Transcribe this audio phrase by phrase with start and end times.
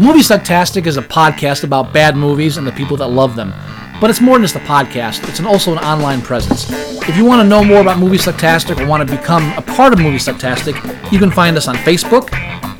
[0.00, 3.52] Movie Sucktastic is a podcast about bad movies and the people that love them.
[4.00, 6.68] But it's more than just a podcast, it's an, also an online presence.
[7.08, 9.92] If you want to know more about Movie Sucktastic or want to become a part
[9.92, 10.74] of Movie Sucktastic,
[11.12, 12.30] you can find us on Facebook,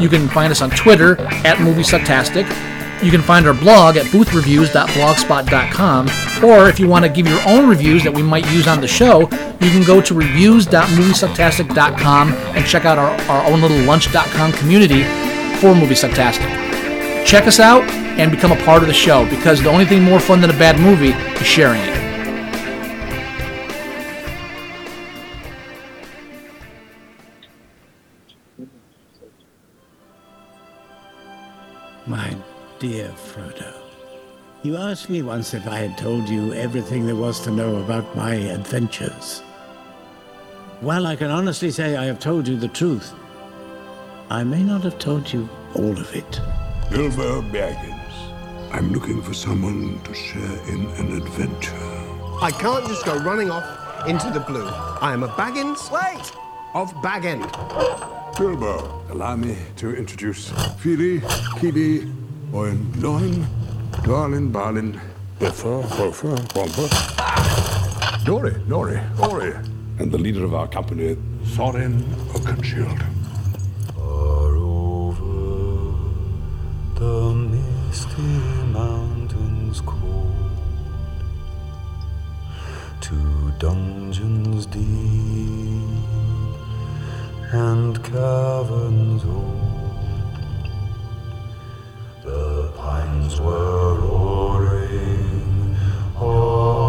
[0.00, 2.48] you can find us on Twitter at Movie Sucktastic,
[3.02, 6.08] you can find our blog at boothreviews.blogspot.com,
[6.44, 8.88] or if you want to give your own reviews that we might use on the
[8.88, 15.02] show, you can go to reviews.moviesucktastic.com and check out our, our own little lunch.com community
[15.60, 16.48] for Movie Sucktastic.
[17.24, 17.82] Check us out
[18.18, 20.58] and become a part of the show because the only thing more fun than a
[20.58, 22.11] bad movie is sharing it.
[34.64, 38.14] You asked me once if I had told you everything there was to know about
[38.14, 39.40] my adventures.
[40.80, 43.12] While I can honestly say I have told you the truth,
[44.30, 46.40] I may not have told you all of it.
[46.90, 47.98] Bilbo Baggins.
[48.72, 51.74] I'm looking for someone to share in an adventure.
[52.40, 54.68] I can't just go running off into the blue.
[54.68, 55.90] I am a Baggins.
[55.90, 56.32] Wait!
[56.72, 57.42] Of Bag End.
[58.38, 61.20] Bilbo, allow me to introduce Fili,
[61.58, 62.10] Kili,
[62.54, 63.44] Oin, Gloin,
[64.00, 65.00] Dwalin, Balin,
[65.38, 66.88] Bifur, Bofur, Bombur,
[68.24, 68.98] Dori, Nori,
[69.30, 69.52] Ori,
[69.98, 71.16] and the leader of our company,
[71.54, 72.02] Thorin
[72.34, 73.00] Oakenshield.
[73.94, 75.94] Far over
[76.96, 78.22] the misty
[78.72, 80.32] mountains cold,
[83.00, 83.16] to
[83.58, 84.82] dungeons deep
[87.52, 89.60] and caverns old,
[92.24, 95.76] the pines were roaring.
[96.16, 96.81] On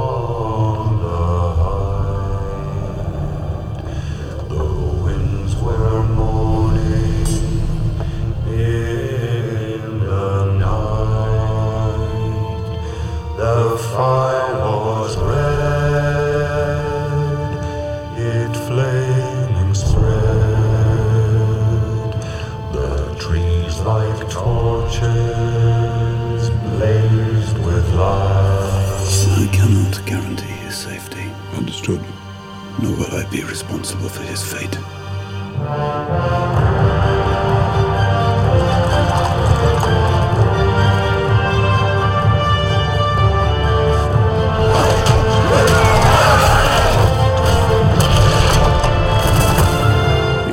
[33.34, 34.76] be responsible for his fate.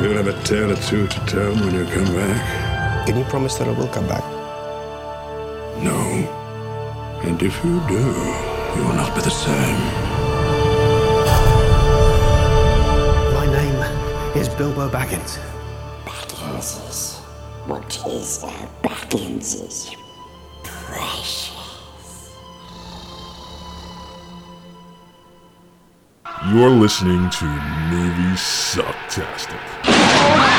[0.00, 3.06] You'll have a tale or two to tell when you come back.
[3.06, 4.24] Can you promise that I will come back?
[5.84, 6.00] No.
[7.24, 8.04] And if you do,
[8.74, 10.09] you will not be the same.
[14.60, 15.38] Bilbo Baggins.
[16.04, 17.20] Bagginses.
[17.66, 19.96] What is a Bagginses?
[20.62, 22.36] Precious.
[26.52, 27.46] You're listening to
[27.88, 30.49] Movie Sucktastic.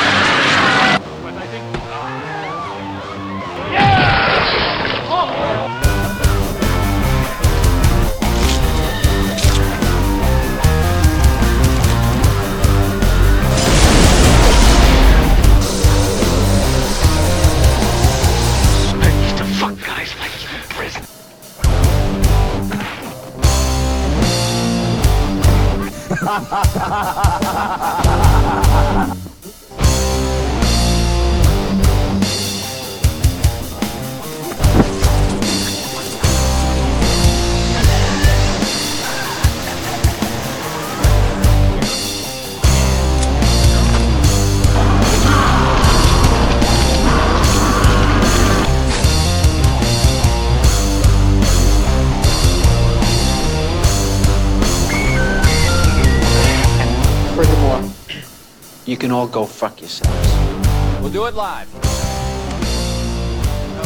[59.22, 61.00] All go fuck yourselves.
[61.00, 61.72] We'll do it live.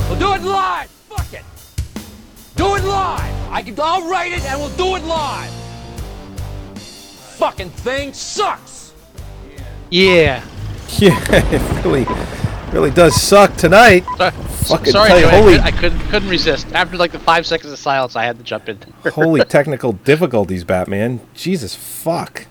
[0.08, 0.88] We'll do it live.
[1.10, 1.44] Fuck it.
[2.56, 3.52] Do it live.
[3.52, 3.78] I can.
[3.78, 5.50] I'll write it and we'll do it live.
[7.36, 8.94] Fucking thing sucks.
[9.90, 10.42] Yeah.
[10.98, 12.06] Yeah, it really,
[12.72, 14.04] really does suck tonight.
[14.16, 16.66] Fucking Sorry, tell you, Joey, I holy, could- I, couldn't couldn't resist.
[16.72, 18.78] After like the five seconds of silence, I had to jump in.
[19.12, 21.20] holy technical difficulties, Batman.
[21.34, 22.46] Jesus fuck.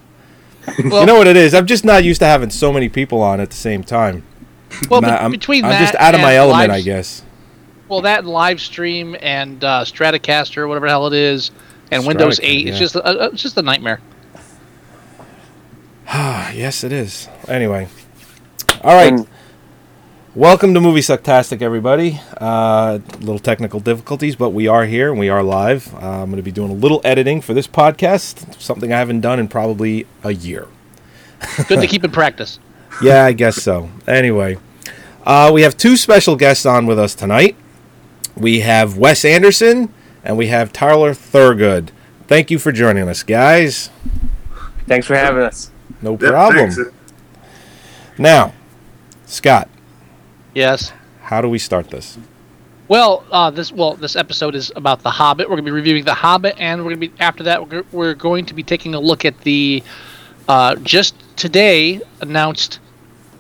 [0.68, 1.54] Well- you know what it is?
[1.54, 4.24] I'm just not used to having so many people on at the same time.
[4.90, 7.22] Well, I'm, be- I'm- between I'm that just out of my element, live- I guess.
[7.88, 11.52] Well, that live stream and uh, Stratocaster, whatever the hell it is,
[11.92, 14.00] and Windows Stratocaster, 8, it's just a, a- it's just a nightmare.
[16.08, 17.28] Ah yes, it is.
[17.48, 17.88] Anyway,
[18.82, 19.28] all right.
[20.36, 22.20] Welcome to Movie Sucktastic, everybody.
[22.36, 25.94] Uh, little technical difficulties, but we are here and we are live.
[25.96, 29.22] Uh, I'm going to be doing a little editing for this podcast, something I haven't
[29.22, 30.68] done in probably a year.
[31.70, 32.60] Good to keep in practice.
[33.02, 33.90] yeah, I guess so.
[34.10, 34.58] Anyway,
[35.26, 37.56] uh, we have two special guests on with us tonight.
[38.36, 41.92] We have Wes Anderson and we have Tyler Thurgood.
[42.28, 43.90] Thank you for joining us, guys.
[44.86, 45.72] Thanks for having us.
[46.02, 46.72] No problem.
[46.72, 46.92] thanks.
[48.18, 48.54] Now,
[49.26, 49.70] Scott,
[50.56, 50.92] Yes.
[51.22, 52.18] how do we start this?
[52.88, 55.50] Well, uh, this well, this episode is about The Hobbit.
[55.50, 57.68] We're going to be reviewing The Hobbit, and we're going to be after that.
[57.70, 59.84] We're, we're going to be taking a look at the
[60.48, 62.80] uh, just today announced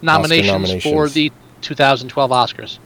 [0.01, 1.31] nominations, for the
[1.61, 2.79] 2012 Oscars.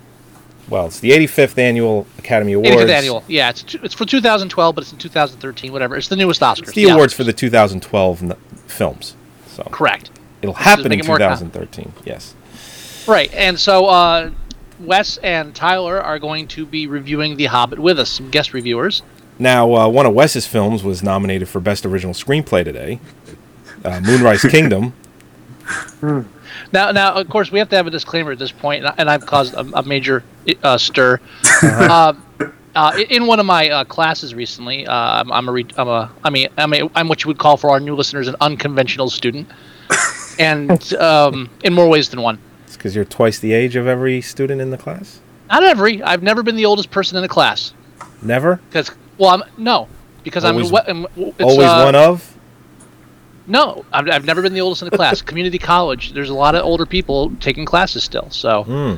[0.69, 2.69] Well, it's the 85th annual Academy Awards.
[2.69, 3.23] 85th annual.
[3.27, 5.71] Yeah, it's it's for 2012, but it's in 2013.
[5.71, 5.95] Whatever.
[5.95, 6.63] It's the newest Oscars.
[6.63, 8.35] It's the awards for the 2012 n-
[8.67, 9.15] films.
[9.47, 10.11] So Correct.
[10.41, 11.93] It'll happen in make it more com- 2013.
[12.05, 12.35] Yes.
[13.07, 14.31] Right, and so uh,
[14.79, 19.01] Wes and Tyler are going to be reviewing The Hobbit with us, some guest reviewers.
[19.39, 22.99] Now, uh, one of Wes's films was nominated for Best Original Screenplay today.
[23.83, 24.93] Uh, Moonrise Kingdom.
[26.71, 28.95] Now, now, of course, we have to have a disclaimer at this point, and I-
[28.97, 30.23] and I've caused a, a major
[30.63, 31.19] uh, stir.
[31.63, 32.13] uh,
[32.75, 36.11] uh, in one of my uh, classes recently, uh, I'm, I'm a, re- I'm a,
[36.23, 39.09] I mean, I'm, a, I'm what you would call for our new listeners an unconventional
[39.09, 39.49] student,
[40.37, 42.39] and um, in more ways than one.
[42.69, 45.21] It's because you're twice the age of every student in the class.
[45.49, 46.03] Not every.
[46.03, 47.73] I've never been the oldest person in the class
[48.21, 48.57] Never.
[48.69, 49.87] because, well, I'm no,
[50.23, 52.37] because Always- I'm, we- I'm it's, Always uh, one of.
[53.47, 55.23] No, I've, I've never been the oldest in the class.
[55.23, 58.29] Community college, there's a lot of older people taking classes still.
[58.29, 58.95] So, Hmm.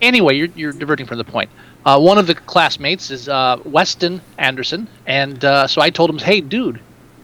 [0.00, 1.50] anyway, you're, you're diverting from the point.
[1.84, 6.16] Uh, one of the classmates is uh, Weston Anderson, and uh, so I told him,
[6.16, 6.80] "Hey, dude,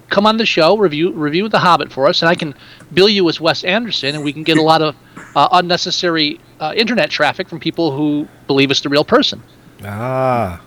[0.08, 2.54] come on the show, review review The Hobbit for us, and I can
[2.92, 4.96] bill you as Wes Anderson, and we can get a lot of
[5.34, 9.42] uh, unnecessary uh, internet traffic from people who believe it's the real person."
[9.84, 10.60] Ah.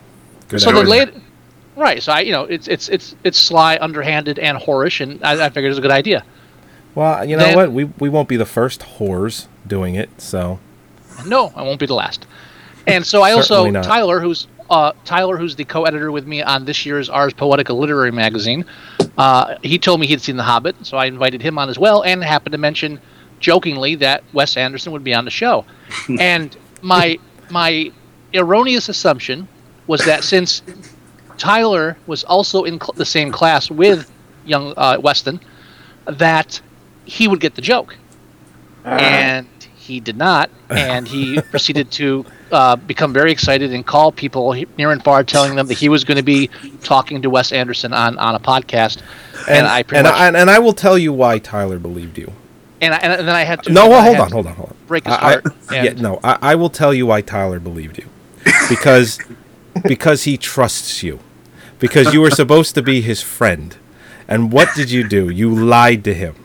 [0.47, 1.09] Good so the late,
[1.75, 2.01] right?
[2.01, 5.49] So I, you know, it's it's it's it's sly, underhanded, and whorish, and I, I
[5.49, 6.23] figured it was a good idea.
[6.95, 7.71] Well, you know Then- what?
[7.71, 10.09] We we won't be the first whores doing it.
[10.19, 10.59] So
[11.25, 12.25] No, I won't be the last.
[12.87, 13.71] And so I also.
[13.71, 18.11] Tyler, who's uh, Tyler, who's the co-editor with me on this year's Ars Poetica literary
[18.11, 18.65] magazine.
[19.19, 22.03] Uh, he told me he'd seen The Hobbit, so I invited him on as well,
[22.03, 23.01] and happened to mention
[23.41, 25.65] jokingly that Wes Anderson would be on the show.
[26.19, 27.19] and my
[27.49, 27.91] my
[28.33, 29.47] erroneous assumption
[29.87, 30.61] was that since
[31.37, 34.09] Tyler was also in cl- the same class with
[34.45, 35.41] young uh, Weston,
[36.05, 36.61] that
[37.03, 37.97] he would get the joke
[38.85, 39.47] and
[39.89, 40.49] he did not.
[40.69, 45.55] And he proceeded to uh, become very excited and call people near and far, telling
[45.55, 46.49] them that he was going to be
[46.83, 49.01] talking to Wes Anderson on, on a podcast.
[49.49, 52.31] And, I and, much, I, and I will tell you why Tyler believed you.
[52.81, 53.71] and, I, and then I had to.
[53.71, 54.75] No, well, hold on, hold on, hold on.
[54.87, 55.45] Break his I- I- heart.
[55.71, 58.07] yeah, no, I, I will tell you why Tyler believed you,
[58.69, 59.19] because
[59.83, 61.19] because he trusts you,
[61.79, 63.75] because you were supposed to be his friend,
[64.27, 65.29] and what did you do?
[65.29, 66.35] You lied to him.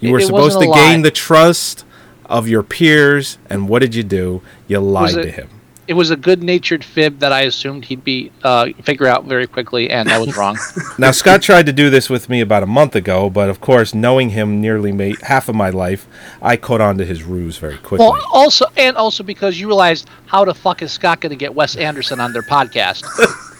[0.00, 1.84] You It- were supposed to wasn't gain the trust
[2.28, 4.42] of your peers, and what did you do?
[4.66, 5.48] You lied a- to him.
[5.86, 9.88] It was a good-natured fib that I assumed he'd be uh, figure out very quickly,
[9.88, 10.58] and I was wrong.
[10.98, 13.94] Now Scott tried to do this with me about a month ago, but of course,
[13.94, 16.06] knowing him nearly ma- half of my life,
[16.42, 18.00] I caught on to his ruse very quickly.
[18.00, 21.54] Well, also, and also because you realized how the fuck is Scott going to get
[21.54, 23.06] Wes Anderson on their podcast?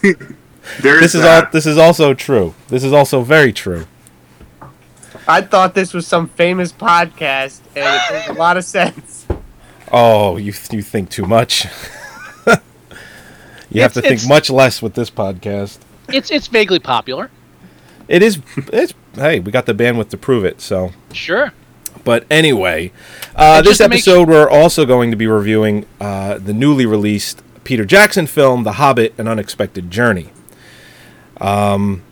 [0.83, 1.47] this is all.
[1.51, 2.55] This is also true.
[2.69, 3.87] This is also very true.
[5.29, 9.27] I thought this was some famous podcast, and it makes a lot of sense.
[9.93, 11.65] Oh, you you think too much.
[13.71, 15.79] you have It's- to think much less with this podcast.
[16.09, 17.31] it's it's vaguely popular.
[18.09, 18.41] It is.
[18.73, 20.61] It's hey, we got the bandwidth to prove it.
[20.63, 21.53] So, Sure.
[22.05, 22.91] but anyway,
[23.37, 26.87] uh, this just to make episode we're also going to be reviewing uh, the newly
[26.87, 30.31] released Peter Jackson film, The Hobbit: An Unexpected Journey.
[31.41, 32.03] Um,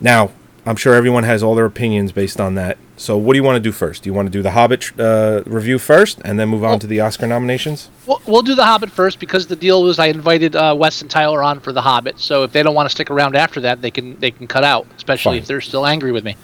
[0.00, 0.30] now
[0.68, 2.76] I'm sure everyone has all their opinions based on that.
[2.98, 4.02] So, what do you want to do first?
[4.02, 6.86] Do you want to do the Hobbit uh, review first, and then move on to
[6.86, 7.88] the Oscar nominations?
[8.04, 11.10] We'll, we'll do The Hobbit first because the deal was I invited uh, Wes and
[11.10, 12.20] Tyler on for The Hobbit.
[12.20, 14.62] So if they don't want to stick around after that, they can they can cut
[14.62, 15.42] out, especially Fine.
[15.42, 16.36] if they're still angry with me.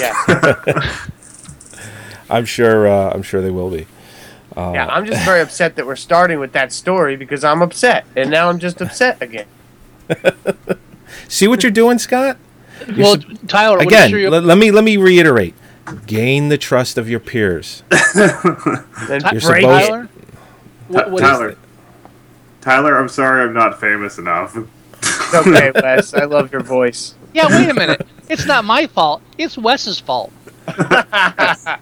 [0.00, 0.12] Yeah,
[2.28, 2.88] I'm sure.
[2.88, 3.86] Uh, I'm sure they will be.
[4.56, 4.86] Uh, yeah.
[4.88, 8.48] I'm just very upset that we're starting with that story because I'm upset, and now
[8.48, 9.46] I'm just upset again.
[11.28, 12.38] See what you're doing, Scott?
[12.88, 15.54] You're well, sup- Tyler, again, is your- let, let me let me reiterate:
[16.06, 17.82] gain the trust of your peers.
[18.14, 20.08] Then You're break supposed- Tyler,
[20.88, 21.56] what, what is Tyler.
[22.60, 24.56] Tyler, I'm sorry I'm not famous enough.
[25.34, 26.14] Okay, Wes.
[26.14, 27.14] I love your voice.
[27.34, 28.06] Yeah, wait a minute.
[28.28, 29.22] It's not my fault.
[29.38, 30.32] It's Wes's fault.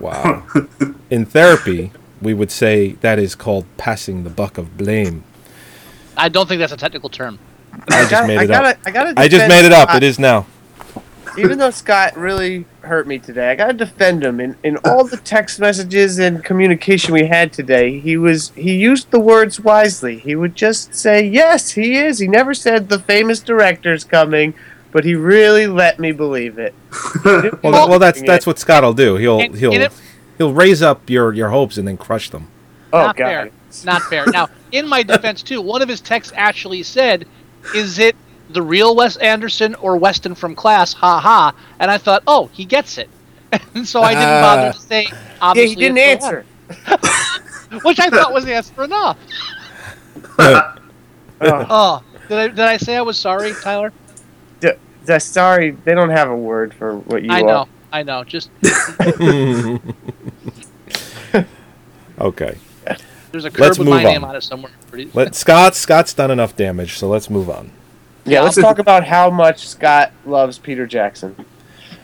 [0.00, 0.46] Wow.
[1.10, 5.24] In therapy, we would say that is called passing the buck of blame.
[6.16, 7.38] I don't think that's a technical term.
[7.88, 8.62] I just gotta- made I it up.
[8.62, 9.88] gotta- I gotta I just made it up.
[9.90, 10.02] Scott.
[10.02, 10.46] It is now.
[11.38, 14.40] Even though Scott really hurt me today, I gotta defend him.
[14.40, 19.10] In in all the text messages and communication we had today, he was he used
[19.10, 20.18] the words wisely.
[20.18, 24.54] He would just say, "Yes, he is." He never said the famous director's coming,
[24.92, 26.74] but he really let me believe it.
[27.62, 29.16] Well, well, that's that's what Scott'll do.
[29.16, 29.92] He'll he'll and it-
[30.38, 32.48] he'll raise up your your hopes and then crush them.
[32.94, 33.50] Oh not fair.
[33.84, 34.24] Not fair.
[34.28, 37.26] Now, in my defense too, one of his texts actually said,
[37.74, 38.16] "Is it
[38.50, 41.54] the real Wes Anderson or Weston from Class?" Ha ha.
[41.78, 43.08] And I thought, "Oh, he gets it,"
[43.74, 45.02] and so I didn't uh, bother to say.
[45.04, 46.44] Yeah, Obviously, he didn't it's answer.
[47.82, 49.18] which I thought was the answer enough.
[51.38, 51.66] Uh.
[51.68, 53.92] Oh, did I did I say I was sorry, Tyler?
[54.60, 54.70] D-
[55.04, 57.46] d- sorry, they don't have a word for what you I are.
[57.46, 58.24] know, I know.
[58.24, 58.48] Just
[62.18, 62.56] Okay.
[63.32, 64.30] There's a curb Let's with my move name on.
[64.30, 64.72] on it somewhere.
[65.14, 67.70] Let Scott Scott's done enough damage, so let's move on.
[68.24, 71.36] Yeah, let's talk about how much Scott loves Peter Jackson.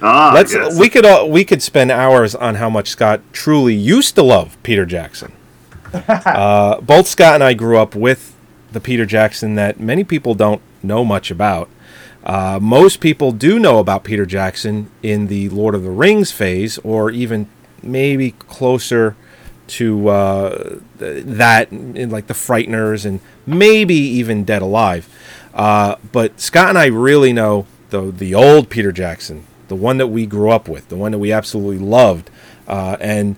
[0.00, 0.78] Ah, let's yes.
[0.78, 4.56] we could all, we could spend hours on how much Scott truly used to love
[4.62, 5.32] Peter Jackson.
[5.94, 8.34] uh, both Scott and I grew up with
[8.72, 11.68] the Peter Jackson that many people don't know much about.
[12.24, 16.78] Uh, most people do know about Peter Jackson in the Lord of the Rings phase,
[16.78, 17.48] or even
[17.82, 19.16] maybe closer
[19.78, 25.08] to uh, that in like the Frighteners and maybe even Dead Alive.
[25.54, 30.08] Uh, but Scott and I really know the the old Peter Jackson, the one that
[30.08, 32.30] we grew up with, the one that we absolutely loved,
[32.66, 33.36] uh, and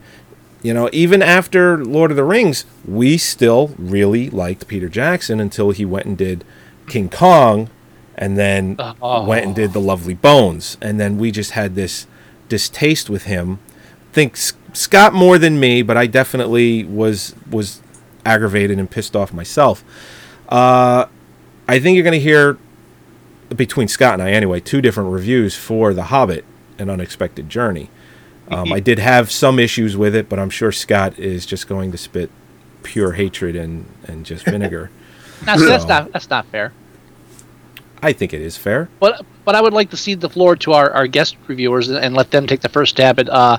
[0.62, 5.73] you know, even after Lord of the Rings, we still really liked Peter Jackson until
[5.73, 6.43] he went and did
[6.88, 7.69] King Kong,
[8.17, 9.25] and then Oh.
[9.25, 12.07] went and did The Lovely Bones, and then we just had this
[12.49, 13.59] distaste with him.
[14.12, 17.81] Think S- Scott more than me, but I definitely was was
[18.26, 19.83] aggravated and pissed off myself.
[20.49, 21.07] Uh,
[21.66, 22.59] I think you're going to hear
[23.54, 26.45] between Scott and I anyway two different reviews for The Hobbit:
[26.78, 27.88] An Unexpected Journey.
[28.49, 31.90] Um, I did have some issues with it, but I'm sure Scott is just going
[31.93, 32.31] to spit
[32.83, 34.90] pure hatred and, and just vinegar.
[35.47, 36.73] Now, see, that's not that's not fair.
[38.02, 38.88] I think it is fair.
[39.00, 41.99] But but I would like to cede the floor to our, our guest reviewers and,
[41.99, 43.59] and let them take the first stab at uh,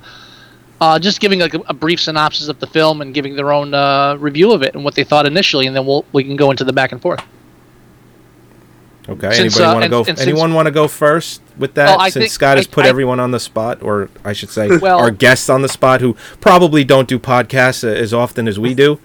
[0.82, 3.74] uh, just giving like a, a brief synopsis of the film and giving their own
[3.74, 6.52] uh, review of it and what they thought initially, and then we'll we can go
[6.52, 7.24] into the back and forth.
[9.08, 9.32] Okay.
[9.34, 10.04] Since, Anybody uh, want to go?
[10.06, 11.98] and anyone want to go first with that?
[11.98, 14.50] Well, since think- Scott has I- put I- everyone on the spot, or I should
[14.50, 18.48] say, Well- our guests on the spot, who probably don't do podcasts uh, as often
[18.48, 19.00] as we do.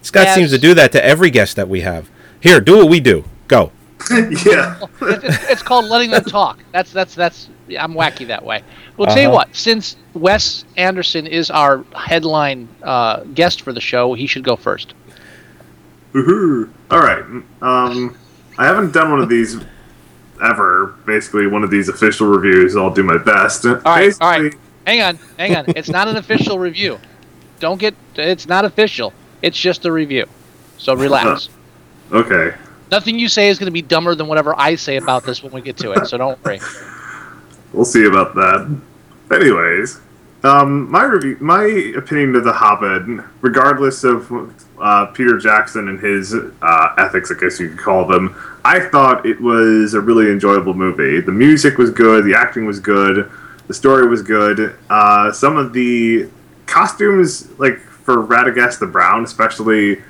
[0.00, 2.08] Scott seems to do that to every guest that we have.
[2.40, 3.24] Here, do what we do.
[3.46, 3.70] Go.
[4.46, 4.78] yeah.
[5.02, 6.58] It- it's, it's called letting them talk.
[6.72, 7.48] That's that's that's.
[7.78, 8.62] I'm wacky that way.
[8.96, 9.34] Well, tell you Uh-huh.
[9.36, 9.56] what.
[9.56, 14.94] Since Wes Anderson is our headline uh, guest for the show, he should go first.
[16.12, 16.68] Woohoo!
[16.90, 17.22] All right.
[17.62, 18.16] Um,
[18.58, 19.56] I haven't done one of these
[20.42, 20.94] ever.
[21.06, 22.76] Basically, one of these official reviews.
[22.76, 23.64] I'll do my best.
[23.64, 24.54] All right, all right.
[24.86, 25.64] Hang on, hang on.
[25.68, 26.98] It's not an official review.
[27.60, 27.94] Don't get.
[28.16, 29.12] It's not official.
[29.40, 30.26] It's just a review.
[30.78, 31.48] So relax.
[32.12, 32.54] Okay.
[32.92, 35.50] Nothing you say is going to be dumber than whatever I say about this when
[35.50, 36.06] we get to it.
[36.06, 36.60] So don't worry.
[37.72, 38.80] We'll see about that.
[39.30, 39.98] Anyways,
[40.44, 41.64] um, my review, my
[41.96, 44.30] opinion of The Hobbit, regardless of
[44.78, 49.24] uh, Peter Jackson and his uh, ethics, I guess you could call them, I thought
[49.24, 51.22] it was a really enjoyable movie.
[51.22, 53.30] The music was good, the acting was good,
[53.68, 54.76] the story was good.
[54.90, 56.28] Uh, some of the
[56.66, 60.02] costumes, like for Radagast the Brown, especially,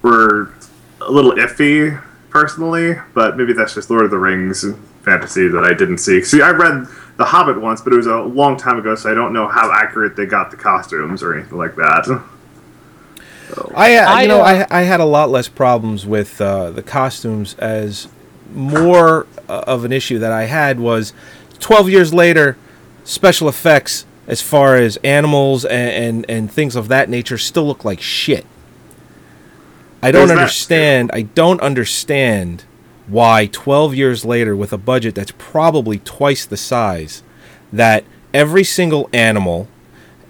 [0.00, 0.54] were
[1.02, 4.64] a little iffy personally, but maybe that's just Lord of the Rings
[5.02, 6.22] fantasy that I didn't see.
[6.22, 9.14] See, I read The Hobbit once, but it was a long time ago, so I
[9.14, 12.22] don't know how accurate they got the costumes or anything like that.
[13.74, 16.70] I, uh, I, you know, uh, I, I had a lot less problems with uh,
[16.70, 18.08] the costumes as
[18.52, 21.12] more uh, of an issue that I had was
[21.58, 22.56] 12 years later,
[23.04, 27.84] special effects as far as animals and, and, and things of that nature still look
[27.84, 28.46] like shit.
[30.02, 31.10] I don't There's that, understand.
[31.12, 32.64] I don't understand
[33.06, 37.22] why 12 years later, with a budget that's probably twice the size,
[37.72, 39.68] that every single animal,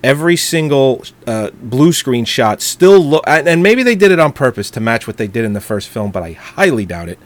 [0.02, 4.32] every single uh, blue screen shot still look, and and maybe they did it on
[4.32, 7.18] purpose to match what they did in the first film, but I highly doubt it.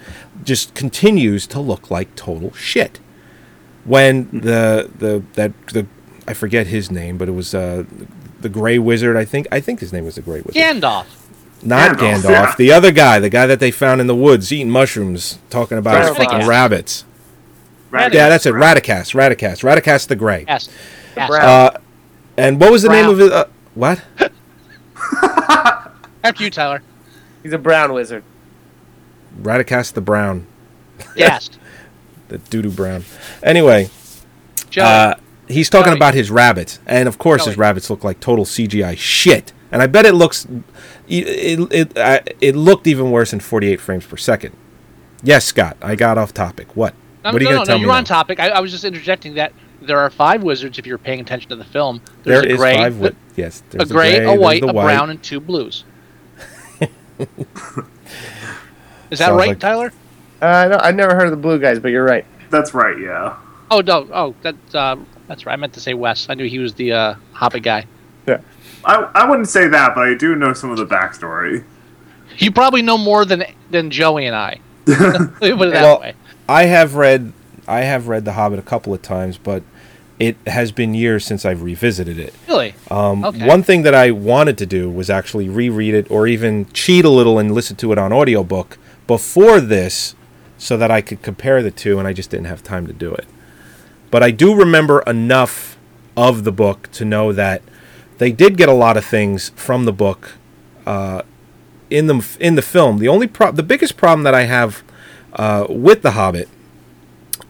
[0.43, 3.01] Just continues to look like total shit.
[3.85, 5.87] When the the that the
[6.27, 7.85] I forget his name, but it was uh,
[8.41, 9.17] the Gray Wizard.
[9.17, 10.55] I think I think his name was the Gray Wizard.
[10.55, 11.07] Gandalf.
[11.65, 12.55] Not Gandalf, Gandalf, yeah.
[12.59, 16.07] the other guy, the guy that they found in the woods eating mushrooms, talking about
[16.07, 17.05] his fucking rabbits.
[17.91, 18.13] Radagast.
[18.13, 18.55] Yeah, that's it.
[18.55, 20.45] Radicast, Radicast, Radicast the Gray.
[20.47, 20.69] Yes.
[21.17, 21.31] yes.
[21.31, 21.79] Uh,
[22.37, 23.33] and what was the name of it?
[23.33, 24.03] Uh, what?
[26.25, 26.83] After you, Tyler.
[27.43, 28.25] He's a brown wizard.
[29.41, 30.47] Radicast the Brown.
[31.17, 31.59] Gassed.
[32.29, 33.05] the doo-doo brown.
[33.43, 33.91] Anyway,
[34.77, 35.15] uh,
[35.49, 35.99] he's talking Joey.
[35.99, 39.53] about his rabbits, and of course his rabbits look like total CGI shit.
[39.71, 40.47] And I bet it looks,
[41.09, 41.27] it
[41.61, 44.57] it it, uh, it looked even worse in 48 frames per second.
[45.23, 46.75] Yes, Scott, I got off topic.
[46.77, 46.95] What?
[47.25, 47.81] No, what are you no, going no, to tell no, me?
[47.83, 47.99] you're now?
[47.99, 48.39] on topic.
[48.41, 51.57] I, I was just interjecting that there are five wizards if you're paying attention to
[51.57, 52.01] the film.
[52.23, 52.93] There's is a gray, five.
[52.95, 54.85] Wi- yes, a there's the gray, gray, a white, the a white.
[54.85, 55.85] brown, and two blues.
[59.11, 59.93] Is that Sounds right, like- Tyler?
[60.43, 62.27] Uh, no, I've never heard of the blue guys, but you're right.
[62.51, 62.99] That's right.
[62.99, 63.37] Yeah.
[63.71, 64.97] Oh no, oh that's uh,
[65.27, 65.55] that's right.
[65.55, 66.29] I meant to say Wes.
[66.29, 67.87] I knew he was the uh, Hobbit guy.
[68.85, 71.65] I, I wouldn't say that, but I do know some of the backstory.
[72.39, 74.61] You probably know more than than Joey and I.
[74.87, 76.15] Put it that well, way.
[76.49, 77.33] I have read
[77.67, 79.63] I have read The Hobbit a couple of times, but
[80.19, 82.35] it has been years since I've revisited it.
[82.49, 82.75] Really?
[82.91, 83.47] Um, Okay.
[83.47, 87.11] One thing that I wanted to do was actually reread it or even cheat a
[87.11, 90.15] little and listen to it on audiobook before this
[90.57, 93.13] so that I could compare the two, and I just didn't have time to do
[93.13, 93.27] it.
[94.11, 95.77] But I do remember enough
[96.17, 97.63] of the book to know that
[98.19, 100.33] they did get a lot of things from the book
[100.87, 101.23] uh,
[101.91, 102.99] in the in the film.
[102.99, 104.83] The only pro- the biggest problem that I have
[105.35, 106.49] uh, with The Hobbit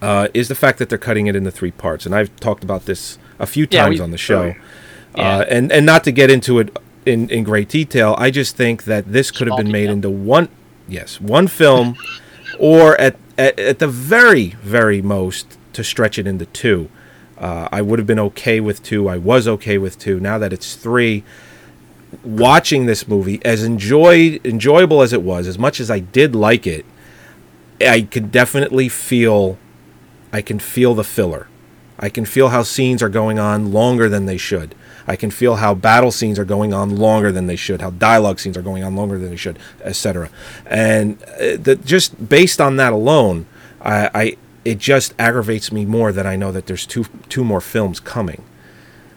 [0.01, 2.85] uh, is the fact that they're cutting it into three parts, and I've talked about
[2.85, 4.55] this a few Yeah, times we- on the show.
[5.17, 5.37] Yeah.
[5.37, 8.83] Uh, and and not to get into it in, in great detail, I just think
[8.83, 10.49] that this could have been made into one,
[10.89, 11.95] yes, one film,
[12.59, 16.89] or at, at at the very very most to stretch it into two.
[17.37, 19.09] Uh, I would have been okay with two.
[19.09, 20.19] I was okay with two.
[20.19, 21.23] Now that it's three,
[22.23, 26.65] watching this movie, as enjoyed enjoyable as it was, as much as I did like
[26.65, 26.85] it,
[27.81, 29.57] I could definitely feel
[30.31, 31.47] I can feel the filler.
[31.97, 34.75] I can feel how scenes are going on longer than they should.
[35.07, 38.39] I can feel how battle scenes are going on longer than they should, how dialogue
[38.39, 40.29] scenes are going on longer than they should, etc.
[40.65, 43.45] And uh, that just based on that alone,
[43.81, 47.61] I, I it just aggravates me more that I know that there's two two more
[47.61, 48.43] films coming.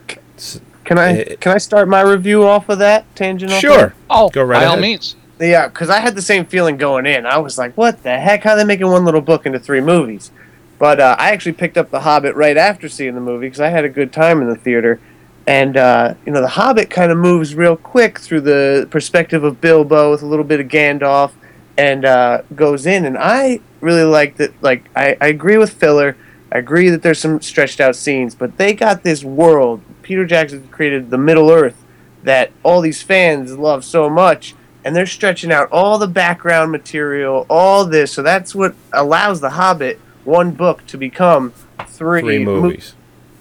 [0.08, 3.50] It's- Can I Eh, can I start my review off of that tangent?
[3.52, 3.76] Sure.
[3.88, 3.92] that?
[4.08, 5.16] Oh, Go right by all means.
[5.40, 7.26] Yeah, because I had the same feeling going in.
[7.26, 8.42] I was like, "What the heck?
[8.44, 10.30] How are they making one little book into three movies?"
[10.78, 13.68] But uh, I actually picked up The Hobbit right after seeing the movie because I
[13.68, 15.00] had a good time in the theater.
[15.46, 19.60] And uh, you know, The Hobbit kind of moves real quick through the perspective of
[19.60, 21.32] Bilbo with a little bit of Gandalf,
[21.76, 23.04] and uh, goes in.
[23.04, 24.52] And I really like that.
[24.62, 26.16] Like, I, I agree with filler.
[26.52, 29.82] I agree that there's some stretched out scenes, but they got this world.
[30.02, 31.76] Peter Jackson created the Middle Earth
[32.22, 37.44] that all these fans love so much and they're stretching out all the background material,
[37.50, 38.12] all this.
[38.12, 41.52] So that's what allows The Hobbit one book to become
[41.86, 42.94] three, Three mo- movies.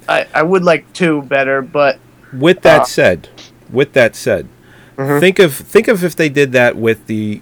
[0.10, 2.00] I, I would like two better, but
[2.34, 3.30] With that Uh, said,
[3.72, 4.48] with that said,
[4.98, 5.20] Mhm.
[5.20, 7.42] think of think of if they did that with the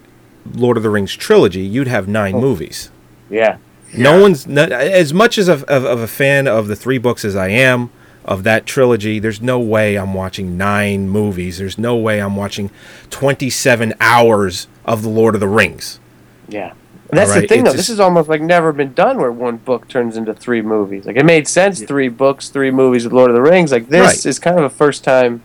[0.53, 2.41] Lord of the Rings trilogy, you'd have nine Oh.
[2.41, 2.89] movies.
[3.29, 3.57] yeah,
[3.97, 7.23] No one's no, as much as of, of, of a fan of the three books
[7.25, 7.89] as I am
[8.25, 9.19] of that trilogy.
[9.19, 11.57] There's no way I'm watching nine movies.
[11.59, 12.69] There's no way I'm watching
[13.11, 15.99] 27 hours of the Lord of the Rings.
[16.47, 16.73] yeah.
[17.11, 17.69] And that's All the thing, it though.
[17.69, 21.05] just- This has almost like never been done, where one book turns into three movies.
[21.05, 23.71] Like it made sense, three books, three movies with Lord of the Rings.
[23.71, 24.25] Like this Right.
[24.25, 25.43] is kind of a first time.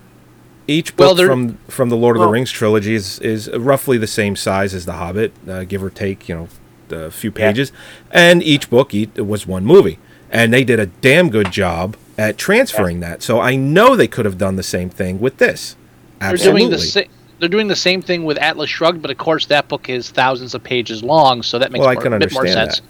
[0.71, 3.99] Each book there- from from the Lord of Well- the Rings trilogy is is roughly
[3.99, 6.49] the same size as the Hobbit, uh, give or take, you know,
[6.97, 7.47] a few Yeah.
[7.49, 7.73] pages.
[8.13, 9.99] And each book each, was one movie,
[10.31, 13.23] and they did a damn good job at transferring that.
[13.23, 15.77] So I know they could have done the same thing with this.
[16.21, 16.61] They're Absolutely.
[16.63, 17.01] doing the sa-
[17.41, 20.55] they're doing the same thing with Atlas Shrugged, but of course that book is thousands
[20.55, 22.83] of pages long, so that makes Well, more, a bit more understand sense.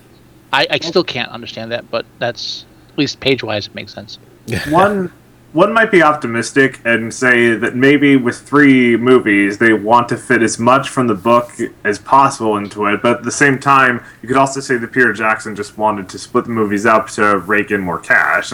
[0.53, 4.19] I, I still can't understand that, but that's at least page wise it makes sense.
[4.69, 5.13] one
[5.53, 10.43] one might be optimistic and say that maybe with three movies they want to fit
[10.43, 11.51] as much from the book
[11.85, 15.13] as possible into it but at the same time you could also say that peter
[15.13, 18.53] jackson just wanted to split the movies up to rake in more cash.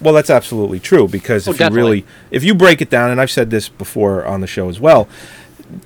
[0.00, 3.20] Well, that's absolutely true because Oh, if you really, if you break it down, and
[3.20, 5.08] I've said this before on the show as well,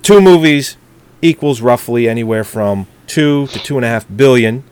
[0.01, 0.75] two movies
[1.21, 4.63] equals roughly anywhere from two to two and a half billion.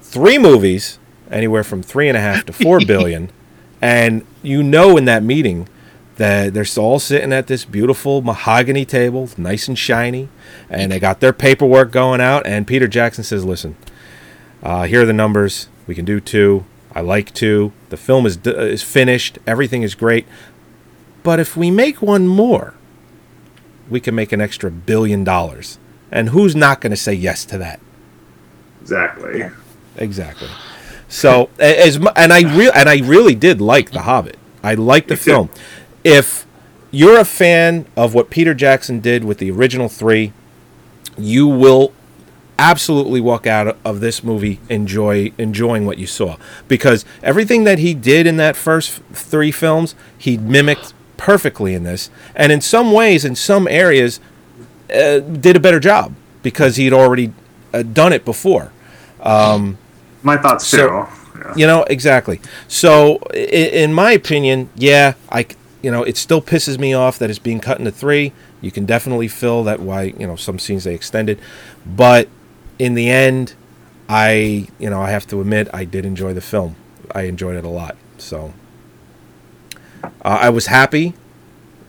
[0.00, 0.98] Three movies,
[1.30, 3.30] anywhere from three and a half to four billion,
[3.80, 5.68] and you know in that meeting
[6.16, 10.28] that they're all sitting at this beautiful mahogany table, nice and shiny,
[10.68, 12.46] and they got their paperwork going out.
[12.46, 13.76] And Peter Jackson says, "Listen,
[14.62, 15.68] uh, here are the numbers.
[15.86, 16.64] We can do two.
[16.94, 17.72] I like two.
[17.90, 19.38] The film is d- is finished.
[19.46, 20.26] Everything is great.
[21.22, 22.74] But if we make one more,
[23.88, 25.78] we can make an extra billion dollars.
[26.10, 27.80] And who's not going to say yes to that?
[28.80, 29.50] exactly
[29.96, 30.48] Exactly.
[31.08, 34.38] So as and I real and I really did like The Hobbit.
[34.62, 35.50] I liked the film.
[36.04, 36.46] If
[36.90, 40.32] you're a fan of what Peter Jackson did with the original three,
[41.16, 41.92] you will
[42.58, 47.94] absolutely walk out of this movie enjoy enjoying what you saw because everything that he
[47.94, 53.24] did in that first three films he mimicked perfectly in this and in some ways
[53.24, 54.18] in some areas
[54.92, 57.32] uh, did a better job because he'd already
[57.72, 58.72] uh, done it before
[59.20, 59.78] um,
[60.22, 65.46] my thoughts so, too you know exactly so in, in my opinion yeah i
[65.82, 68.84] you know it still pisses me off that it's being cut into three you can
[68.84, 71.40] definitely fill that why you know some scenes they extended
[71.86, 72.28] but
[72.78, 73.54] in the end,
[74.08, 76.76] I you know I have to admit I did enjoy the film.
[77.12, 77.96] I enjoyed it a lot.
[78.18, 78.54] So
[80.02, 81.14] uh, I was happy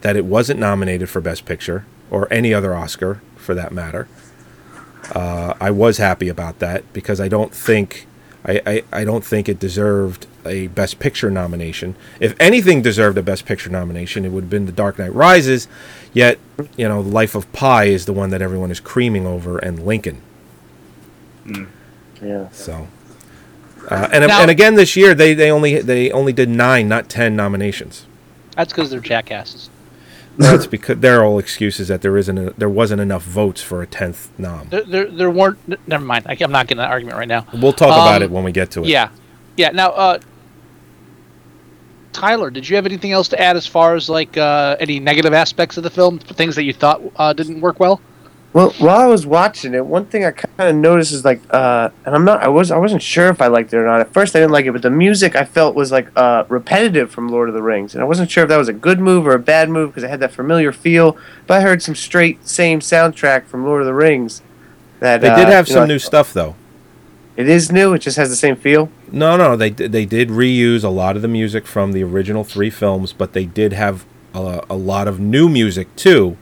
[0.02, 4.08] that it wasn't nominated for Best Picture or any other Oscar for that matter.
[5.14, 8.06] Uh, I was happy about that because I don't think
[8.46, 11.96] I, I, I don't think it deserved a Best Picture nomination.
[12.20, 15.68] If anything deserved a Best Picture nomination, it would have been The Dark Knight Rises.
[16.14, 16.40] Yet,
[16.78, 20.22] you know, Life of Pi is the one that everyone is creaming over, and Lincoln.
[21.46, 21.68] Mm.
[22.22, 22.50] Yeah.
[22.52, 22.88] So,
[23.90, 27.10] uh, and Now- and again this year they, they only they only did nine, not
[27.10, 28.06] ten nominations.
[28.56, 29.70] That's because they're jackasses.
[30.38, 33.88] That's because they're all excuses that there isn't a, there wasn't enough votes for a
[33.88, 34.70] tenth nom.
[34.70, 35.88] There, there, there weren't.
[35.88, 36.26] Never mind.
[36.28, 37.46] I, am not getting that argument right now.
[37.54, 38.88] We'll talk about Um, it when we get to it.
[38.88, 39.10] Yeah,
[39.58, 39.72] yeah.
[39.72, 40.20] Now, uh,
[42.14, 45.34] Tyler, did you have anything else to add as far as like uh, any negative
[45.34, 48.02] aspects of the film, things that you thought uh, didn't work well?
[48.52, 51.90] Well, while I was watching it, one thing I kind of noticed is like, uh,
[52.04, 54.00] and I'm not, I was, I wasn't sure if I liked it or not.
[54.00, 57.12] At first, I didn't like it, but the music I felt was like uh, repetitive
[57.12, 59.28] from Lord of the Rings, and I wasn't sure if that was a good move
[59.28, 61.16] or a bad move because it had that familiar feel.
[61.46, 64.42] But I heard some straight same soundtrack from Lord of the Rings.
[65.00, 66.56] That They did uh, have some know, new stuff though.
[67.38, 67.94] It is new.
[67.94, 68.90] It just has the same feel.
[69.12, 72.72] No, no, they they did reuse a lot of the music from the original three
[72.72, 76.36] films, but they did have a, a lot of new music too.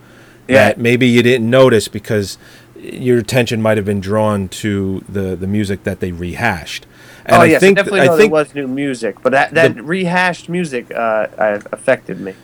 [0.48, 0.70] Yeah.
[0.70, 2.38] That maybe you didn't notice because
[2.80, 6.86] your attention might have been drawn to the the music that they rehashed.
[7.26, 9.32] And oh I yes, think I definitely I know think there was new music, but
[9.34, 12.36] that, that rehashed music uh, uh, affected me.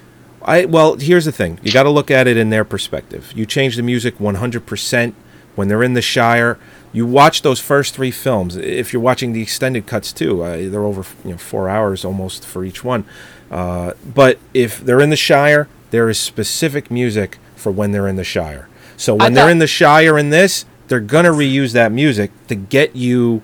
[0.41, 1.59] I well, here's the thing.
[1.63, 3.31] You got to look at it in their perspective.
[3.33, 5.13] You change the music 100%
[5.55, 6.59] when they're in the Shire.
[6.91, 8.57] You watch those first three films.
[8.57, 12.45] If you're watching the extended cuts too, uh, they're over you know four hours almost
[12.45, 13.05] for each one.
[13.49, 18.17] Uh, but if they're in the Shire, there is specific music for when they're in
[18.17, 18.67] the Shire.
[18.97, 22.95] So when they're in the Shire in this, they're gonna reuse that music to get
[22.95, 23.41] you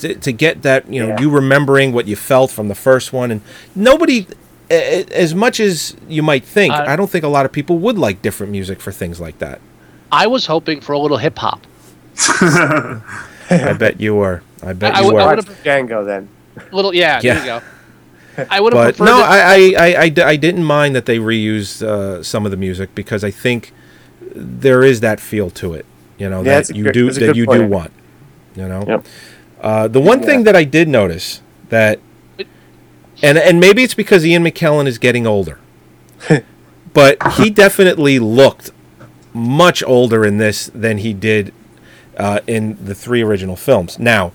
[0.00, 3.30] to, to get that you know you remembering what you felt from the first one.
[3.30, 3.40] And
[3.74, 4.26] nobody,
[4.70, 7.52] a- a- as much as you might think, Uh, I don't think a lot of
[7.52, 9.60] people would like different music for things like that.
[10.10, 11.66] I was hoping for a little hip hop.
[13.50, 14.42] I bet you were.
[14.62, 15.36] I bet I you would- I were.
[15.36, 16.28] would've- Django then.
[16.70, 17.34] Little, yeah, Yeah.
[17.34, 17.62] there you go.
[18.50, 19.04] I would have but preferred.
[19.12, 22.44] no, it- I, I, I, I d- I didn't mind that they reused uh, some
[22.44, 23.72] of the music because I think
[24.34, 25.84] there is that feel to it.
[26.18, 27.92] You know Yeah, that you good- do that good you do want.
[28.56, 28.84] You know.
[28.86, 29.06] Yep.
[29.60, 31.98] Uh, the one thing that I did notice that,
[33.22, 35.58] and and maybe it's because Ian McKellen is getting older,
[36.92, 38.70] but he definitely looked
[39.32, 41.52] much older in this than he did
[42.18, 43.98] uh, in the three original films.
[43.98, 44.32] Now,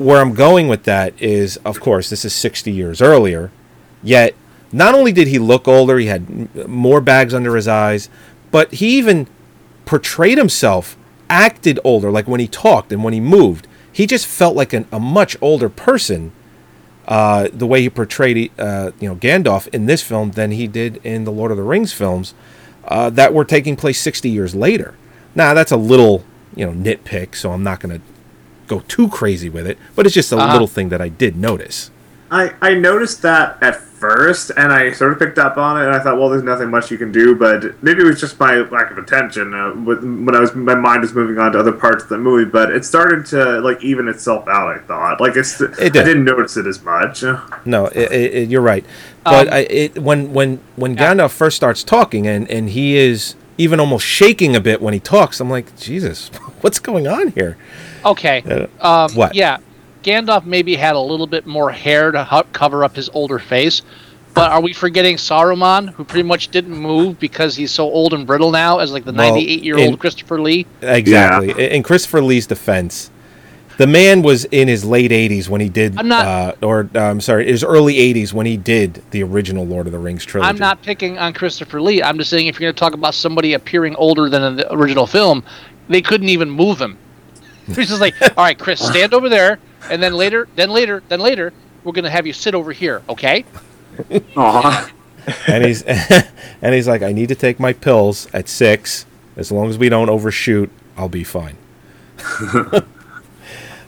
[0.00, 3.50] where I'm going with that is, of course, this is 60 years earlier.
[4.02, 4.34] Yet,
[4.72, 8.08] not only did he look older, he had more bags under his eyes,
[8.50, 9.26] but he even
[9.84, 10.96] portrayed himself,
[11.28, 12.10] acted older.
[12.10, 15.36] Like when he talked and when he moved, he just felt like an, a much
[15.40, 16.32] older person.
[17.06, 21.00] Uh, the way he portrayed, uh, you know, Gandalf in this film than he did
[21.04, 22.34] in the Lord of the Rings films
[22.84, 24.94] uh, that were taking place 60 years later.
[25.34, 28.06] Now that's a little, you know, nitpick, so I'm not going to
[28.70, 30.52] go too crazy with it, but it's just a Uh-huh.
[30.52, 31.90] little thing that I did notice.
[32.32, 35.92] I, I noticed that at first, and I sort of picked up on it, and
[35.92, 38.54] I thought, well, there's nothing much you can do, but maybe it was just my
[38.70, 41.72] lack of attention uh, with, when I was my mind was moving on to other
[41.72, 42.44] parts of the movie.
[42.48, 44.68] But it started to like even itself out.
[44.68, 46.04] I thought, like it's, It I did.
[46.04, 47.24] didn't notice it as much.
[47.64, 48.84] No, it, it, it- you're right.
[49.24, 53.34] But Um, I, it, when when when Gandalf first starts talking and and he is
[53.58, 56.28] even almost shaking a bit when he talks, I'm like, Jesus,
[56.62, 57.56] what's going on here?
[58.04, 58.68] Okay.
[58.80, 59.34] Uh, Um, what?
[59.34, 59.58] Yeah,
[60.02, 63.82] Gandalf maybe had a little bit more hair to hu- cover up his older face,
[64.34, 68.26] but are we forgetting Saruman, who pretty much didn't move because he's so old and
[68.26, 70.66] brittle now, as like the Well, 98 year in- old Christopher Lee?
[70.82, 71.50] Exactly.
[71.50, 73.10] In In Christopher Lee's defense,
[73.76, 77.00] the man was in his late 80s when he did, I'm not- uh, or uh,
[77.00, 80.48] I'm sorry, his early 80s when he did the original Lord of the Rings trilogy.
[80.48, 82.02] I'm not picking on Christopher Lee.
[82.02, 84.72] I'm just saying if you're going to talk about somebody appearing older than in the
[84.72, 85.42] original film,
[85.88, 86.96] they couldn't even move him.
[87.66, 89.58] He's just like, all right, Chris, stand over there,
[89.90, 91.52] and then later, then later, then later,
[91.84, 93.44] we're going to have you sit over here, okay?
[94.36, 94.90] Aw.
[95.46, 95.82] and he's
[96.62, 99.06] and he's like, I need to take my pills at six.
[99.36, 101.56] As long as we don't overshoot, I'll be fine.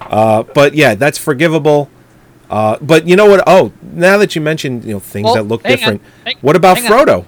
[0.01, 1.91] uh, but yeah, that's forgivable.
[2.51, 3.43] Uh, but you know what?
[3.47, 6.37] Oh, now that you mentioned you know things Well, that look hang on, different, hang-
[6.43, 7.07] what about hang on.
[7.07, 7.27] Frodo?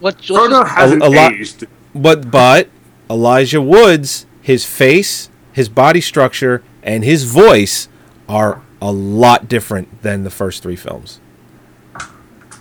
[0.00, 1.66] What, Frodo hasn't a, a lot, aged.
[1.94, 2.68] but but
[3.10, 7.88] Elijah Woods, his face, his body structure, and his voice
[8.28, 11.18] are a lot different than the first three films.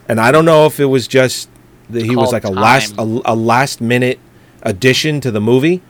[0.07, 1.49] And I don't know if it was just
[1.89, 4.19] that he was like a last a, a last minute
[4.61, 5.81] addition to the movie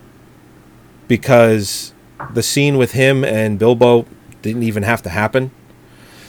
[1.08, 1.94] because
[2.34, 4.06] the scene with him and Bilbo
[4.42, 5.52] didn't even have to happen.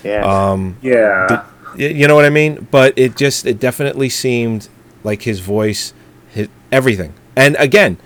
[0.03, 0.21] Yeah.
[0.25, 1.45] Um, Yeah.
[1.79, 2.67] y- you know what I mean?
[2.71, 4.69] But it just it definitely seemed
[5.03, 5.95] like his voice,
[6.29, 7.15] his everything.
[7.37, 7.97] And again,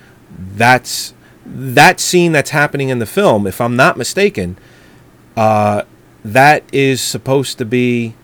[0.55, 1.15] that's
[1.49, 3.47] that scene that's happening in the film.
[3.47, 4.57] If I'm not mistaken,
[5.37, 5.83] uh,
[6.25, 8.15] that is supposed to be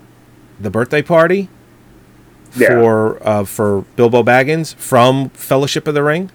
[0.60, 1.48] the birthday party
[2.56, 2.68] Yeah.
[2.68, 6.30] for uh, for Bilbo Baggins from Fellowship of the Ring.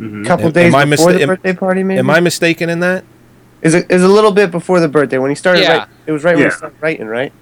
[0.00, 1.98] A couple Am- days am I before mista- the am- birthday party, maybe.
[2.00, 3.04] Am I mistaken in that?
[3.62, 5.62] Is it is a little bit before the birthday when he started?
[5.62, 5.78] Yeah.
[5.78, 7.32] Write, it was right when he started writing, right?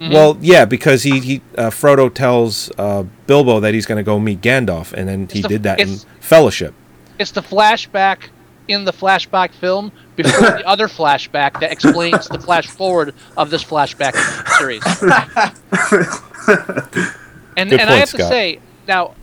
[0.00, 4.18] Well, yeah, because he he uh, Frodo tells uh, Bilbo that he's going to go
[4.18, 6.72] meet Gandalf, and then he the- did that in Fellowship.
[7.20, 8.30] It's the flashback
[8.66, 13.62] in the flashback film before the other flashback that explains the flash forward of this
[13.62, 14.14] flashback
[14.56, 14.82] series.
[17.58, 19.14] and Good and I point, have to say now,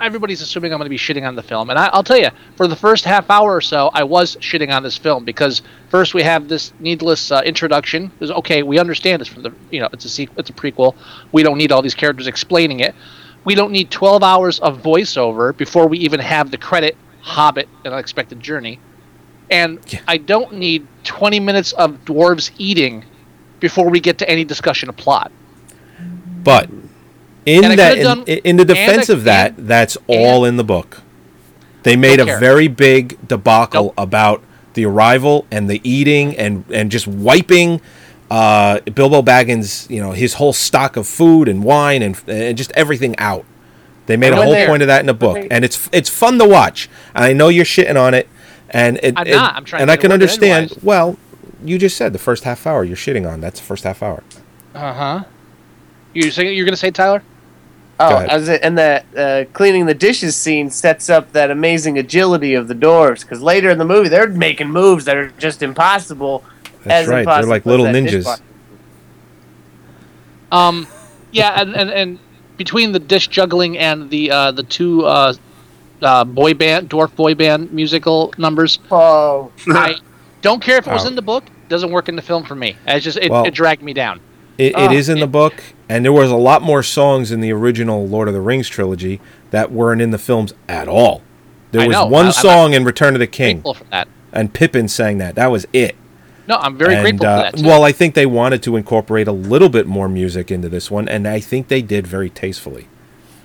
[0.00, 2.28] everybody's assuming I'm going to be shitting on the film, and I, I'll tell you,
[2.56, 6.14] for the first half hour or so, I was shitting on this film because first
[6.14, 8.12] we have this needless uh, introduction.
[8.20, 10.94] It's okay, we understand it's from the you know it's a sequel, it's a prequel.
[11.32, 12.94] We don't need all these characters explaining it.
[13.44, 17.92] We don't need 12 hours of voiceover before we even have the credit Hobbit: An
[17.92, 18.78] Unexpected Journey,
[19.50, 23.04] and I don't need 20 minutes of dwarves eating
[23.60, 25.32] before we get to any discussion of plot.
[26.42, 26.68] But
[27.46, 30.56] in And that, in, done- in the and I- defense of that, that's all in
[30.56, 31.00] the book.
[31.82, 32.38] They made a care.
[32.38, 34.42] very big debacle about
[34.74, 37.80] the arrival and the eating and and just wiping
[38.30, 42.72] uh, Bilbo Baggins, you know, his whole stock of food and wine and and just
[42.72, 43.44] everything out.
[44.06, 46.08] They made a whole they're- point of that in the book, they- and it's it's
[46.10, 46.88] fun to watch.
[47.14, 48.28] And I know you're shitting on it,
[48.70, 49.54] and it, I'm it- not.
[49.56, 50.66] I'm trying and to I can understand.
[50.66, 50.82] edgewise.
[50.84, 51.16] Well,
[51.64, 53.40] you just said the first half hour you're shitting on.
[53.40, 54.22] That's the first half hour.
[54.74, 55.24] Uh huh.
[56.12, 57.22] You say you're going to say Tyler?
[57.98, 58.28] Oh, Go ahead.
[58.30, 62.66] as it, and the uh, cleaning the dishes scene sets up that amazing agility of
[62.68, 63.20] the dwarves.
[63.22, 66.44] Because later in the movie, they're making moves that are just impossible.
[66.84, 67.24] That's as right.
[67.24, 68.40] They're like little ninjas.
[70.52, 70.86] Um,
[71.32, 72.18] yeah, and, and, and
[72.56, 75.34] between the dish juggling and the uh, the two uh,
[76.02, 79.96] uh, boy band, dwarf boy band musical numbers, oh, I
[80.42, 81.08] don't care if it was Oh.
[81.08, 81.44] in the book.
[81.68, 82.76] Doesn't work in the film for me.
[82.86, 84.20] It's just it, Well- it dragged me down.
[84.56, 85.54] It, Oh, it is in the book,
[85.88, 89.20] and there was a lot more songs in the original Lord of the Rings trilogy
[89.50, 91.22] that weren't in the films at all.
[91.72, 92.06] There I was know.
[92.06, 94.06] one I- I'm song in Return of the King, for that.
[94.32, 95.34] and Pippin sang that.
[95.34, 95.96] That was it.
[96.46, 97.62] No, I'm very and, grateful uh, for that.
[97.62, 97.66] Too.
[97.66, 101.08] Well, I think they wanted to incorporate a little bit more music into this one,
[101.08, 102.88] and I think they did very tastefully.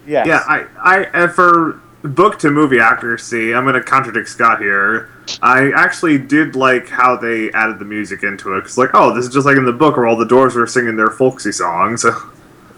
[0.05, 0.27] Yes.
[0.27, 5.09] Yeah, I, I, for book to movie accuracy, I'm going to contradict Scott here.
[5.41, 8.61] I actually did like how they added the music into it.
[8.61, 10.67] Because, like, oh, this is just like in the book where all the dwarves were
[10.67, 12.05] singing their folksy songs.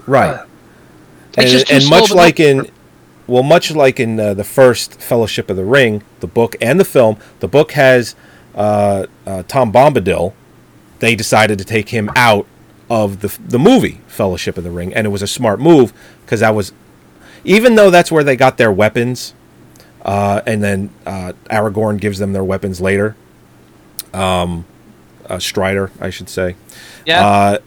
[0.08, 0.46] Right.
[1.38, 2.70] It's and and much like in
[3.28, 6.86] well much like in uh, the first fellowship of the ring the book and the
[6.86, 8.16] film the book has
[8.56, 10.34] uh, uh, tom bombadil
[11.00, 12.46] they decided to take him out
[12.90, 15.94] of the, the movie fellowship of the ring and it was a smart move
[16.26, 16.74] because that was
[17.44, 19.34] even though that's where they got their weapons
[20.04, 23.16] uh, and then uh, aragorn gives them their weapons later
[24.14, 24.66] um,
[25.30, 26.56] uh, strider i should say
[27.06, 27.26] Yeah.
[27.26, 27.58] uh,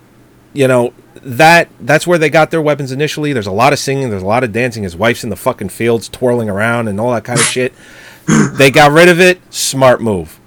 [0.53, 0.93] you know
[1.23, 3.33] that that's where they got their weapons initially.
[3.33, 4.83] There's a lot of singing, there's a lot of dancing.
[4.83, 7.73] His wife's in the fucking fields twirling around and all that kind of shit.
[8.59, 9.41] they got rid of it.
[9.53, 10.39] Smart move.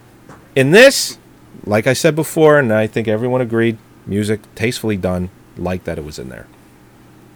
[0.58, 1.20] In this,
[1.67, 5.30] like I said before, and I think everyone agreed, music tastefully done.
[5.56, 6.48] Like that it was in there.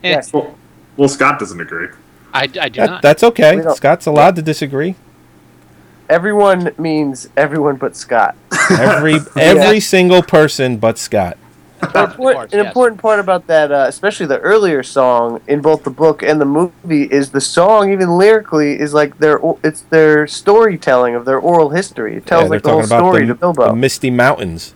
[0.04, 0.56] Eh, well,
[0.98, 1.90] well, Scott doesn't agree.
[2.34, 3.02] I, I do That- not.
[3.04, 3.62] that's okay.
[3.76, 4.96] Scott's allowed to disagree.
[6.10, 8.36] Everyone means everyone but Scott.
[8.72, 11.38] Every every single person but Scott.
[11.94, 15.90] An important, an important part about that, uh, especially the earlier song in both the
[15.90, 21.16] book and the movie, is the song, even lyrically, is like their it's their storytelling
[21.16, 22.18] of their oral history.
[22.18, 23.68] It tells Yeah, like the whole story the, to Bilbo.
[23.68, 24.74] the Misty Mountains.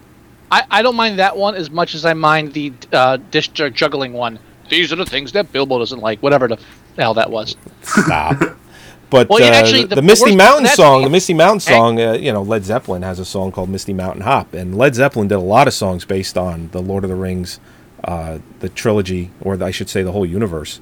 [0.51, 4.13] I, I don't mind that one as much as I mind the uh, dish juggling
[4.13, 4.39] one.
[4.69, 6.21] These are the things that Bilbo doesn't like.
[6.21, 6.59] Whatever the
[6.97, 7.55] hell that was.
[7.81, 8.41] Stop.
[9.09, 12.01] But Well, yeah, uh, actually, the, the Misty worst Mountain song, the Misty Mountain song,
[12.01, 15.27] uh, you know, Led Zeppelin has a song called Misty Mountain Hop, and Led Zeppelin
[15.27, 17.59] did a lot of songs based on the Lord of the Rings
[18.05, 20.79] uh, the trilogy, or I should say, the whole universe.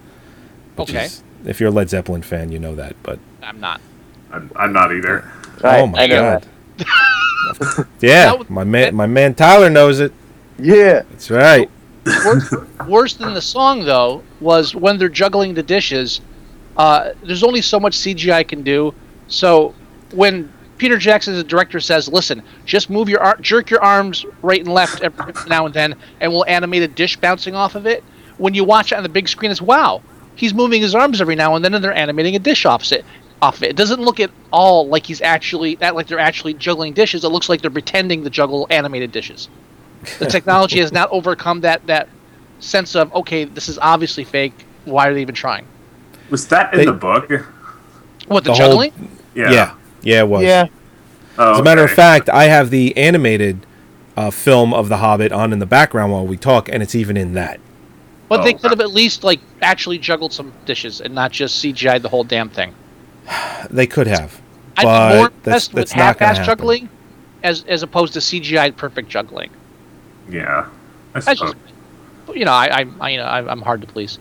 [0.78, 1.06] Okay.
[1.06, 2.96] is- if you're a Led Zeppelin fan, you know that.
[3.04, 3.82] But I'm not.
[4.32, 5.30] I'm, I'm not either.
[5.64, 6.48] oh my I god,
[8.02, 10.14] yeah, my man, my man Tyler knows it.
[10.58, 11.70] Yeah, that's right.
[12.06, 12.54] Worse,
[12.88, 16.22] worse than the song though was when they're juggling the dishes.
[16.78, 18.94] Uh, there's only so much CGI can do.
[19.28, 19.74] So
[20.12, 24.60] when Peter Jackson, the director, says, "Listen, just move your ar- jerk your arms right
[24.60, 28.04] and left every now and then, and we'll animate a dish bouncing off of it."
[28.38, 30.02] When you watch it on the big screen, it's wow,
[30.36, 33.06] he's moving his arms every now and then, and they're animating a dish off it.
[33.42, 33.72] Off of it.
[33.72, 37.24] It doesn't look at all like he's actually that like they're actually juggling dishes.
[37.24, 39.50] It looks like they're pretending to juggle animated dishes.
[40.20, 42.10] The technology has not overcome that that
[42.60, 44.66] sense of okay, this is obviously fake.
[44.86, 45.66] Why are they even trying?
[46.34, 47.30] Was that in They- the book?
[48.28, 49.18] What the, The whole- juggling?
[49.36, 49.52] Yeah.
[49.52, 50.42] yeah, yeah, it was.
[50.42, 50.66] Yeah.
[51.38, 53.68] Oh, As a matter of fact, I have the animated
[54.18, 57.18] uh, film of The Hobbit on in the background while we talk, and it's even
[57.18, 57.60] in that.
[58.30, 61.64] But they Oh, could have at least like actually juggled some dishes and not just
[61.64, 62.74] CGI the whole damn thing.
[63.70, 64.42] They could have,
[64.78, 66.90] I'm more but that's impressed with that's not half-ass juggling
[67.44, 69.52] as as opposed to CGI perfect juggling.
[70.28, 70.66] Yeah.
[71.14, 71.54] I That's suppose.
[72.26, 74.18] just, you know, I, I, I you know, I, I'm hard to please.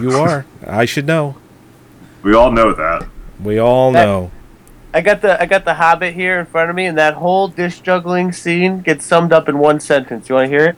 [0.00, 0.44] You are.
[0.66, 1.36] I should know.
[2.22, 3.06] We all know that.
[3.42, 4.30] We all That- know.
[4.92, 7.46] I got the I got the Hobbit here in front of me, and that whole
[7.46, 10.28] dish juggling scene gets summed up in one sentence.
[10.28, 10.76] You want to hear it?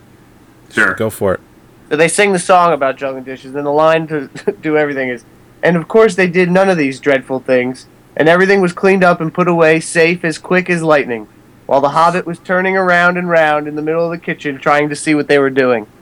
[0.70, 0.92] Sure.
[0.94, 1.40] Go for it.
[1.88, 4.28] So they sing the song about juggling dishes, and the line to
[4.62, 5.24] do everything is,
[5.62, 7.86] and of course they did none of these dreadful things,
[8.16, 11.26] and everything was cleaned up and put away safe as quick as lightning,
[11.64, 14.90] while the Hobbit was turning around and round in the middle of the kitchen trying
[14.90, 15.86] to see what they were doing.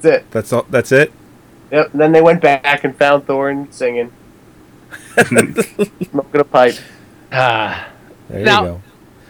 [0.00, 0.30] That's it.
[0.30, 0.66] That's all.
[0.70, 1.12] That's it.
[1.70, 1.92] Yep.
[1.92, 4.12] And then they went back and found Thorin singing,
[5.24, 6.74] smoking a pipe.
[7.32, 7.88] Ah.
[8.28, 8.82] There Now, you go.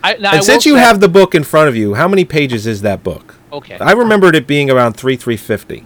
[0.02, 2.08] I, now And will since you say- have the book in front of you, how
[2.08, 3.34] many pages is that book?
[3.52, 5.84] okay, I remembered it being around three three fifty.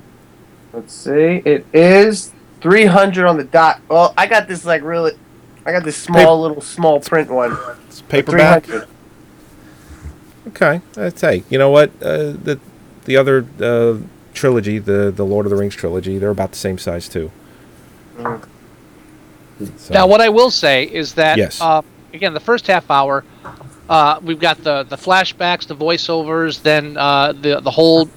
[0.72, 1.40] Let's see.
[1.44, 3.80] It is 300 on the dot.
[3.88, 5.12] Well, I got this like really.
[5.64, 7.56] I got this small little small print one.
[7.88, 8.64] It's paperback.
[8.64, 8.88] 300.
[10.48, 11.42] Okay, that's hey.
[11.48, 11.90] You know what?
[12.02, 12.60] Uh, the
[13.06, 13.98] the other uh,
[14.34, 17.30] trilogy, the the Lord of the Rings trilogy, they're about the same size too.
[19.76, 21.60] So, Now, what I will say is that, Yes.
[21.60, 23.24] uh, again, the first half hour,
[23.88, 28.08] uh, we've got the, the flashbacks, the voiceovers, then uh, the the whole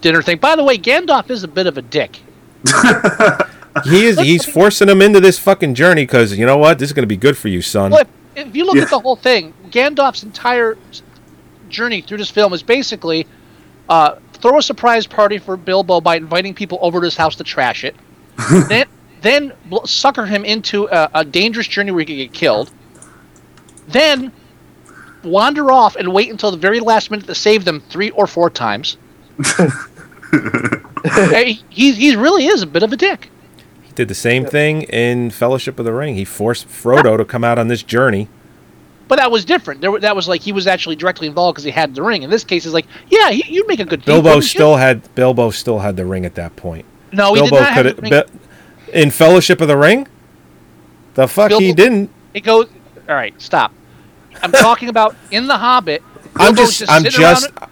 [0.00, 0.38] dinner thing.
[0.38, 2.20] By the way, Gandalf is a bit of a dick.
[3.84, 6.78] he is he's forcing him into this fucking journey because you know what?
[6.78, 7.90] This is going to be good for you, son.
[7.92, 8.00] Well,
[8.36, 8.82] if, if you look Yeah.
[8.82, 10.76] at the whole thing, Gandalf's entire
[11.68, 13.26] journey through this film is basically
[13.88, 17.44] uh, throw a surprise party for Bilbo by inviting people over to his house to
[17.44, 17.96] trash it,
[18.68, 18.86] then
[19.22, 19.52] then
[19.84, 22.70] sucker him into a, a dangerous journey where he could get killed,
[23.88, 24.32] then
[25.22, 28.50] wander off and wait until the very last minute to save them three or four
[28.50, 28.98] times.
[31.04, 33.30] Hey, he he really is a bit of a dick.
[33.82, 36.14] He did the same thing in Fellowship of the Ring.
[36.14, 38.28] He forced Frodo to come out on this journey.
[39.12, 39.82] But that was different.
[39.82, 42.22] There, that was like he was actually directly involved because he had the ring.
[42.22, 44.02] In this case, it's like, yeah, he, you'd make a good.
[44.06, 44.48] Bilbo wouldn't you?
[44.48, 46.86] still had Bilbo still had the ring at that point.
[47.12, 48.22] No, he did Bilbo not have ring.
[48.94, 50.08] In Fellowship of the Ring.
[51.12, 52.08] The fuck he didn't.
[52.32, 52.70] It goes.
[53.06, 53.74] All right, stop.
[54.42, 56.02] I'm talking about in the Hobbit.
[56.36, 57.70] I'm Bilbo's just- I'm sitting just- around-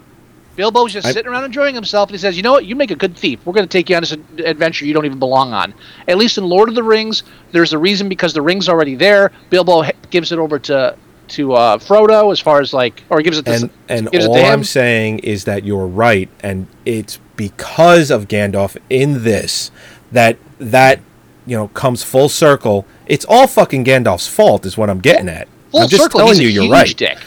[0.57, 2.67] Bilbo's just I- sitting around enjoying himself, and he says, "You know what?
[2.67, 3.41] You make a good thief.
[3.47, 5.73] We're going to take you on this adventure you don't even belong on."
[6.07, 7.23] At least in Lord of the Rings,
[7.53, 9.33] there's a reason because the ring's already there.
[9.49, 10.95] Bilbo gives it over to
[11.31, 14.25] to uh, Frodo as far as like, or he gives it to And and gives
[14.25, 14.45] it all.
[14.45, 19.71] I'm saying is that you're right, and it's because of Gandalf in this
[20.13, 21.01] that that
[21.47, 22.87] you know comes full circle.
[23.07, 25.49] It's all fucking Gandalf's fault, is what I'm getting at.
[25.71, 26.21] Full I'm just circle.
[26.21, 26.97] telling he's you, a you're huge right.
[26.97, 27.19] Dick.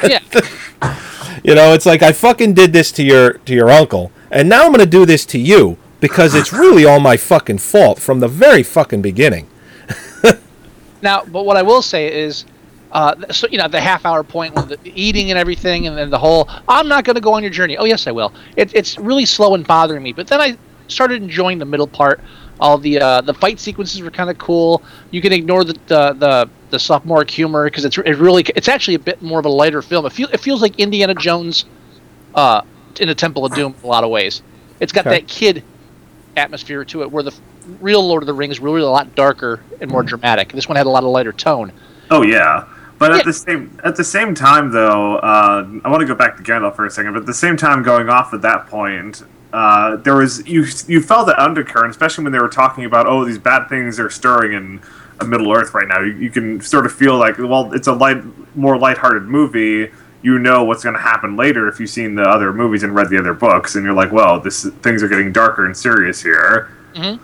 [0.08, 0.20] yeah.
[1.44, 4.64] You know, it's like I fucking did this to your to your uncle, and now
[4.64, 8.28] I'm gonna do this to you because it's really all my fucking fault from the
[8.28, 9.48] very fucking beginning.
[11.02, 12.44] Now, but what I will say is,
[12.92, 16.10] uh, so you know, the half hour point with the eating and everything, and then
[16.10, 18.32] the whole "I'm not going to go on your journey." Oh, yes, I will.
[18.56, 20.12] It, it's really slow and bothering me.
[20.12, 20.56] But then I
[20.88, 22.20] started enjoying the middle part.
[22.60, 24.82] All the uh, the fight sequences were kind of cool.
[25.10, 28.94] You can ignore the the the, the sophomoric humor because it's it really it's actually
[28.94, 30.06] a bit more of a lighter film.
[30.06, 31.64] It feel it feels like Indiana Jones,
[32.34, 32.62] uh,
[33.00, 34.42] in a Temple of Doom in a lot of ways.
[34.80, 35.20] It's got Okay.
[35.20, 35.64] that kid
[36.36, 37.34] atmosphere to it, where the
[37.80, 40.52] real Lord of the Rings really a lot darker and more dramatic.
[40.52, 41.72] This one had a lot of lighter tone.
[42.10, 42.64] Oh yeah,
[42.98, 46.36] but at the same at the same time though, uh, I want to go back
[46.36, 47.12] to Gandalf for a second.
[47.12, 49.22] But at the same time, going off at that point,
[49.52, 53.24] uh, there was you you felt that undercurrent, especially when they were talking about oh
[53.24, 54.80] these bad things are stirring in
[55.20, 56.00] a Middle Earth right now.
[56.00, 58.22] You, you can sort of feel like well it's a light
[58.56, 59.90] more lighthearted movie.
[60.22, 63.08] you know what's going to happen later if you've seen the other movies and read
[63.10, 66.68] the other books, and you're like, well, this things are getting darker and serious here.
[66.94, 67.20] Mhm.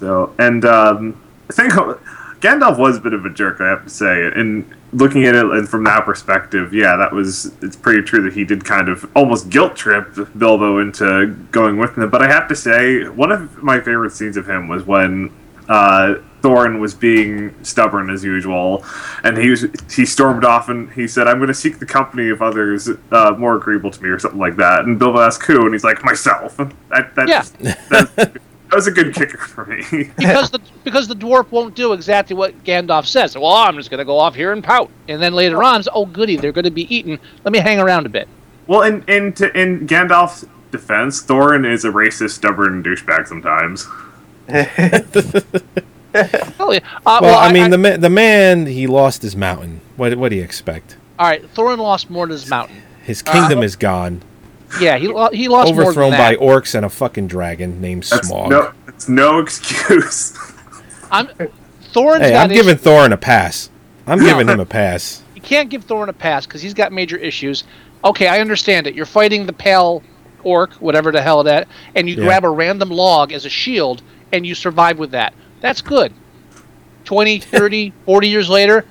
[0.00, 1.72] So, and um, I think
[2.40, 4.26] Gandalf was a bit of a jerk, I have to say.
[4.34, 8.32] And looking at it and from that perspective, yeah, that was it's pretty true that
[8.32, 12.10] he did kind of almost guilt trip Bilbo into going with him.
[12.10, 15.32] But I have to say, one of my favorite scenes of him was when
[15.68, 18.84] uh, Thorin was being stubborn as usual,
[19.22, 22.30] and he was he stormed off and he said, "I'm going to seek the company
[22.30, 24.84] of others uh, more agreeable to me," or something like that.
[24.84, 27.42] And Bilbo asked who, and he's like, "Myself." That, that, Yeah.
[27.90, 28.36] that,
[28.70, 29.82] that was a good kicker for me.
[30.16, 33.36] because the because the dwarf won't do exactly what Gandalf says.
[33.36, 36.06] Well, I'm just going to go off here and pout, and then later on, oh
[36.06, 37.18] goody, they're going to be eaten.
[37.44, 38.28] Let me hang around a bit.
[38.66, 43.86] Well, in in to, in Gandalf's defense, Thorin is a racist, stubborn douchebag sometimes.
[44.48, 44.62] Hell
[46.74, 46.80] yeah.
[47.06, 49.80] Uh, well, I mean, the ma- the man he lost his mountain.
[49.96, 50.96] What what do you expect?
[51.18, 52.82] all right, Thorin lost more than his mountain.
[53.02, 54.22] His kingdom Uh, is gone,
[54.80, 58.04] Yeah, he lo- he lost more overthrown than by orcs and a fucking dragon named
[58.04, 58.50] That's Smaug.
[58.50, 60.36] no, it's no excuse.
[61.10, 61.26] I'm
[61.92, 62.84] Thorin's hey, I'm giving issues.
[62.86, 63.68] Thorin a pass.
[64.06, 65.22] I'm giving him a pass.
[65.34, 67.64] You can't give Thorin a pass because he's got major issues.
[68.04, 68.94] Okay, I understand it.
[68.94, 70.02] You're fighting the pale
[70.44, 72.24] orc, whatever the hell that, and you Yeah.
[72.24, 74.02] grab a random log as a shield
[74.32, 75.34] and you survive with that.
[75.60, 76.12] That's good.
[77.04, 78.84] 20, 30, 40 years later,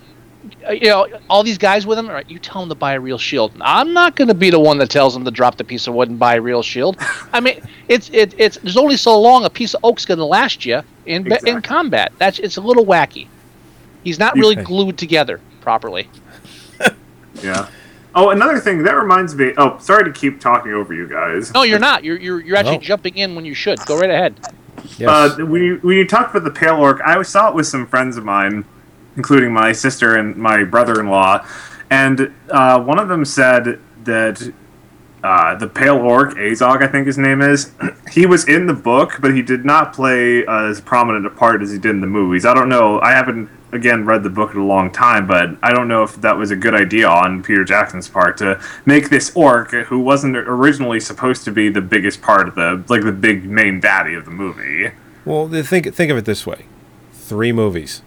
[0.72, 3.00] you know, all these guys with him, all right, you tell them to buy a
[3.00, 3.52] real shield.
[3.62, 5.93] I'm not going to be the one that tells them to drop the piece of
[5.93, 6.97] wood and buy a real shield.
[7.34, 10.26] I mean, it's it, it's there's only so long a piece of oak's going to
[10.26, 12.12] last you in ba- in combat.
[12.18, 13.28] That's it's a little wacky.
[14.04, 14.64] He's not really Okay.
[14.64, 16.08] glued together properly.
[17.43, 17.68] yeah.
[18.16, 19.54] Oh, another thing that reminds me.
[19.58, 21.54] Oh, sorry to keep talking over you guys.
[21.54, 22.04] No, you're not.
[22.04, 22.84] You're you're, you're actually No.
[22.84, 23.80] jumping in when you should.
[23.86, 24.39] Go right ahead.
[25.06, 27.86] Uh, when you when you talked about the pale orc, I saw it with some
[27.86, 28.66] friends of mine,
[29.20, 31.46] including my sister and my brother-in-law,
[31.90, 34.54] and uh, one of them said that
[35.24, 37.74] uh, the pale orc, Azog, I think his name is,
[38.12, 41.72] he was in the book, but he did not play as prominent a part as
[41.72, 42.46] he did in the movies.
[42.46, 43.02] I don't know.
[43.02, 46.16] I haven't again read the book in a long time, but I don't know if
[46.22, 50.38] that was a good idea on Peter Jackson's part to make this orc, who wasn't
[50.38, 54.26] originally supposed to be the biggest part of the like the big main baddie of
[54.26, 54.92] the movie.
[55.26, 56.66] Well, think think of it this way:
[57.12, 58.02] three movies.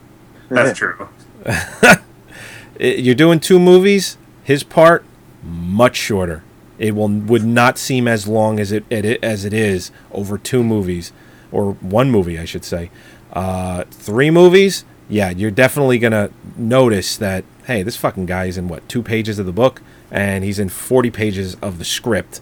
[0.55, 1.09] That's true.
[2.80, 4.16] You're doing two movies.
[4.44, 5.05] His part
[5.42, 6.42] much shorter.
[6.78, 10.64] It will would not seem as long as it, it as it is over two
[10.64, 11.12] movies,
[11.50, 12.90] or one movie, I should say.
[13.32, 14.84] Uh, three movies.
[15.09, 17.44] Yeah, you're definitely gonna notice that.
[17.66, 20.68] Hey, this fucking guy is in what two pages of the book, and he's in
[20.68, 22.40] forty pages of the script.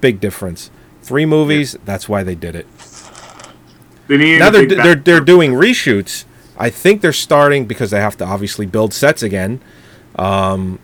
[0.00, 0.70] Big difference.
[1.02, 1.76] Three movies.
[1.84, 2.66] That's why they did it.
[4.08, 6.24] They now they're they're they're doing reshoots.
[6.60, 9.60] I think they're starting because they have to obviously build sets again.
[10.16, 10.78] Um,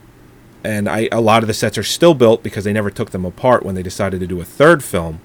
[0.65, 3.25] and I a lot of the sets are still built because they never took them
[3.25, 5.21] apart when they decided to do a third film.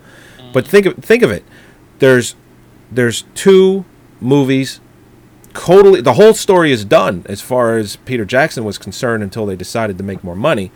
[0.53, 1.43] But think of think of it.
[1.99, 2.35] There's
[2.91, 3.85] there's two
[4.19, 4.81] movies
[5.53, 9.55] totally the whole story is done as far as Peter Jackson was concerned until they
[9.55, 10.71] decided to make more money.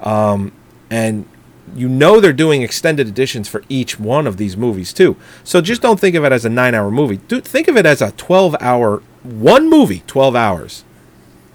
[0.00, 0.52] Um,
[0.90, 1.28] and
[1.74, 5.16] you know they're doing extended editions for each one of these movies too.
[5.44, 7.18] So just don't think of it as a 9-hour movie.
[7.28, 10.84] Do think of it as a 12-hour one movie, 12 hours.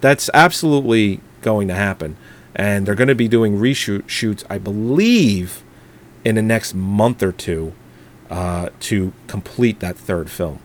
[0.00, 2.16] That's absolutely going to happen.
[2.54, 5.62] And they're going to be doing reshoot shoots, I believe,
[6.24, 7.72] in the next month or two
[8.30, 10.60] uh, to complete that third film.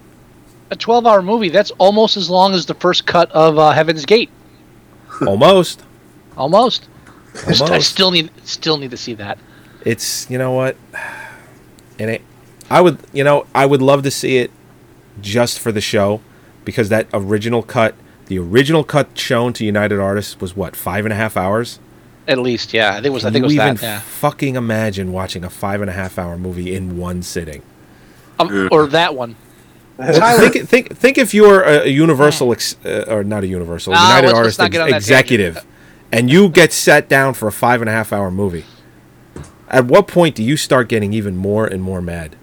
[0.71, 1.49] A 12-hour movie.
[1.49, 4.29] That's almost as long as the first cut of uh, Heaven's Gate.
[5.25, 5.83] Almost.
[6.37, 6.87] Almost.
[7.47, 9.37] I st- I still need still need to see that.
[9.83, 10.77] It's you know what,
[11.97, 12.21] and it,
[12.69, 14.51] I would you know I would love to see it
[15.19, 16.21] just for the show
[16.69, 17.95] because that original cut,
[18.27, 21.79] the original cut shown to United Artists was what five and a half hours.
[22.27, 22.89] At least, yeah.
[22.91, 23.25] I think it was.
[23.25, 23.81] I Can think it was even that.
[23.81, 23.99] Yeah.
[24.01, 27.63] fucking imagine watching a five and a half hour movie in one sitting?
[28.39, 29.35] Um, or that one.
[29.99, 33.99] think, think, think if you're a, a Universal ex, uh, or not a Universal, No,
[33.99, 35.65] United let's- let's Artists ex- on that executive,
[36.11, 38.63] and you get sat down for a five and a half hour movie.
[39.67, 42.35] At what point do you start getting even more and more mad?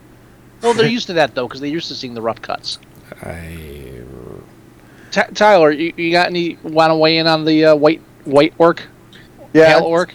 [0.62, 2.78] Well, they're used to that though, because they're used to seeing the rough cuts.
[3.22, 4.02] I.
[5.16, 8.52] T- Tyler, you, you got any want to weigh in on the uh, white white
[8.58, 8.86] orc?
[9.54, 10.14] Yeah, Pale orc.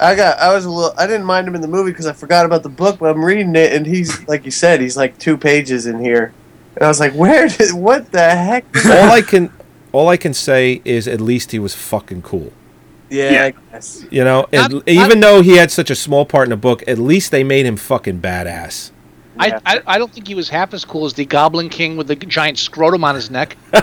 [0.00, 0.38] I got.
[0.38, 0.94] I was a little.
[0.96, 3.22] I didn't mind him in the movie because I forgot about the book, but I'm
[3.22, 6.32] reading it, and he's like you said, he's like two pages in here,
[6.74, 7.72] and I was like, where did?
[7.74, 8.64] What the heck?
[8.86, 9.52] all I can,
[9.92, 12.50] all I can say is at least he was fucking cool.
[13.10, 14.06] Yeah, I guess.
[14.10, 16.96] You know, and even though he had such a small part in the book, at
[16.96, 18.90] least they made him fucking badass.
[19.40, 22.06] I, I I don't think he was half as cool as the Goblin King with
[22.08, 23.56] the giant scrotum on his neck.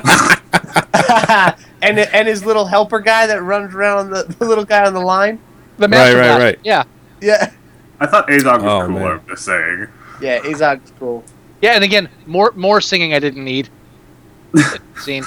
[1.81, 4.99] and and his little helper guy that runs around the, the little guy on the
[4.99, 5.39] line.
[5.77, 6.59] The Master right, right.
[6.63, 6.83] Yeah.
[7.21, 7.51] Yeah.
[7.99, 8.89] I thought Azog was Oh, cooler.
[8.89, 9.19] man.
[9.19, 9.87] I'm just saying.
[10.21, 11.23] Yeah, Azog's cool.
[11.61, 13.69] Yeah, and again, more more singing I didn't need.
[14.97, 15.23] Scene.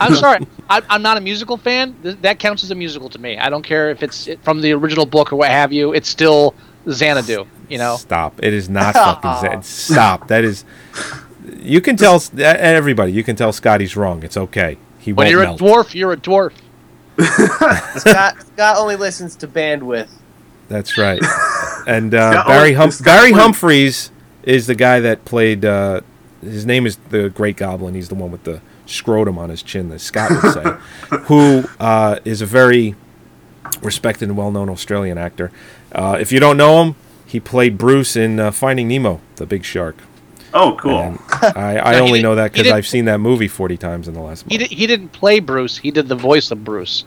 [0.00, 1.96] I'm sorry, I, I'm not a musical fan.
[2.02, 3.38] Th- that counts as a musical to me.
[3.38, 5.92] I don't care if it's from the original book or what have you.
[5.94, 6.54] It's still
[6.88, 7.46] Xanadu.
[7.70, 7.96] You know.
[7.96, 8.42] Stop.
[8.42, 9.62] It is not fucking Zen.
[9.62, 10.28] Stop.
[10.28, 10.64] That is.
[11.56, 13.12] You can tell everybody.
[13.12, 14.22] You can tell Scotty's wrong.
[14.22, 14.76] It's okay.
[14.98, 15.60] He When you're melt.
[15.60, 16.52] a dwarf, you're a dwarf.
[17.98, 20.10] Scott, Scott only listens to bandwidth.
[20.68, 21.20] That's right.
[21.86, 24.10] And uh, Barry hum- Barry Humphries
[24.42, 25.64] is the guy that played.
[25.64, 26.02] Uh,
[26.42, 27.94] his name is the Great Goblin.
[27.94, 31.16] He's the one with the scrotum on his chin, that Scott would say.
[31.24, 32.94] who uh, is a very
[33.82, 35.50] respected and well-known Australian actor.
[35.90, 36.96] Uh, if you don't know him,
[37.30, 39.96] he played Bruce in uh, Finding Nemo, the big shark.
[40.52, 40.98] Oh, cool.
[40.98, 44.14] And I, I No, only know that because I've seen that movie forty times in
[44.14, 44.52] the last month.
[44.52, 45.78] He did, he didn't play Bruce.
[45.78, 47.04] He did the voice of Bruce.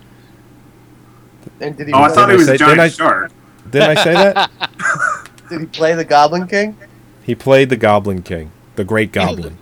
[1.59, 1.93] And did he?
[1.93, 3.31] Oh, I thought he was a say- giant didn't I- shark.
[3.69, 4.51] Didn't I say that?
[5.49, 6.77] Did he play the Goblin King?
[7.23, 9.57] He played the Goblin King, the Great Goblin.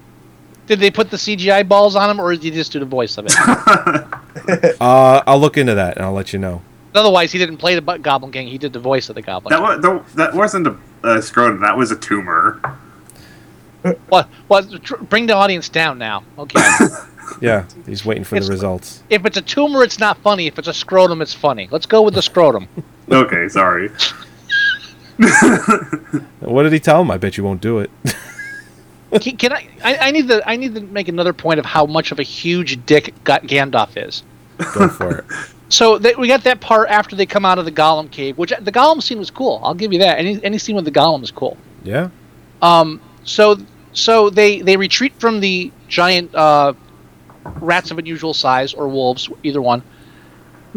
[0.68, 3.18] Did they put the CGI balls on him, or did he just do the voice
[3.18, 3.34] of it?
[4.82, 6.62] Uh, I'll look into that and I'll let you know.
[6.94, 8.48] Otherwise, he didn't play the bu- Goblin King.
[8.48, 9.52] He did the voice of the Goblin.
[9.52, 11.62] That, was, that, that wasn't a uh, scrotum.
[11.62, 12.60] That was a tumor.
[14.10, 14.28] What?
[14.48, 14.84] What?
[14.84, 16.24] tr- Bring the audience down now.
[16.38, 16.60] Okay.
[17.40, 19.02] Yeah, he's waiting for It's- the results.
[19.10, 20.48] if it's a tumor, it's not funny.
[20.48, 21.70] If it's a scrotum, it's funny.
[21.72, 22.68] Let's go with the scrotum.
[23.10, 23.90] Okay, sorry.
[26.40, 27.12] What did he tell him?
[27.12, 27.90] I bet you won't do it.
[29.22, 29.98] can, can I, I?
[29.98, 30.48] I need to.
[30.48, 33.92] I need to make another point of how much of a huge dick Ga- Gandalf
[33.96, 34.24] is.
[34.74, 35.26] Go for it.
[35.72, 38.52] So they, we got that part after they come out of the Gollum cave, which
[38.62, 39.62] the Gollum scene was cool.
[39.64, 40.20] I'll give you that.
[40.20, 41.58] Any any scene with the Gollum is cool.
[41.84, 42.10] Yeah.
[42.62, 43.00] Um.
[43.24, 43.58] So
[43.94, 46.74] so they they retreat from the giant uh,
[47.62, 49.82] rats of unusual size or wolves, either one,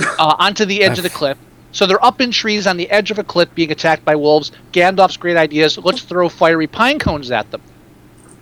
[0.00, 1.38] uh, onto the edge of the cliff.
[1.72, 4.52] So they're up in trees on the edge of a cliff, being attacked by wolves.
[4.72, 7.60] Gandalf's great idea is let's throw fiery pine cones at them.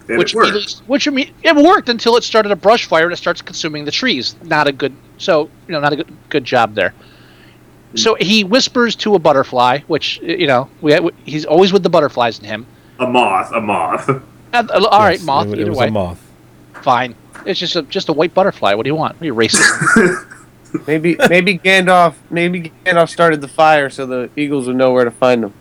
[0.06, 0.50] And which it worked.
[0.50, 3.86] immediately- which imme- it worked until it started a brush fire and it starts consuming
[3.86, 4.36] the trees.
[4.42, 6.92] Not a good so you know not a good good job there.
[7.94, 12.38] So he whispers to a butterfly, which you know we he's always with the butterflies
[12.38, 12.66] in him.
[12.98, 13.52] A moth.
[13.52, 14.08] A moth.
[14.08, 15.46] Uh, all right, Yes, moth.
[15.48, 16.20] It, it either was way, a moth.
[16.82, 17.14] fine.
[17.46, 18.74] It's just a just a white butterfly.
[18.74, 19.20] What do you want?
[19.20, 20.28] Are you racist?
[20.86, 25.10] Maybe maybe Gandalf maybe Gandalf started the fire so the Eagles would know where to
[25.10, 25.52] find them.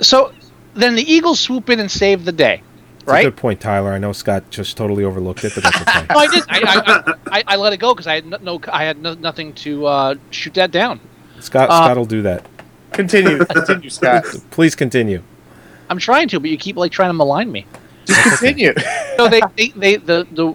[0.00, 0.32] so
[0.74, 2.71] then the eagles swoop in and save the day, It's a
[3.04, 3.24] right?
[3.24, 3.92] good point, Tyler.
[3.92, 6.06] I know Scott just totally overlooked it, but that's okay.
[6.10, 6.44] No, I did.
[6.48, 9.14] I, I, I, I let it go because I had no, no I had no,
[9.14, 11.00] nothing to uh, shoot that down.
[11.40, 12.46] Scott, Uh, Scott will do that.
[12.92, 14.24] Continue, continue, Scott.
[14.50, 15.22] Please continue.
[15.88, 17.66] I'm trying to, but you keep like trying to malign me.
[18.04, 18.74] Just continue.
[19.16, 20.54] so they, they, they the the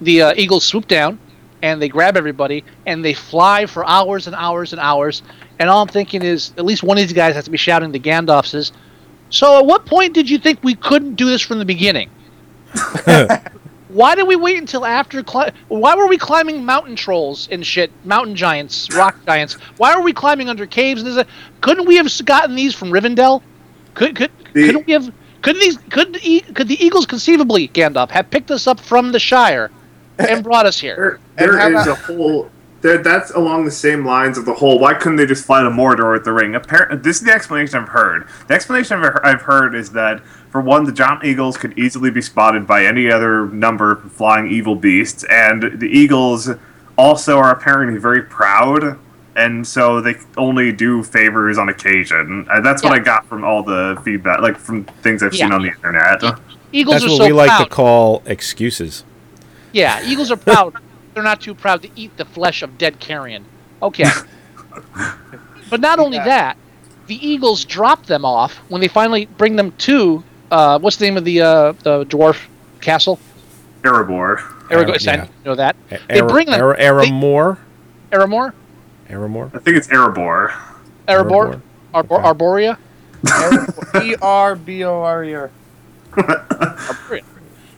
[0.00, 1.18] the uh, eagles swoop down
[1.62, 5.22] and they grab everybody and they fly for hours and hours and hours.
[5.58, 7.92] And all I'm thinking is, at least one of these guys has to be shouting
[7.92, 8.72] to Gandalf says,
[9.30, 12.10] "So at what point did you think we couldn't do this from the beginning?
[13.88, 15.20] Why did we wait until after?
[15.24, 19.54] Cli- why were we climbing mountain trolls and shit, mountain giants, rock giants?
[19.78, 21.02] Why were we climbing under caves?
[21.02, 21.26] And there's a,
[21.60, 23.42] couldn't we have gotten these from Rivendell?
[23.94, 25.12] Could could couldn't we have?
[25.42, 29.10] Couldn't these could the, E- could the Eagles conceivably Gandalf have picked us up from
[29.10, 29.72] the Shire
[30.18, 31.18] and brought us here?
[31.36, 32.50] There how is about- a whole.
[32.82, 34.78] There, that's along the same lines of the whole.
[34.78, 36.54] Why couldn't they just fly to Mordor with the ring?
[36.54, 38.26] Apparently, this is the explanation I've heard.
[38.48, 42.66] The explanation I've heard is that for one, the giant eagles could easily be spotted
[42.66, 46.48] by any other number of flying evil beasts, and the eagles
[46.96, 48.98] also are apparently very proud,
[49.36, 52.46] and so they only do favors on occasion.
[52.50, 52.96] And that's what Yeah.
[52.96, 56.22] I got from all the feedback, like from things I've seen on the internet.
[56.72, 59.04] Eagles That's are what so we like to call excuses.
[59.72, 60.74] Yeah, eagles are proud.
[61.14, 63.44] They're not too proud to eat the flesh of dead carrion.
[63.82, 64.04] Okay.
[65.70, 66.56] but not only that,
[67.06, 71.16] the eagles drop them off when they finally bring them to uh, what's the name
[71.16, 72.46] of the uh, the dwarf
[72.80, 73.18] castle?
[73.82, 74.38] Erebor.
[74.68, 75.04] Aragorn.
[75.04, 75.24] yeah.
[75.24, 75.76] I know that.
[75.90, 76.60] A- They Ara- bring them.
[76.60, 77.58] Ara- Aramor?
[78.10, 78.52] they, Aramor,
[79.08, 79.54] Aramor?
[79.54, 80.52] I think it's Erebor.
[81.08, 81.60] Erebor,
[81.94, 82.76] Arbor, Arborea.
[84.02, 85.50] E R B O R E R.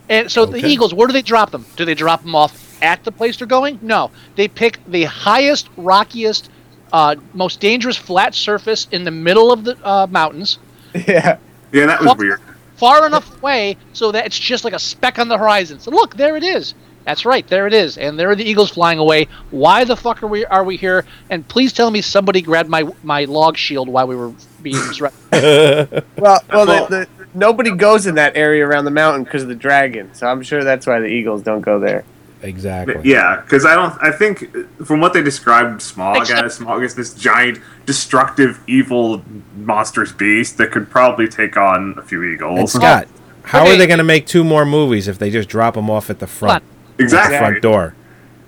[0.09, 1.65] And so the eagles, where do they drop them?
[1.77, 2.53] Do they drop them off
[2.83, 3.79] at the place they're going?
[3.83, 6.51] No, they pick the highest, rockiest,
[6.93, 10.59] uh, most dangerous flat surface in the middle of the uh, mountains.
[11.09, 11.39] Yeah.
[11.73, 12.19] Yeah, that was Fuck.
[12.19, 12.41] weird.
[12.77, 15.81] far enough away so that it's just like a speck on the horizon.
[15.81, 16.75] So look, there it is.
[17.07, 19.27] That's right, there it is, and there are the eagles flying away.
[19.51, 21.05] Why the fuck are we are we here?
[21.31, 26.05] And please tell me somebody grabbed my my log shield while we were being surrounded.
[26.19, 29.55] Well, well, the, the, nobody goes in that area around the mountain because of the
[29.55, 30.13] dragon.
[30.15, 32.05] So I'm sure that's why the Eagles don't go there.
[32.43, 33.01] Exactly.
[33.05, 33.95] Yeah, because I don't.
[34.03, 39.23] I think from what they described, Smaug as Smaug is this giant, destructive, evil
[39.57, 42.73] monstrous beast that could probably take on a few And eagles.
[42.73, 43.07] Scott,
[43.45, 43.75] how Okay.
[43.75, 46.19] are they going to make two more movies if they just drop them off at
[46.19, 46.65] the front?
[46.99, 47.39] Exactly.
[47.39, 47.95] Front door.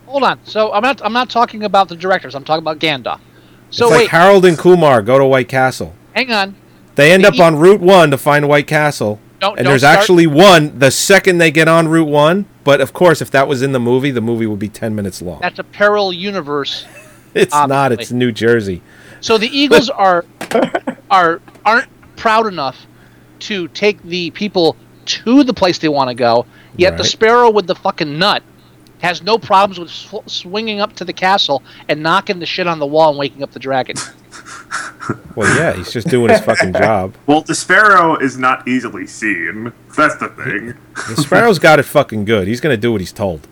[0.06, 0.38] Hold on.
[0.44, 2.34] So I'm not I'm not talking about the directors.
[2.34, 3.20] I'm talking about Gandalf.
[3.70, 5.94] So it's wait, like Harold and Kumar go to White Castle.
[6.14, 6.54] hang on.
[6.96, 9.72] They end The up e- on Route One to find White Castle, Don't- and don't
[9.72, 12.46] there's start- actually one the second they get on Route One.
[12.64, 15.20] But of course, if that was in the movie, the movie would be ten minutes
[15.20, 15.40] long.
[15.42, 16.86] That's a parallel universe.
[17.34, 17.90] It's not.
[17.90, 18.80] It's New Jersey.
[19.20, 20.24] So the Eagles are
[21.10, 22.86] are aren't proud enough
[23.40, 24.76] to take the people
[25.06, 26.46] to the place they want to go.
[26.76, 28.42] Yet the Sparrow with the fucking nut
[29.00, 32.78] has no problems with sw- swinging up to the castle and knocking the shit on
[32.78, 33.96] the wall and waking up the dragon.
[35.36, 37.14] Well, yeah, he's just doing his fucking job.
[37.26, 39.72] Well, the sparrow is not easily seen.
[39.96, 40.74] That's the thing.
[41.08, 42.46] The Sparrow's got it fucking good.
[42.48, 43.46] He's going to do what he's told.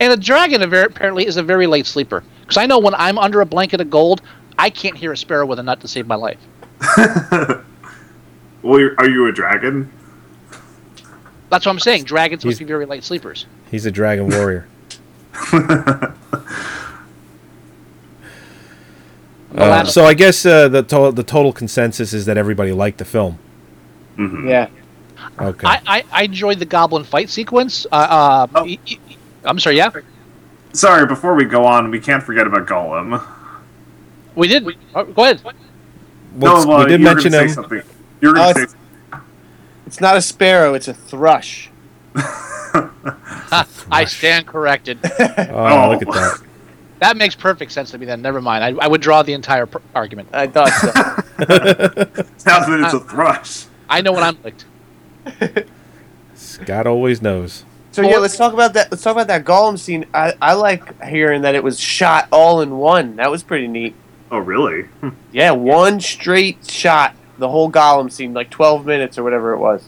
[0.00, 2.22] And a dragon apparently is a very late sleeper.
[2.40, 4.22] Because I know when I'm under a blanket of gold,
[4.58, 6.38] I can't hear a sparrow with a nut to save my life.
[8.62, 9.92] Well, you're- you a dragon?
[11.50, 12.04] That's what I'm saying.
[12.04, 13.44] Dragons He's- must be very late sleepers.
[13.70, 14.66] He's a dragon warrior.
[19.54, 23.04] Uh, so I guess uh, the to- the total consensus is that everybody liked the
[23.04, 23.38] film.
[24.18, 24.68] Yeah.
[25.40, 25.66] Okay.
[25.66, 27.86] I, I, I enjoyed the goblin fight sequence.
[27.90, 28.98] Uh, uh, y- y-
[29.44, 29.90] I'm sorry, yeah?
[30.72, 33.24] Sorry, before we go on, we can't forget about Gollum.
[34.34, 34.66] We did.
[34.94, 35.40] Oh, go ahead.
[36.34, 37.48] What's- we did you mention gonna him.
[37.50, 37.82] something.
[38.20, 38.72] You were Oh, going to it's-
[39.12, 39.18] say
[39.86, 41.70] It's not a sparrow, it's a thrush.
[42.14, 44.98] I stand corrected.
[45.04, 46.40] oh, look at that.
[47.04, 48.22] That makes perfect sense to me then.
[48.22, 48.64] Never mind.
[48.64, 50.30] I, I would draw the entire pr- argument.
[50.32, 50.90] I thought so.
[52.38, 53.66] Sounds that it's a thrush.
[53.90, 54.64] I know when I'm licked.
[56.34, 57.66] Scott always knows.
[57.92, 58.90] So yeah, let's talk about that.
[58.90, 60.06] Let's talk about that Gollum scene.
[60.14, 63.16] I, I like hearing that it was shot all in one.
[63.16, 63.94] That was pretty neat.
[64.30, 64.86] Oh, really?
[65.30, 67.14] Yeah, one straight shot.
[67.36, 69.84] The whole Gollum scene, like twelve minutes or whatever it was,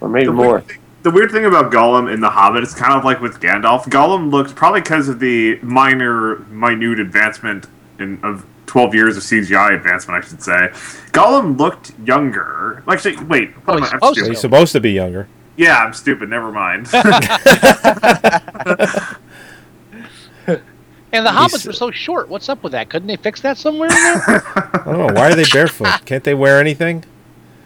[0.00, 0.62] or maybe The more.
[0.62, 3.84] thing, the weird thing about Gollum in The Hobbit is kind of like with Gandalf.
[3.84, 7.66] Gollum looked probably because of the minor, minute advancement
[7.98, 10.70] in of twelve years of CGI advancement, I should say.
[11.12, 12.82] Gollum looked younger.
[12.88, 13.50] Actually, wait.
[13.66, 13.90] What am I?
[14.02, 14.30] I'm stupid.
[14.30, 15.28] He's supposed to be younger.
[15.56, 16.30] Yeah, I'm stupid.
[16.30, 16.88] Never mind.
[21.12, 22.28] And the He's- hobbits were so short.
[22.28, 22.88] What's up with that?
[22.88, 24.22] Couldn't they fix that somewhere in there?
[24.56, 25.14] I don't know.
[25.14, 26.04] Why are they barefoot?
[26.06, 27.04] Can't they wear anything?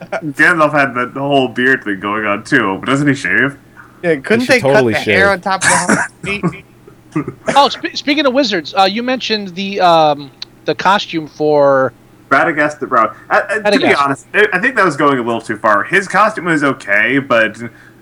[0.01, 3.59] Gandalf had the, the whole beard thing going on too, but doesn't he shave?
[4.03, 6.65] Yeah, couldn't they totally cut the hair on top of the feet?
[7.57, 10.31] oh, sp- speaking of wizards, uh, you mentioned the um,
[10.67, 11.93] the costume for
[12.29, 13.17] Radagast the Brown.
[13.29, 15.85] Uh, uh, to be honest, I I think that was going a little too far.
[15.85, 17.59] His costume was okay, but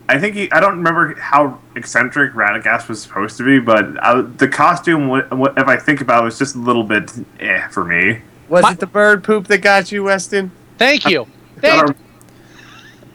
[0.09, 0.51] I think he.
[0.53, 5.28] I don't remember how eccentric Radagast was supposed to be, but uh, the costume, wh-
[5.30, 8.20] wh- if I think about it, was just a little bit eh for me.
[8.49, 10.53] Was it the bird poop that got you, Weston?
[10.78, 11.26] Thank you.
[11.57, 11.97] I Thank don't,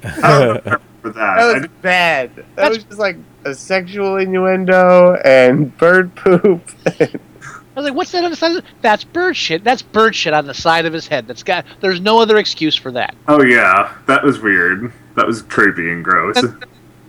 [0.03, 1.13] I don't remember that.
[1.13, 2.45] That I was bad.
[2.55, 6.69] That was just like a sexual innuendo and bird poop.
[6.85, 8.69] I was like, "What's that on the side?" Of the-?
[8.81, 9.63] That's bird shit.
[9.63, 11.27] That's bird shit on the side of his head.
[11.27, 11.65] That's got.
[11.79, 13.15] There's no other excuse for that.
[13.27, 14.91] oh yeah, that was weird.
[15.15, 16.37] That was creepy and gross.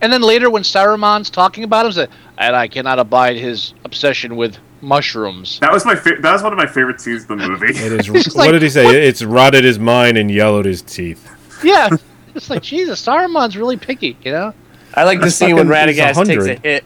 [0.00, 4.36] And then later, when Saruman's talking about him, said, "And I cannot abide his obsession
[4.36, 5.94] with mushrooms." That was my.
[5.94, 7.68] Fa- that was one of my favorite scenes in the movie.
[7.70, 8.10] It is.
[8.10, 9.06] What like, did he say?
[9.06, 11.30] It's rotted his mind and yellowed his teeth.
[11.64, 11.88] Yeah,
[12.34, 13.04] it's like Jesus.
[13.04, 14.52] Saruman's really picky, you know.
[14.94, 16.84] I like the That's scene when Radagast takes a hit.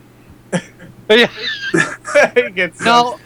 [1.08, 1.28] Yeah.
[2.34, 3.18] he gets No.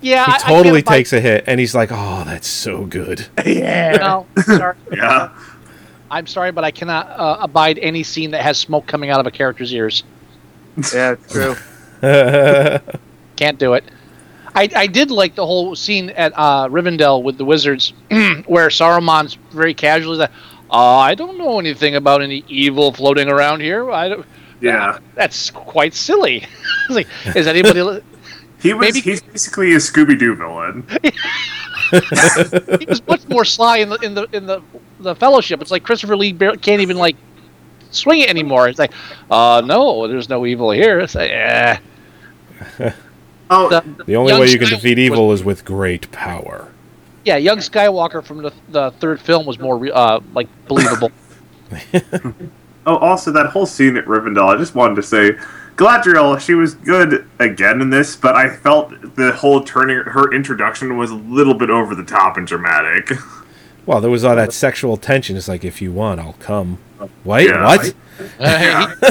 [0.00, 2.86] Yeah, He I- I totally can't takes a hit, and he's like, "Oh, that's so
[2.86, 3.92] good." yeah.
[3.98, 4.74] No, sorry.
[4.92, 5.30] yeah.
[6.10, 9.26] I'm sorry, but I cannot uh, abide any scene that has smoke coming out of
[9.26, 10.02] a character's ears.
[10.92, 11.54] Yeah, true.
[13.36, 13.84] Can't do it.
[14.54, 17.92] I, I did like the whole scene at uh, Rivendell with the wizards,
[18.46, 20.30] where Saruman's very casually like,
[20.70, 23.90] uh, "I don't know anything about any evil floating around here.
[23.90, 24.26] I don't,
[24.60, 24.98] Yeah.
[25.14, 26.46] that's quite silly."
[26.90, 27.82] Like, is anybody?
[27.82, 28.00] li-
[28.60, 28.80] He was.
[28.94, 30.84] Maybe- He's basically a Scooby Doo villain.
[32.80, 34.60] he was much more sly in the in the in the
[34.98, 35.62] the Fellowship.
[35.62, 37.16] It's like Christopher Lee bar- can't even like
[37.92, 38.68] swing it anymore.
[38.68, 38.92] It's like,
[39.30, 40.98] uh, no, there's no evil here.
[41.00, 41.78] It's like, eh.
[43.50, 43.68] Oh,
[44.06, 46.68] The only way you can Skywalker defeat was- evil is with great power.
[47.24, 51.10] Yeah, young Skywalker from the, the third film was more uh, like believable.
[52.86, 54.48] Oh, also that whole scene at Rivendell.
[54.54, 55.32] I just wanted to say,
[55.76, 60.96] Galadriel, she was good again in this, but I felt the whole turning her introduction
[60.96, 63.10] was a little bit over the top and dramatic.
[63.84, 65.36] Well, there was all that sexual tension.
[65.36, 66.78] It's like, if you want, I'll come.
[67.22, 67.64] Wait, Yeah.
[67.66, 67.94] what?
[68.40, 69.06] Uh, he-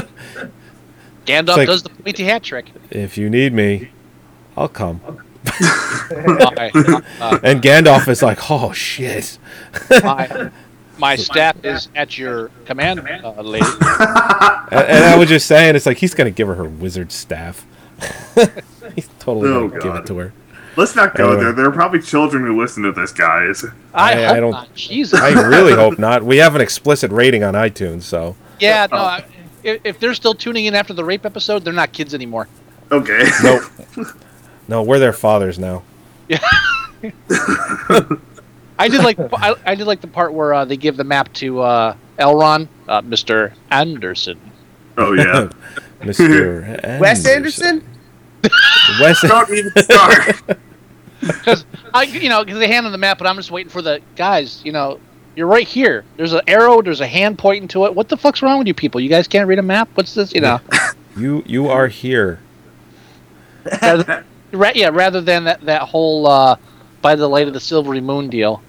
[1.31, 2.71] Gandalf like- does the pointy hat trick.
[2.89, 3.91] If you need me,
[4.59, 5.01] I'll come.
[5.47, 6.71] Okay.
[7.21, 9.37] Uh, And Gandalf is like, oh shit.
[10.03, 10.49] my,
[10.97, 13.65] my staff is at your command, uh, lady.
[14.71, 17.65] And, and I was just saying, it's like he's gonna give her her wizard staff.
[18.95, 20.33] he's totally Oh, gonna give it to her.
[20.75, 21.43] Let's not go Anyway.
[21.43, 21.53] there.
[21.53, 23.63] There are probably children who listen to this, guys.
[23.93, 24.75] I, I- hope I don't- not.
[24.75, 25.19] Jesus.
[25.19, 26.23] I really hope not.
[26.23, 28.97] We have an explicit rating on iTunes, so Yeah, no.
[28.97, 29.25] I,
[29.63, 32.47] if, if they're still tuning in after the rape episode, they're not kids anymore.
[32.91, 33.27] Okay.
[33.43, 33.63] nope.
[34.69, 35.81] No, we're their fathers now.
[36.27, 36.39] Yeah.
[38.77, 41.33] I did like I, I did like the part where uh, they give the map
[41.33, 44.39] to uh, Elrond, uh, Mister Anderson.
[44.95, 45.49] Oh yeah.
[46.01, 46.99] Mr.
[46.99, 47.83] Wes Anderson?
[49.01, 50.41] Wes Don't even start.
[51.19, 53.81] Because I, you know, because they hand on the map, but I'm just waiting for
[53.81, 54.61] the guys.
[54.63, 54.99] You know,
[55.35, 56.05] you're right here.
[56.15, 56.81] There's an arrow.
[56.81, 57.95] There's a hand pointing to it.
[57.95, 59.01] What the fuck's wrong with you people?
[59.01, 59.89] You guys can't read a map.
[59.95, 60.33] What's this?
[60.33, 60.61] You know,
[61.17, 62.39] You you are here.
[64.51, 64.89] Rather, ra- yeah.
[64.89, 66.55] Rather than that that whole uh,
[67.01, 68.61] by the light of the silvery moon deal.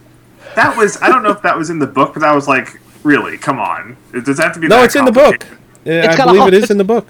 [0.57, 1.01] That was.
[1.01, 3.59] I don't know if that was in the book, but that was like, really, come
[3.61, 3.97] on.
[4.13, 4.69] It does have to be.
[4.69, 5.47] No, that it's in the book.
[5.85, 7.07] Yeah, It's I believe whole- it is in the book.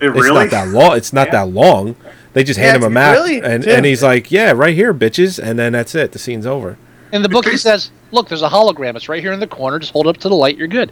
[0.00, 0.96] It It's not that long.
[0.96, 1.94] It's not that long.
[2.32, 3.70] They just hand him a map, brilliant, and too.
[3.70, 6.12] and he's like, "Yeah, right here, bitches," and then that's it.
[6.12, 6.76] The scene's over.
[7.12, 8.96] In the book, he says, "Look, there's a hologram.
[8.96, 9.78] It's right here in the corner.
[9.78, 10.56] Just hold it up to the light.
[10.56, 10.90] You're good."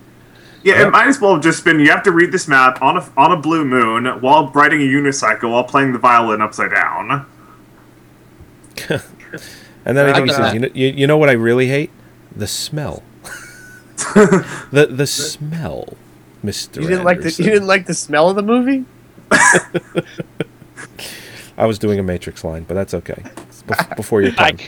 [0.62, 1.80] Yeah, it might as well have just been.
[1.80, 4.84] You have to read this map on a on a blue moon while riding a
[4.84, 7.26] unicycle while playing the violin upside down.
[9.84, 11.90] And then I think he says, you know, you, "You know what I really hate?
[12.34, 13.02] The smell.
[14.14, 15.94] the the smell,
[16.42, 18.84] Mister." You didn't like the you didn't like the smell of the movie?
[21.56, 23.22] I was doing a Matrix line, but that's okay.
[23.66, 24.58] Bef- before your time.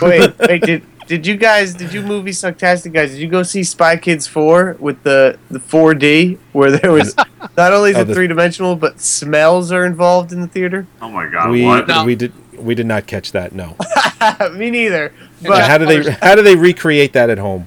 [0.00, 3.10] Wait, wait, did did you guys did you movie Sucktastic guys?
[3.10, 7.16] Did you go see Spy Kids four with the the 4D where there was
[7.56, 10.86] not only Oh, the the- three dimensional but smells are involved in the theater?
[11.02, 11.50] Oh my god!
[11.50, 12.06] we what?
[12.06, 13.52] we did we did not catch that.
[13.52, 13.76] No.
[14.52, 15.12] Me neither.
[15.42, 17.66] But But how do they how do they recreate that at home?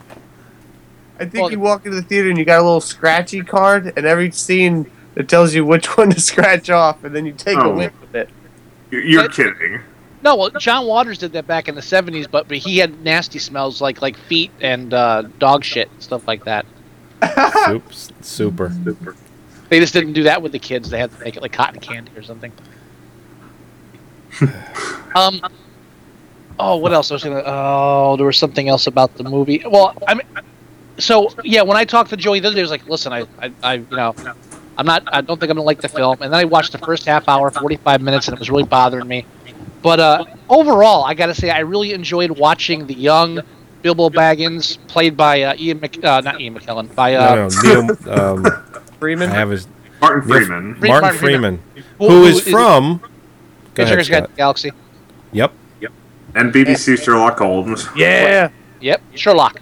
[1.20, 4.06] I think you walk into the theater and you got a little scratchy card, and
[4.06, 7.62] every scene it tells you which one to scratch off, and then you take oh.
[7.62, 7.76] a Oh.
[7.76, 8.30] whiff of it.
[8.90, 9.82] You're, you're kidding.
[10.24, 13.40] No, well, John Waters did that back in the '70s, but, but he had nasty
[13.40, 16.66] smells like like feet and uh, dog shit and stuff like that.
[17.66, 19.16] Soup, super.
[19.70, 20.90] They just didn't do that with the kids.
[20.90, 22.52] They had to make it like cotton candy or something.
[25.16, 25.42] um.
[26.60, 27.42] Oh, what else I was gonna?
[27.46, 29.64] Oh, there was something else about the movie.
[29.66, 30.28] Well, I mean,
[31.00, 33.26] so yeah, when I talked to Joey the other day, I was like, "Listen, I,
[33.42, 34.14] I, I, you know,
[34.78, 35.04] I'm not.
[35.12, 37.28] I don't think I'm gonna like the film." And then I watched the first half
[37.28, 39.26] hour, 45 minutes, and it was really bothering me.
[39.82, 43.40] But uh, overall, I gotta say, I really enjoyed watching the young
[43.82, 47.82] Bilbo Baggins, played by uh, Ian, Mc, uh, not Ian McKellen, by uh, no, no,
[47.82, 48.46] Neil, um,
[49.00, 49.30] Freeman.
[49.32, 49.68] I have his
[50.00, 50.66] Martin Freeman.
[50.80, 51.86] Martin Martin Freeman, Freeman.
[51.98, 53.02] who Who- is who is- from?
[53.74, 54.30] Go ahead, Hitchhiker's Guide to Scott.
[54.32, 54.72] the Galaxy.
[55.32, 55.54] Yep.
[55.80, 55.92] Yep.
[56.36, 57.88] And BBC Sherlock Holmes.
[57.96, 58.50] Yeah.
[58.82, 59.62] Yep, Sherlock.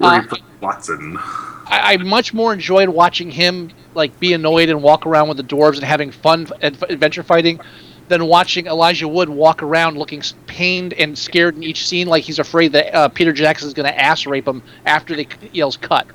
[0.00, 0.22] Uh,
[0.60, 1.16] Watson.
[1.18, 5.42] I, I much more enjoyed watching him like be annoyed and walk around with the
[5.44, 7.60] dwarves and having fun ad- adventure fighting
[8.08, 12.38] than watching Elijah Wood walk around looking pained and scared in each scene, like he's
[12.38, 15.76] afraid that uh, Peter Jackson is going to ass rape him after they c- yells
[15.76, 16.06] cut.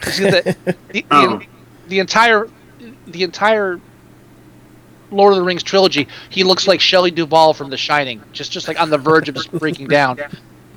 [0.00, 1.40] The, the, the, Oh.
[1.88, 2.48] the entire
[3.06, 3.80] the entire
[5.10, 8.68] Lord of the Rings trilogy, he looks like Shelley Duvall from The Shining, just just
[8.68, 10.18] like on the verge of just breaking down.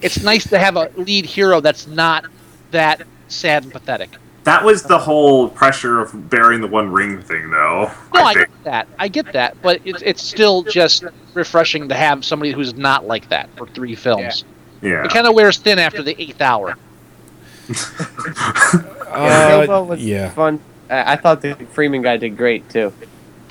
[0.01, 2.25] It's nice to have a lead hero that's not
[2.71, 4.09] that sad and pathetic.
[4.43, 7.89] That was the whole pressure of bearing the One Ring thing, though.
[8.13, 8.47] No, I think.
[8.49, 8.87] get that.
[8.99, 13.29] I get that, but it's it's still just refreshing to have somebody who's not like
[13.29, 14.43] that for three films.
[14.81, 15.03] Yeah.
[15.05, 16.75] It kind of wears thin after the eighth hour.
[19.13, 20.29] Yeah, Uh, was yeah.
[20.31, 20.59] fun.
[20.89, 22.91] I, I thought the Freeman guy did great too.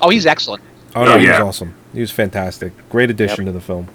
[0.01, 0.61] Oh, he's excellent.
[0.95, 1.39] Oh no, Oh, he yeah.
[1.41, 1.73] was awesome.
[1.93, 2.73] He was fantastic.
[2.89, 3.87] Great addition to the film.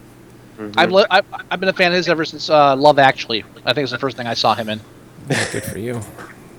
[0.77, 3.45] I've, li- I've I've been a fan of his ever since uh, Love Actually.
[3.67, 4.81] I think it's the first thing I saw him in.
[5.53, 6.01] Good for you.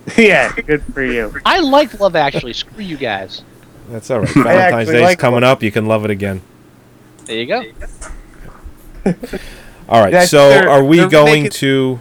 [0.17, 1.33] yeah, good for you.
[1.45, 2.53] I like Love Actually.
[2.53, 3.43] Screw you guys.
[3.89, 4.29] That's all right.
[4.33, 5.63] Valentine's actually Day is like coming up.
[5.63, 6.41] You can love it again.
[7.25, 7.63] There you go.
[9.89, 10.13] All right.
[10.13, 11.99] Yeah, so, they're- are we going making- to?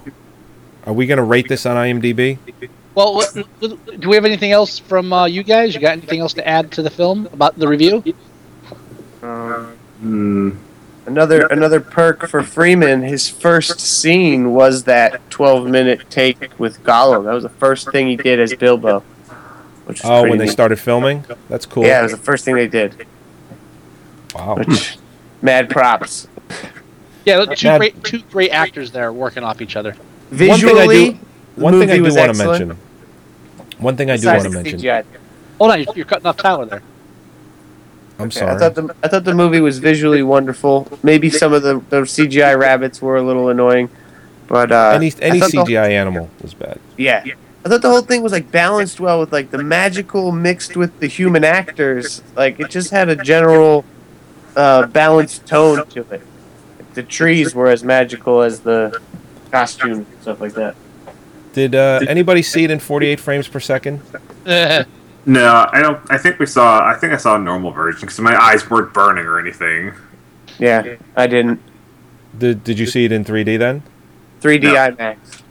[0.86, 2.38] Are we going to rate this on IMDb?
[2.94, 5.74] Well, what, what- do we have anything else from uh, you guys?
[5.74, 8.03] You got anything else to add to the film about the review?
[9.20, 10.51] Hmm.
[11.09, 13.00] Another another perk for Freeman.
[13.00, 17.24] His first scene was that 12 minute take with Gollum.
[17.24, 19.00] That was the first thing he did as Bilbo.
[19.86, 21.24] Which Oh, pretty when they started filming.
[21.48, 21.84] That's cool.
[21.86, 23.06] Yeah, it was the first thing they did.
[24.34, 24.56] Wow.
[24.56, 24.98] Which,
[25.40, 26.28] mad props.
[27.24, 29.96] Yeah, two Mad- great two great actors there working off each other.
[30.30, 31.16] Visually, one thing I
[31.56, 32.78] do, one thing I do was want to mention.
[33.78, 34.78] One thing I do want to mention.
[34.78, 35.04] CGI.
[35.59, 36.82] Hold on, you're, you're cutting off Tyler there.
[38.18, 38.52] I'm Okay, sorry.
[38.54, 40.88] I thought the I thought the movie was visually wonderful.
[41.02, 43.90] Maybe some of the, the CGI rabbits were a little annoying,
[44.48, 46.80] but uh, any any thought the- CGI animal was bad.
[46.96, 47.24] yeah,
[47.64, 50.98] I thought the whole thing was like balanced well with like the magical mixed with
[51.00, 52.22] the human actors.
[52.34, 53.84] Like it just had a general
[54.56, 56.22] uh, balanced tone to it.
[56.94, 59.00] The trees were as magical as the
[59.52, 60.74] costumes and stuff like that.
[61.52, 64.00] Did uh, anybody see it in 48 frames per second?
[65.29, 66.01] No, I don't.
[66.11, 66.83] I think we saw.
[66.89, 69.93] I think I saw a normal version because my eyes weren't burning or anything.
[70.59, 71.61] Yeah, I didn't.
[72.39, 73.83] Did Did you see it in 3D then?
[74.41, 74.74] 3D No.
[74.74, 75.43] IMAX.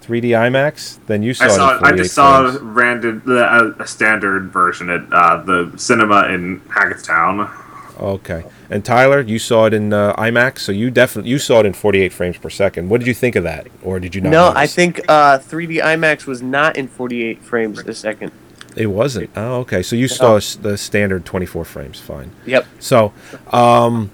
[0.00, 0.98] 3D IMAX?
[1.06, 1.76] Then you saw I saw.
[1.76, 1.82] it.
[1.82, 2.58] I just saw frames.
[2.62, 7.50] random uh, a standard version at uh, the cinema in Hackettstown.
[8.00, 8.44] Okay.
[8.70, 11.74] And Tyler, you saw it in uh, IMAX, so you definitely you saw it in
[11.74, 12.88] 48 frames per second.
[12.88, 14.30] What did you think of that, or did you not?
[14.30, 14.56] No, notice?
[14.56, 18.32] I think uh, 3D IMAX was not in 48 frames a second.
[18.76, 19.30] It wasn't.
[19.36, 19.82] Oh, okay.
[19.82, 22.00] So you saw the standard 24 frames.
[22.00, 22.30] Fine.
[22.46, 22.66] Yep.
[22.78, 23.12] So,
[23.52, 24.10] um,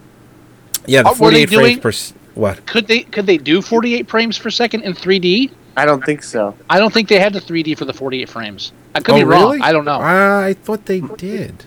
[0.87, 2.19] yeah, the Uh, were they 48 frames per.
[2.41, 2.67] What?
[2.67, 5.51] Could they could they do 48 frames per second in 3D?
[5.77, 6.55] I don't think so.
[6.71, 8.73] I don't think they had the 3D for the 48 frames.
[8.95, 9.43] I could Oh, be wrong.
[9.43, 9.61] really?
[9.61, 9.99] I don't know.
[10.01, 11.65] I thought they did.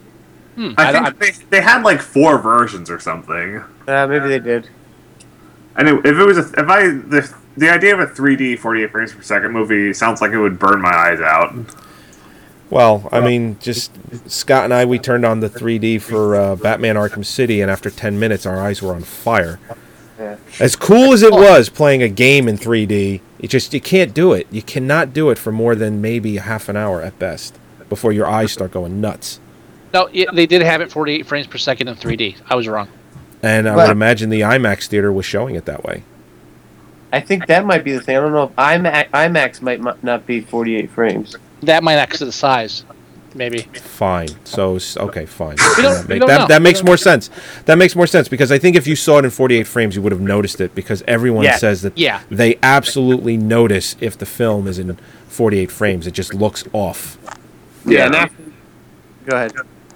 [0.56, 3.64] Hmm, I, I- think they, they had like four versions or something.
[3.88, 4.68] Uh, maybe they did.
[5.78, 8.92] And it, if it was a, if I the the idea of a 3D 48
[8.92, 11.54] frames per second movie sounds like it would burn my eyes out.
[12.72, 13.92] Well, I mean, just
[14.32, 17.90] Scott and I, we turned on the 3D for uh, Batman Arkham City, and after
[17.90, 19.60] 10 minutes, our eyes were on fire.
[20.18, 20.38] Yeah.
[20.60, 24.32] As cool as it was playing a game in 3D, it just you can't do
[24.32, 24.48] it.
[24.52, 27.60] You cannot do it for more than maybe half an hour at best
[27.90, 29.42] before your eyes start going nuts.
[29.94, 32.38] No, it, they did have it 48 frames per second in 3D.
[32.50, 32.88] I was wrong.
[33.44, 36.04] And I But- would imagine the IMAX theater was showing it that way.
[37.12, 38.16] I think that might be the thing.
[38.16, 41.36] I don't know if IMAX, IMAX might not be 48 frames.
[41.62, 42.84] That might exit the size,
[43.36, 43.60] maybe.
[43.60, 44.30] Fine.
[44.46, 45.56] So okay, fine.
[45.58, 47.30] That, make- that, that makes more sense.
[47.66, 50.02] That makes more sense because I think if you saw it in 48 frames, you
[50.02, 51.58] would have noticed it because everyone Yeah.
[51.58, 52.22] says that Yeah.
[52.30, 54.98] they absolutely notice if the film is in
[55.28, 56.08] 48 frames.
[56.08, 57.18] It just looks off.
[57.86, 58.08] Yeah.
[58.08, 58.28] now-
[59.26, 59.54] go ahead.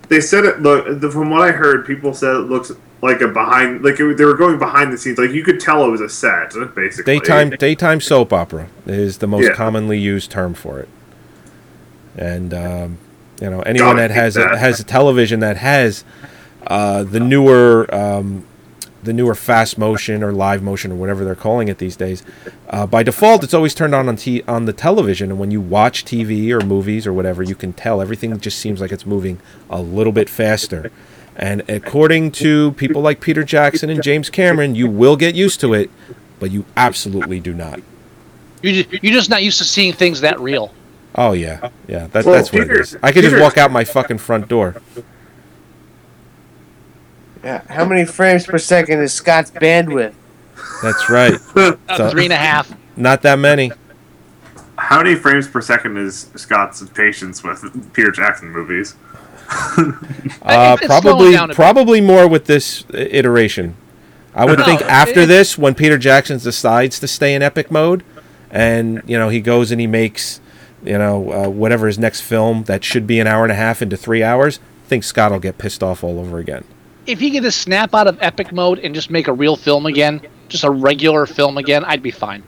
[0.07, 0.61] They said it.
[0.61, 4.17] Look, the, from what I heard, people said it looks like a behind, like it,
[4.17, 5.17] they were going behind the scenes.
[5.17, 7.17] Like you could tell it was a set, basically.
[7.19, 9.53] Daytime daytime soap opera is the most Yeah.
[9.55, 10.87] commonly used term for it.
[12.17, 12.97] And um,
[13.41, 16.03] you know, anyone that has think a, has a television that has
[16.67, 18.45] uh, the newer um,
[19.03, 22.23] the newer fast motion or live motion or whatever they're calling it these days,
[22.69, 25.29] uh, by default it's always turned on on, t- on the television.
[25.31, 28.81] And when you watch TV or movies or whatever, you can tell everything just seems
[28.81, 29.39] like it's moving
[29.69, 30.91] a little bit faster.
[31.35, 35.73] And according to people like Peter Jackson and James Cameron, you will get used to
[35.73, 35.91] it,
[36.39, 37.81] but you absolutely do not.
[38.61, 40.73] You just, you're just not used to seeing things that real.
[41.17, 42.07] Oh yeah, yeah.
[42.07, 42.97] That, Well, that's what Peter- it is.
[43.01, 44.75] I could just walk out my fucking front door.
[47.43, 47.61] Yeah.
[47.69, 50.13] How many frames per second is Scott's bandwidth?
[50.81, 51.33] That's right.
[51.55, 52.73] Uh, So- three and a half.
[52.97, 53.71] Not that many.
[54.77, 58.95] How many frames per second is Scott's patience with Peter Jackson movies?
[60.41, 61.51] Uh, it's probably, bit.
[61.55, 63.75] probably more with this iteration.
[64.35, 67.69] I would No, think after it- this, when Peter Jackson decides to stay in epic
[67.71, 68.03] mode,
[68.51, 70.39] and you know he goes and he makes,
[70.85, 73.81] you know, uh, whatever his next film that should be an hour and a half
[73.81, 76.63] into three hours, I think Scott will get pissed off all over again.
[77.05, 79.85] If he could just snap out of epic mode and just make a real film
[79.85, 82.43] again, just a regular film again, I'd be fine.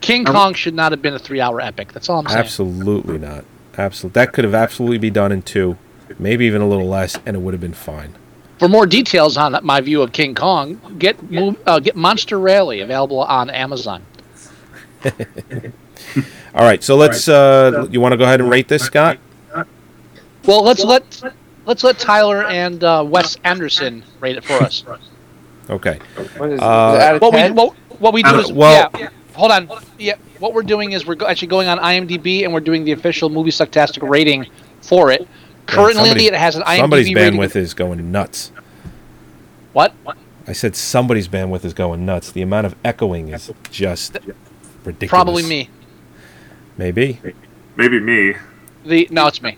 [0.00, 1.92] King Kong should not have been a three-hour epic.
[1.92, 2.38] That's all I'm saying.
[2.38, 3.44] Absolutely not.
[3.78, 5.76] Absolutely, that could have absolutely be done in two,
[6.18, 8.14] maybe even a little less, and it would have been fine.
[8.58, 11.16] For more details on my view of King Kong, get
[11.66, 14.02] uh, get Monster Rally available on Amazon.
[16.56, 17.28] All right, so let's.
[17.28, 19.18] Uh, you want to go ahead and rate this, Scott?
[20.46, 21.22] Well, let's let
[21.66, 24.82] let's let Tyler and uh, Wes Anderson rate it for us.
[25.68, 25.98] Okay.
[26.38, 28.52] What is, Uh, is it out of what we what, what we do Uh, is
[28.52, 32.44] well- yeah, hold on yeah what we're doing is we're go- actually going on IMDb
[32.44, 34.46] and we're doing the official movie sucktastic rating
[34.82, 35.26] for it.
[35.66, 37.40] Currently, somebody's- it has an IMDb Somebody's rating.
[37.40, 38.52] bandwidth is going nuts.
[39.72, 39.92] What?
[40.46, 42.30] I said somebody's bandwidth is going nuts.
[42.30, 44.16] The amount of echoing is just
[44.84, 45.10] ridiculous.
[45.10, 45.68] Probably me.
[46.78, 47.20] Maybe.
[47.76, 48.34] Maybe me.
[48.84, 49.56] The no, it's me.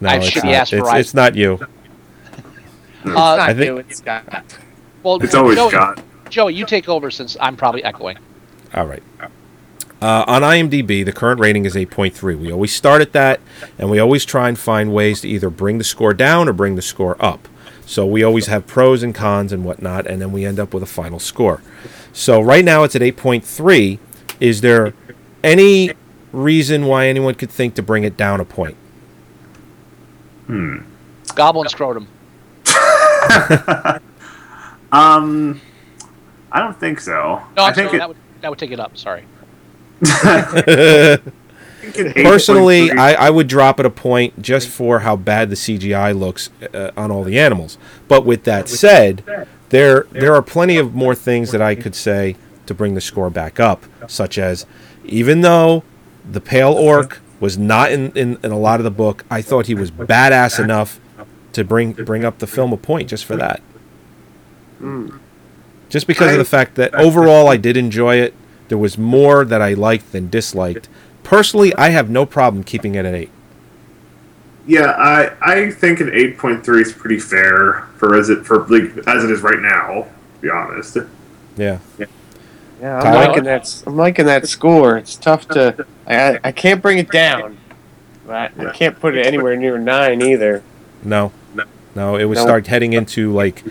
[0.00, 0.52] No, I have it's shitty not.
[0.54, 1.00] ass It's, Verizon.
[1.00, 1.58] it's not you.
[3.06, 4.44] Uh, I think- you, it's Scott.
[5.02, 6.02] well, It's always Joey, Scott.
[6.30, 8.18] Joey, you take over since I'm probably echoing.
[8.74, 9.02] All right.
[10.00, 12.38] Uh, on IMDb, the current rating is 8.3.
[12.38, 13.40] We always start at that,
[13.78, 16.76] and we always try and find ways to either bring the score down or bring
[16.76, 17.48] the score up.
[17.84, 20.82] So we always have pros and cons and whatnot, and then we end up with
[20.82, 21.62] a final score.
[22.12, 23.98] So right now it's at 8.3.
[24.38, 24.92] Is there
[25.42, 25.92] any
[26.32, 28.76] reason why anyone could think to bring it down a point?
[30.46, 30.78] Hmm.
[31.34, 32.08] Goblin scrotum.
[34.90, 35.60] Um,
[36.50, 37.42] I don't think so.
[37.56, 38.96] No, I I'm think sorry, it, that would that would take it up.
[38.96, 39.24] Sorry.
[42.22, 46.50] Personally, I, I would drop it a point just for how bad the CGI looks
[46.72, 47.78] uh, on all the animals.
[48.06, 49.24] But with that said,
[49.68, 53.30] there there are plenty of more things that I could say to bring the score
[53.30, 54.66] back up, such as
[55.04, 55.82] even though
[56.30, 59.66] the pale orc was not in, in, in a lot of the book, I thought
[59.66, 61.00] he was badass enough
[61.52, 63.60] to bring bring up the film a point just for that.
[64.78, 65.16] Hmm.
[65.88, 68.34] Just because of the fact that overall I did enjoy it.
[68.68, 70.90] There was more that I liked than disliked.
[71.22, 73.30] Personally, I have no problem keeping it at eight.
[74.66, 78.66] yeah, I I think an eight point three is pretty fair for as it for
[78.66, 80.02] like as it is right now.
[80.02, 80.98] To be honest.
[81.56, 81.78] Yeah.
[81.98, 82.06] Yeah,
[82.82, 83.26] I'm Tyler?
[83.28, 83.82] liking that.
[83.86, 84.96] I'm liking that score.
[84.96, 85.86] It's tough to.
[86.06, 87.58] I I can't bring it down.
[88.26, 90.62] But I can't put it anywhere near nine either.
[91.02, 91.32] No,
[91.94, 92.42] no, it would No.
[92.42, 93.64] start heading into like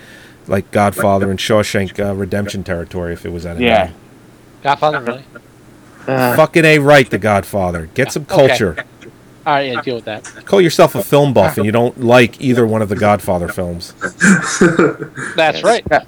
[0.46, 3.78] like Godfather and Shawshank uh, Redemption territory if it was at a Yeah.
[3.84, 3.94] nine.
[4.62, 5.24] Godfather, really?
[6.08, 7.88] Uh, Fucking a right, The Godfather.
[7.94, 8.48] Get some Okay.
[8.48, 8.76] culture.
[9.46, 10.22] All right, yeah, deal with that.
[10.44, 13.92] Call yourself a film buff, and you don't like either one of the Godfather films.
[15.36, 15.84] That's right.
[15.84, 16.06] Scott,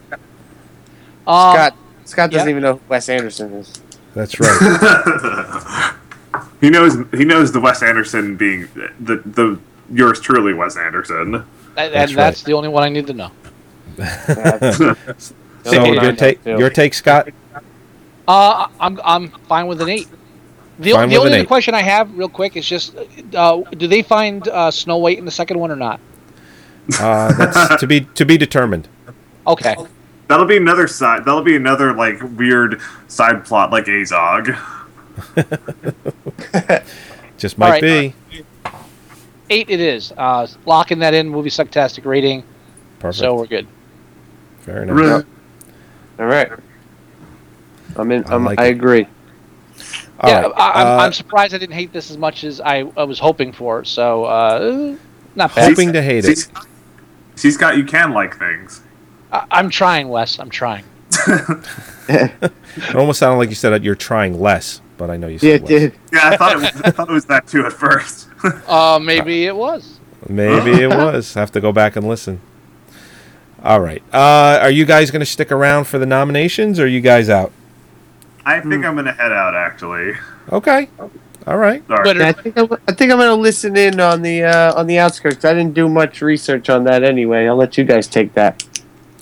[1.26, 1.76] Um, Scott,
[2.10, 2.50] Scott doesn't yeah.
[2.50, 3.80] even know who Wes Anderson is.
[4.14, 5.94] That's right.
[6.60, 8.68] He knows he knows the Wes Anderson being
[9.00, 9.58] the the
[9.90, 11.34] yours truly Wes Anderson.
[11.34, 11.44] and
[11.74, 12.36] That's that's, right.
[12.44, 13.30] the only one I need to know.
[15.62, 16.02] So Yeah.
[16.02, 17.28] your take, your take, Scott.
[18.26, 20.08] Uh, I'm I'm fine with an eight.
[20.78, 21.48] The, Fine the with only an other eight.
[21.48, 22.96] question I have, real quick, is just,
[23.34, 26.00] uh, do they find uh, Snow White in the second one or not?
[26.98, 28.88] Uh, that's to be to be determined.
[29.46, 29.76] Okay.
[30.30, 31.24] That'll be another side.
[31.24, 34.56] That'll be another like weird side plot like Azog.
[37.36, 38.14] Just might All right.
[38.32, 38.42] be.
[39.50, 40.12] Eight it is.
[40.16, 42.44] Uh, locking that in, movie sucktastic rating.
[43.00, 43.18] Perfect.
[43.18, 43.66] So we're good.
[44.60, 45.26] Fair enough.
[46.20, 46.52] All right.
[47.96, 48.24] I'm in.
[48.26, 48.70] I I'm, like I it.
[48.70, 49.08] agree.
[50.20, 52.60] All yeah, right, I, I'm, uh, I'm surprised I didn't hate this as much as
[52.60, 53.84] I, I was hoping for.
[53.84, 54.96] So, uh,
[55.34, 55.70] not bad.
[55.70, 56.28] Hoping to hate it.
[56.28, 56.48] She's,
[57.34, 58.82] she's got you can like things.
[59.32, 60.38] I, I'm trying, Wes.
[60.38, 60.84] I'm trying.
[62.08, 65.56] It almost sounded like you said that you're trying less, but I know you Yeah,
[65.58, 65.92] said it did.
[66.12, 68.28] Yeah, I thought it was, I thought it was that too at first.
[68.66, 70.00] Uh, maybe it was.
[70.28, 71.34] Maybe it was.
[71.34, 72.40] Have to go back and listen.
[73.62, 74.02] All right.
[74.14, 77.28] Uh, are you guys going to stick around for the nominations, or are you guys
[77.28, 77.52] out?
[78.46, 80.14] I think I'm gonna head out actually.
[80.50, 80.88] Okay.
[81.46, 81.86] All right.
[81.86, 82.22] Sorry.
[82.24, 85.44] I think I'm, I think I'm gonna listen in on the uh, on the outskirts.
[85.44, 87.46] I didn't do much research on that anyway.
[87.46, 88.64] I'll let you guys take that.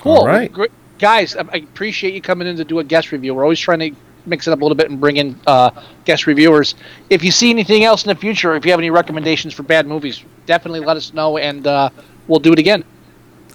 [0.00, 0.16] Cool.
[0.18, 0.52] All right.
[0.52, 0.70] Great.
[0.98, 3.34] Guys, I I appreciate you coming in to do a guest review.
[3.34, 3.90] We're always trying to
[4.26, 5.70] mix it up a little bit and bring in uh,
[6.04, 6.74] guest reviewers.
[7.10, 9.86] If you see anything else in the future, if you have any recommendations for bad
[9.86, 11.90] movies, definitely let us know and uh,
[12.26, 12.84] we'll do it again.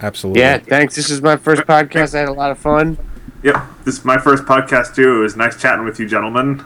[0.01, 0.41] Absolutely.
[0.41, 0.95] Yeah, thanks.
[0.95, 2.15] This is my first podcast.
[2.15, 2.97] I had a lot of fun.
[3.43, 5.19] Yep, this is my first podcast too.
[5.19, 6.63] It was nice chatting with you, gentlemen.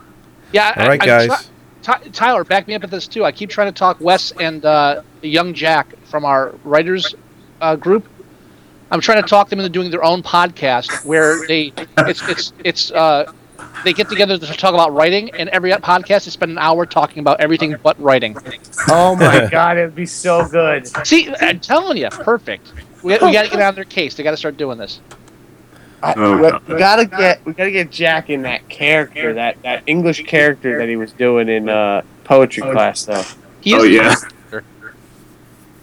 [0.54, 0.74] Yeah.
[0.78, 1.30] All right, I, guys.
[1.30, 1.46] I try-
[1.84, 3.24] Ty- Tyler, back me up at this too.
[3.24, 7.16] I keep trying to talk Wes and uh, young Jack from our writers
[7.62, 8.08] uh, group.
[8.92, 12.92] I'm trying to talk them into doing their own podcast where they it's it's it's
[12.92, 13.32] uh,
[13.84, 17.20] they get together to talk about writing, and every podcast they spend an hour talking
[17.20, 18.38] about everything but writing.
[18.88, 20.88] Oh my god, it'd be so good.
[21.06, 22.72] See, I'm telling you, perfect.
[23.04, 24.16] We, we got to get on their case.
[24.16, 25.00] They got to start doing this.
[26.02, 29.84] I, Oh, we, we gotta get we gotta get Jack in that character, that that
[29.88, 33.06] English character that he was doing in uh, poetry class.
[33.06, 33.24] Though
[33.68, 34.16] Oh yeah,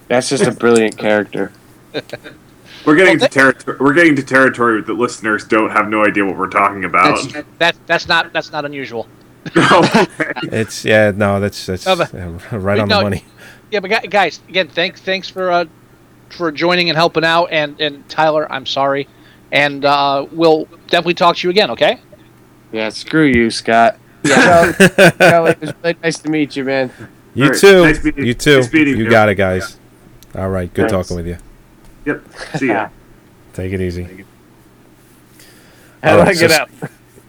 [0.06, 1.52] that's just a brilliant character.
[2.84, 3.76] we're getting to territory.
[3.80, 7.18] We're getting to territory that listeners don't have no idea what we're talking about.
[7.58, 9.08] That that's not that's not unusual.
[10.44, 11.12] It's yeah.
[11.14, 12.12] No, that's that's No, but-
[12.52, 13.24] right on no, the money.
[13.70, 15.64] Yeah, but guys, again, thanks thanks for uh,
[16.30, 19.08] for joining and helping out, and and Tyler, I'm sorry,
[19.52, 21.70] and uh, we'll definitely talk to you again.
[21.70, 21.98] Okay.
[22.72, 23.98] Yeah, screw you, Scott.
[24.24, 24.72] Yeah.
[24.72, 26.90] Kelly, Kelly, it was really nice to meet you, man.
[27.34, 27.82] You Alright, too.
[27.82, 28.60] nice you too.
[28.60, 29.10] nice you you.
[29.10, 29.76] got it, guys.
[30.34, 30.72] All right.
[30.72, 31.08] Good Thanks.
[31.08, 31.38] talking with you.
[32.04, 32.22] Yep.
[32.56, 32.88] See ya.
[33.54, 34.24] Take it easy.
[36.02, 36.68] How do I get out?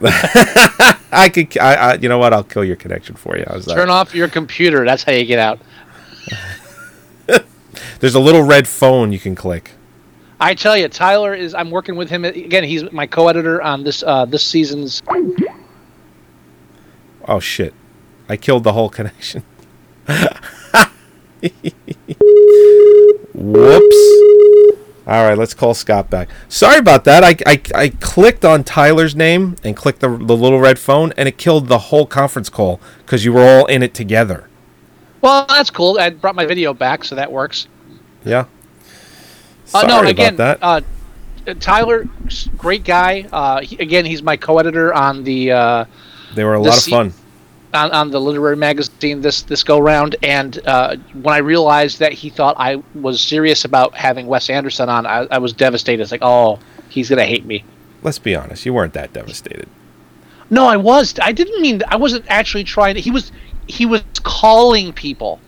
[1.12, 1.58] I could.
[1.58, 1.94] I, I.
[1.96, 2.34] You know what?
[2.34, 3.46] I'll kill your connection for you.
[3.48, 3.76] How's that?
[3.76, 4.84] Turn off your computer.
[4.86, 5.60] That's how you get out.
[8.00, 9.72] There's a little red phone you can click.
[10.40, 11.54] I tell you, Tyler is.
[11.54, 12.66] I'm working with him again.
[12.66, 15.02] He's my co-editor on this uh, this season's.
[17.28, 17.74] Oh shit!
[18.28, 19.44] I killed the whole connection.
[23.52, 23.96] Whoops.
[25.08, 26.30] All right, let's call Scott back.
[26.50, 27.24] Sorry about that.
[27.24, 31.28] I, I, I clicked on Tyler's name and clicked the, the little red phone, and
[31.30, 34.50] it killed the whole conference call because you were all in it together.
[35.22, 36.00] Well, that's cool.
[36.00, 37.68] I brought my video back, so that works.
[38.24, 38.40] Yeah.
[38.40, 38.46] Uh,
[39.66, 40.60] Sorry no, about again, that.
[40.62, 40.82] Uh,
[41.60, 42.06] Tyler,
[42.58, 43.28] great guy.
[43.32, 45.52] Uh, he, again, he's my co-editor on the.
[45.52, 45.86] Uh,
[46.34, 47.14] They were a the lot of se- fun.
[47.76, 52.14] On, on the literary magazine this this go round, and uh, when I realized that
[52.14, 56.02] he thought I was serious about having Wes Anderson on, I, I was devastated.
[56.02, 56.60] It's like, oh,
[56.90, 57.64] he's gonna hate me.
[58.02, 59.68] Let's be honest, you weren't that devastated.
[60.50, 61.16] No, I was.
[61.22, 61.82] I didn't mean.
[61.88, 63.02] I wasn't actually trying to.
[63.02, 63.32] He was.
[63.68, 65.40] He was calling people.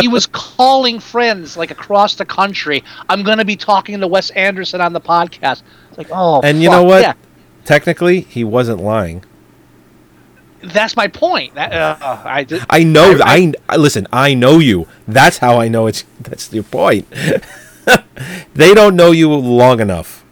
[0.00, 2.82] he was calling friends like across the country.
[3.08, 5.62] I'm going to be talking to Wes Anderson on the podcast.
[5.88, 7.02] It's like, oh, and you know what?
[7.02, 7.12] Yeah,
[7.64, 9.24] Technically, he wasn't lying.
[10.62, 11.54] That's my point.
[11.54, 12.46] That, uh, I.
[12.68, 13.18] I know.
[13.22, 14.06] I, I listen.
[14.12, 14.86] I know you.
[15.08, 16.04] That's how I know it's.
[16.20, 17.08] That's your point.
[18.54, 20.24] they don't know you long enough.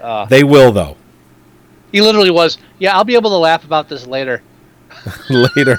[0.00, 0.96] Uh, They will though.
[1.92, 2.58] he literally was.
[2.78, 4.42] Yeah, I'll be able to laugh about this later.
[5.30, 5.78] Later.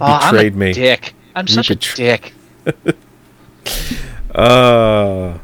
[0.00, 0.72] Oh, betrayed me.
[0.72, 1.14] dick.
[1.34, 2.34] I'm You such a dick.
[4.34, 5.38] Uh,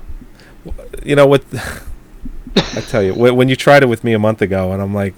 [1.04, 1.44] you know what?
[2.56, 5.14] I tell you, when you tried it with me a month ago, and I'm like,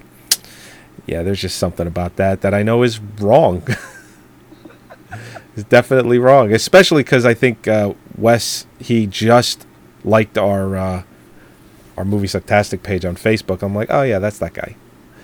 [1.07, 3.63] yeah, there's just something about that that I know is wrong.
[5.55, 9.65] it's definitely wrong, especially because I think uh, Wes he just
[10.03, 11.03] liked our uh,
[11.97, 13.61] our movie Sucktastic page on Facebook.
[13.61, 14.75] I'm like, oh yeah, that's that guy.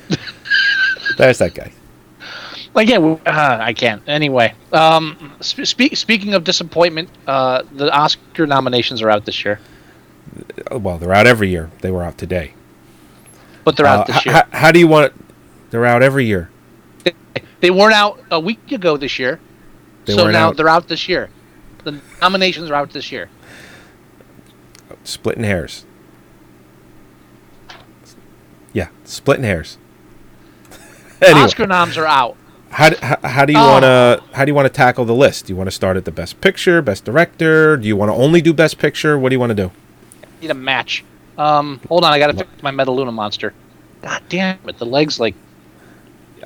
[1.17, 1.71] There's that guy.
[2.73, 4.01] Like yeah, we- uh, I can't.
[4.07, 9.59] Anyway, um, sp- speak, speaking of disappointment, uh, the Oscar nominations are out this year,
[10.71, 11.69] Well, they're out every year.
[11.81, 12.53] They were out today.
[13.65, 14.35] but they're out Uh, this year.
[14.37, 15.11] h- how do you want?
[15.71, 16.49] They're out every year.
[17.61, 19.39] They weren't out a week ago this year,
[20.05, 20.57] They so now out.
[20.57, 21.29] they're out this year.
[21.83, 23.29] The nominations are out this year.
[25.03, 25.85] Splitting hairs.
[28.73, 29.77] Yeah, splitting hairs.
[31.21, 32.35] anyway, Oscar noms are out.
[32.69, 33.67] how, how, how do you Oh.
[33.67, 35.45] want to how do you want to tackle the list?
[35.47, 37.77] Do you want to start at the best picture, best director?
[37.77, 39.17] Do you want to only do best picture?
[39.19, 39.71] What do you want to do?
[40.41, 41.03] Need a match.
[41.37, 43.53] Um, hold on, I gotta fix my Metaluna monster.
[44.01, 45.35] God damn it, the legs like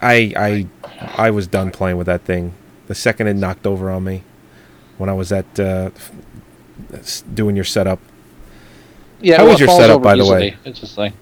[0.02, 0.68] I I
[1.18, 2.54] I was done playing with that thing
[2.88, 4.24] the second it knocked over on me
[4.98, 5.90] when I was at uh,
[7.34, 8.00] doing your setup.
[9.20, 9.38] yeah.
[9.38, 10.40] How well, was your setup, by the easily.
[10.52, 10.58] way?
[10.66, 11.14] It's just like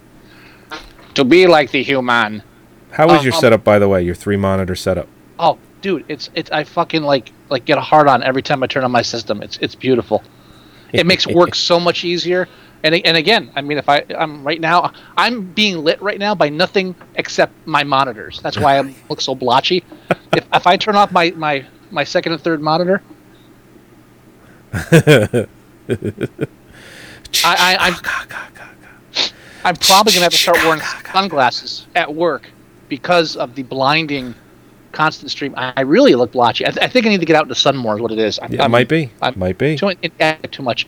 [1.14, 2.42] to be like the human.
[2.90, 4.02] How was your Um, setup, by the way?
[4.02, 5.08] Your three monitor setup.
[5.38, 8.66] Oh, dude, it's it's I fucking like like get a hard on every time I
[8.66, 9.42] turn on my system.
[9.42, 10.22] It's it's beautiful.
[10.92, 12.48] It makes work so much easier.
[12.84, 16.34] And and again, I mean, if I I'm right now, I'm being lit right now
[16.34, 18.40] by nothing except my monitors.
[18.42, 19.82] That's why I look so blotchy.
[20.36, 23.00] If if I turn off my my my second and third monitor,
[24.72, 25.46] I,
[27.42, 27.94] I I'm
[29.64, 32.50] I'm probably gonna have to start wearing sunglasses at work
[32.90, 34.34] because of the blinding
[34.92, 35.54] constant stream.
[35.56, 36.66] I I really look blotchy.
[36.66, 37.94] I, th- I think I need to get out in the sun more.
[37.94, 38.38] Is what it is.
[38.42, 39.10] I'm, Yeah, it might be.
[39.22, 39.78] I'm might be.
[39.78, 39.90] Too,
[40.50, 40.86] too much.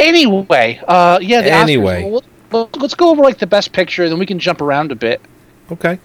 [0.00, 1.42] Anyway, uh, yeah.
[1.42, 2.08] The Anyway.
[2.10, 2.22] well,
[2.52, 5.20] well, let's go over like the best picture, then we can jump around a bit.
[5.70, 5.98] Okay.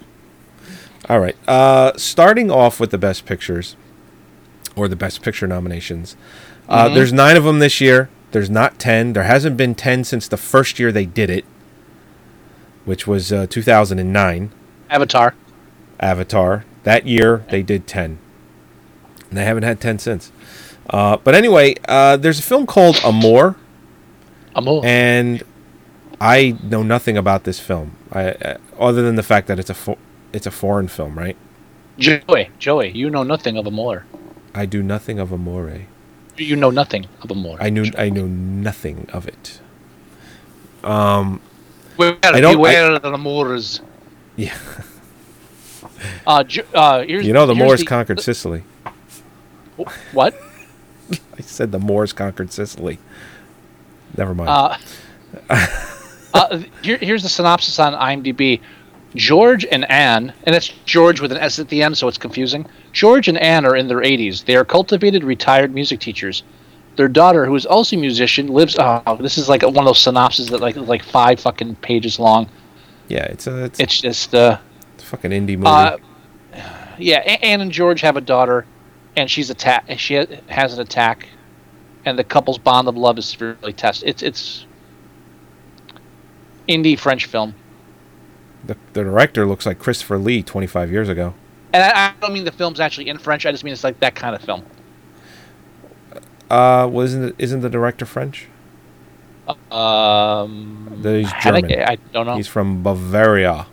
[1.09, 1.35] All right.
[1.47, 3.75] Uh, starting off with the best pictures,
[4.75, 6.15] or the best picture nominations.
[6.67, 6.93] Uh, Mhm.
[6.95, 8.09] There's nine of them this year.
[8.31, 9.13] There's not ten.
[9.13, 11.45] There hasn't been ten since the first year they did it,
[12.85, 14.51] which was uh, 2009.
[14.89, 15.35] Avatar.
[15.99, 16.65] Avatar.
[16.83, 18.17] That year they did ten.
[19.29, 20.31] And they haven't had ten since.
[20.89, 22.99] Uh, but anyway, uh, there's a film called
[24.85, 25.43] And
[26.21, 29.73] I know nothing about this film, I, uh, other than the fact that it's a
[29.73, 29.97] fo-
[30.31, 31.35] it's a foreign film, right?
[31.97, 34.05] Joey, Joey, you know nothing of Amore.
[34.55, 35.81] I do nothing of Amore.
[36.37, 37.57] You know nothing of Amore.
[37.59, 39.59] I knew I know nothing of it.
[40.83, 41.39] Um,
[41.97, 43.81] Beware, I don't- beware the Moors.
[44.35, 44.57] Yeah.
[46.25, 48.63] Uh, Jo- uh, you know the Moors conquered Sicily.
[50.11, 50.33] What?
[51.37, 52.99] I said the Moors conquered Sicily.
[54.17, 54.49] Never mind.
[54.49, 54.77] Uh,
[56.33, 58.61] uh, here, here's the synopsis on IMDb.
[59.15, 62.65] George and Anne, and it's George with an S at the end, so it's confusing.
[62.93, 64.45] George and Anne are in their 80s.
[64.45, 66.41] They are cultivated, retired music teachers.
[66.95, 68.75] Their daughter, who is also a musician, lives.
[68.79, 72.49] Oh, this is like one of those synopses that like like five fucking pages long.
[73.07, 74.57] yeah, it's a it's, It's just uh,
[74.95, 75.65] it's a fucking indie movie.
[75.67, 75.97] uh,
[76.99, 77.17] yeah.
[77.19, 78.65] Anne and George have a daughter,
[79.15, 79.85] and she's attack.
[79.97, 80.13] She
[80.47, 81.27] has an attack,
[82.05, 84.09] and the couple's bond of love is severely tested.
[84.09, 84.65] It's it's
[86.67, 87.53] indie French film.
[88.63, 91.33] the, the director looks like Christopher Lee 25 years ago.
[91.73, 93.45] And I, I don't mean the film's actually in French.
[93.45, 94.63] I just mean it's like that kind of film.
[96.49, 98.47] Uh, wasn't it, isn't the director French?
[99.71, 101.71] Um, The- He's I German.
[101.89, 102.35] I don't know.
[102.35, 103.67] He's from Bavaria.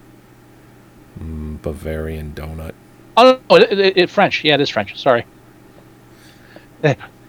[1.22, 2.72] Mm, Bavarian donut.
[3.16, 4.42] Oh, no, it, it, it French.
[4.44, 4.98] Yeah, it is French.
[4.98, 5.24] Sorry.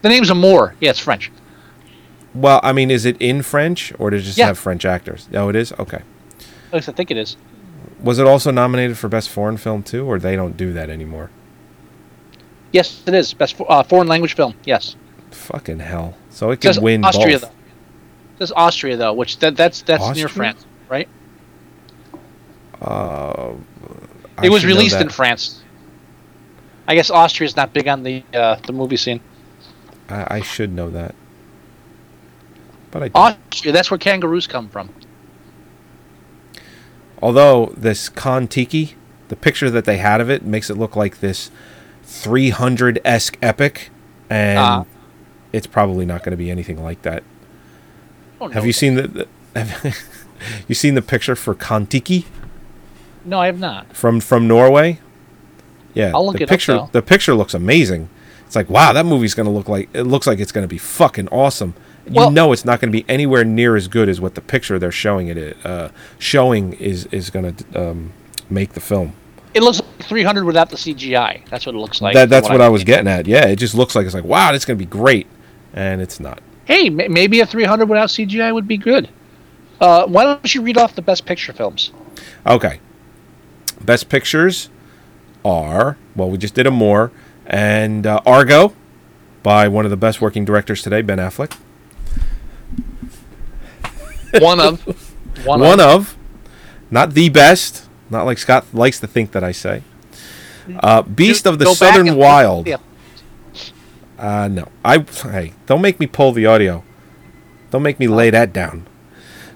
[0.02, 0.76] The name's Amour.
[0.80, 1.32] Yeah, it's French.
[2.34, 4.48] Well, I mean, is it in French or does it just Yeah.
[4.48, 5.28] have French actors?
[5.34, 5.74] Oh, it is.
[5.78, 6.02] Okay.
[6.70, 7.36] At least I think it is.
[8.02, 11.30] Was it also nominated for best foreign film too, or they don't do that anymore?
[12.72, 13.34] Yes, it is.
[13.34, 14.54] Best uh, foreign language film.
[14.66, 14.96] Yes.
[15.32, 16.16] Fucking hell!
[16.30, 17.52] So it It could win Austria both.
[18.40, 18.44] though.
[18.46, 20.22] It Austria though, which that, that's that's Austria?
[20.24, 21.08] near France, right?
[22.82, 23.52] Uh,
[24.42, 25.10] it was released in.
[25.10, 25.62] France.
[26.88, 29.20] I guess Austria's not big on the uh, the movie scene.
[30.12, 31.16] I, I should know that.
[32.92, 34.90] But I Austria, that's where kangaroos come from.
[37.22, 38.96] Although this Kon Tiki,
[39.30, 41.52] the picture that they had of it makes it look like this
[42.04, 43.90] 300 esque epic,
[44.30, 44.86] and Ah.
[45.54, 47.24] it's probably not going to be anything like that.
[48.40, 48.50] Oh.
[48.50, 49.08] Have you seen the?
[49.08, 49.98] the have
[50.68, 52.26] you seen the picture for Kon Tiki
[53.24, 53.96] No, I have not.
[53.96, 55.00] from from Norway?
[55.94, 56.74] Yeah, I'll look the it up, picture.
[56.74, 56.90] though.
[56.92, 58.10] the picture looks amazing.
[58.52, 60.68] It's like wow, that movie's going to look like it looks like it's going to
[60.68, 61.74] be fucking awesome.
[62.06, 64.42] You Well- know, it's not going to be anywhere near as good as what the
[64.42, 65.88] picture they're showing it uh,
[66.20, 68.12] showing is is going to um,
[68.50, 69.14] make the film.
[69.54, 71.48] It looks like 300 without the CGI.
[71.48, 72.14] That's what it looks like.
[72.14, 73.26] that that's what I was getting at.
[73.26, 75.28] Yeah, it just looks like it's like wow, it's going to be great,
[75.74, 76.42] and it's not.
[76.66, 79.08] Hey, ma- maybe a 300 without CGI would be good.
[79.80, 81.94] Uh, why don't you read off the best picture films?
[82.46, 82.82] Okay.
[83.80, 84.70] Best pictures
[85.46, 87.12] are well, we just did Amour
[87.52, 88.74] and uh, Argo
[89.44, 91.56] by one of the best working directors today, Ben Affleck.
[94.40, 94.82] One of.
[95.46, 95.90] One, One, of.
[95.90, 96.18] of.
[96.92, 99.82] not the best, not like Scott likes to think that I say.
[100.80, 102.68] Uh, Beast of the Go Southern Wild.
[104.20, 106.84] Uh, no, I hey, don't make me pull the audio.
[107.72, 108.86] Don't make me lay that down.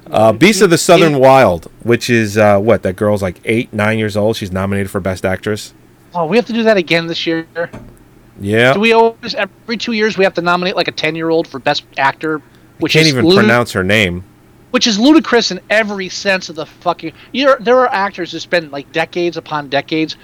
[0.09, 3.99] Uh, Beast of the Southern Wild, which is uh, what that girl's like eight, nine
[3.99, 4.37] years old.
[4.37, 5.73] She's nominated for Best Actress.
[6.15, 7.45] Oh, we have to do that again this year.
[8.39, 11.29] Yeah, Do we always every two years we have to nominate like a ten year
[11.29, 12.41] old for best actor,
[12.79, 14.23] which I can't is even ludi- pronounce her name.
[14.71, 17.13] which is ludicrous in every sense of the fucking.
[17.31, 20.17] You're, there are actors who spend like decades upon decades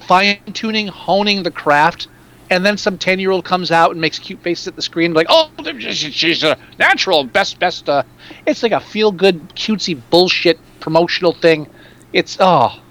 [0.00, 2.08] fine tuning, honing the craft,
[2.50, 5.14] and then some ten year old comes out and makes cute faces at the screen
[5.14, 7.88] like, oh, she's a natural, best, best.
[7.88, 8.02] Uh,
[8.46, 11.66] it's like a feel good, cutesy bullshit promotional thing.
[12.12, 12.81] It's oh,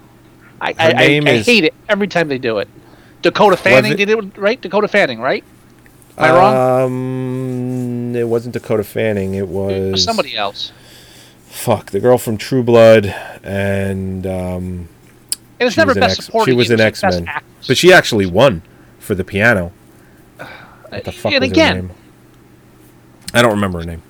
[0.62, 2.68] I, I, I, I hate it every time they do it.
[3.22, 4.60] Dakota Fanning it- did it right.
[4.60, 5.44] Dakota Fanning, right?
[6.18, 6.84] Am I wrong?
[6.84, 9.34] Um, it wasn't Dakota Fanning.
[9.34, 10.70] It It was was somebody else.
[11.46, 13.06] Fuck, the girl from True Blood,
[13.42, 14.88] and um,
[15.60, 16.52] And it's never was best X- supporting.
[16.52, 17.28] She was in X Men,
[17.66, 18.62] but she actually won
[18.98, 19.72] for the piano.
[20.88, 21.90] What the fuck and was her again- name?
[23.34, 24.02] I don't remember her name.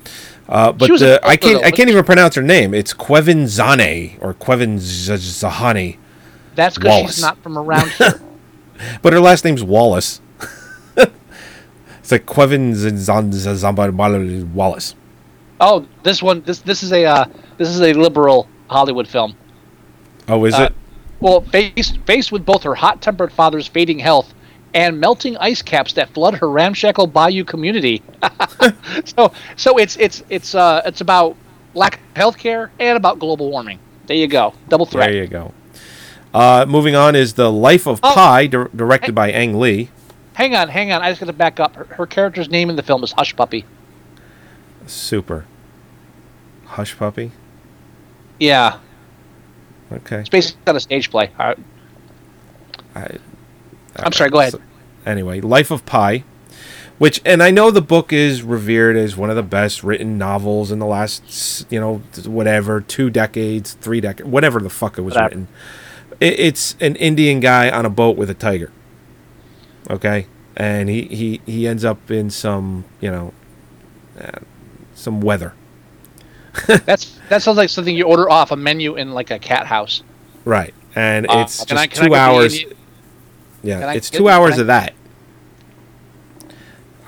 [0.48, 2.74] Uh, but the, I can't older I can't even pronounce her name.
[2.74, 5.96] It's Quevin Zane or Quevin Zahani,
[6.54, 8.20] That's because she's not from around here.
[9.02, 10.20] but her last name's Wallis.
[10.96, 14.94] it's like Quevin Z- Zan- Wallace.
[15.60, 17.24] oh, this one, this this is a uh,
[17.58, 19.34] this is a liberal Hollywood film.
[20.28, 20.74] Oh, is Uh, it?
[21.20, 24.34] Well, faced faced with both her hot-tempered father's fading health
[24.74, 28.02] and melting ice caps that flood her ramshackle bayou community.
[29.04, 31.36] so so it's it's it's uh it's about
[31.74, 33.78] lack of health care and about global warming.
[34.06, 35.10] There you go, double threat.
[35.12, 35.52] There you go.
[36.34, 38.14] Uh, moving on is the Life of Oh.
[38.14, 39.90] Pi, dir- directed by Ang Lee.
[40.34, 41.02] Hang on, hang on.
[41.02, 41.74] I just got to back up.
[41.76, 43.66] Her, her character's name in the film is Hush Puppy.
[44.86, 45.44] Super.
[46.66, 47.32] Hush Puppy.
[48.40, 48.78] Yeah,
[49.92, 50.20] Okay.
[50.20, 51.30] it's based on a stage play.
[51.38, 51.58] Right.
[52.94, 53.18] I,
[53.96, 54.30] I'm sorry.
[54.30, 54.54] Go ahead.
[55.04, 56.24] anyway, Life of Pi,
[56.98, 60.72] which, and I know the book is revered as one of the best written novels
[60.72, 65.14] in the last, you know, whatever, two decades, three decades, whatever the fuck it was
[65.14, 65.28] Whatever.
[65.28, 65.48] written.
[66.22, 68.70] It, it's an Indian guy on a boat with a tiger.
[69.90, 70.26] Okay,
[70.56, 73.34] and he he he ends up in some, you know,
[74.20, 74.38] uh,
[74.94, 75.54] some weather.
[76.86, 80.02] That's that sounds like something you order off a menu in like a cat house.
[80.44, 82.62] Right, and Uh, it's just I two hours.
[83.62, 84.94] Yeah, it's get- two hours I- of that.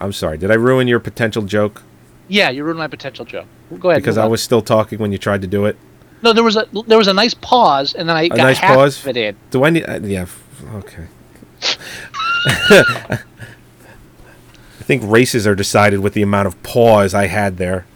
[0.00, 0.36] I'm sorry.
[0.38, 1.82] Did I ruin your potential joke?
[2.28, 3.46] Yeah, you ruined my potential joke.
[3.78, 4.02] Go ahead.
[4.02, 5.76] because I was still talking when you tried to do it.
[6.24, 6.32] No.
[6.32, 8.74] There was a there was a nice pause, and then I A got nice half
[8.74, 8.98] pause.
[9.00, 9.36] of it in.
[9.50, 9.84] Do I need?
[9.84, 10.26] Uh, yeah.
[10.74, 11.06] Okay.
[14.80, 17.86] I think races are decided with the amount of pause I had there.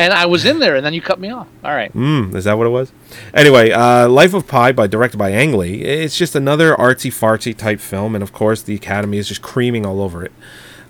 [0.00, 1.48] And I was in there, and then you cut me off.
[1.64, 1.92] All right.
[1.92, 2.92] Mm, is that what it was?
[3.34, 5.82] Anyway, uh, Life of Pi by directed by Ang Lee.
[5.82, 9.84] It's just another artsy fartsy type film, and of course the Academy is just creaming
[9.84, 10.30] all over it.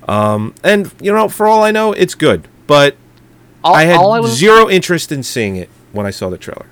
[0.07, 2.49] Um, and you know, for all I know, it's good.
[2.67, 2.97] But
[3.65, 6.67] All, I had I was zero interest in seeing it when I saw the trailer.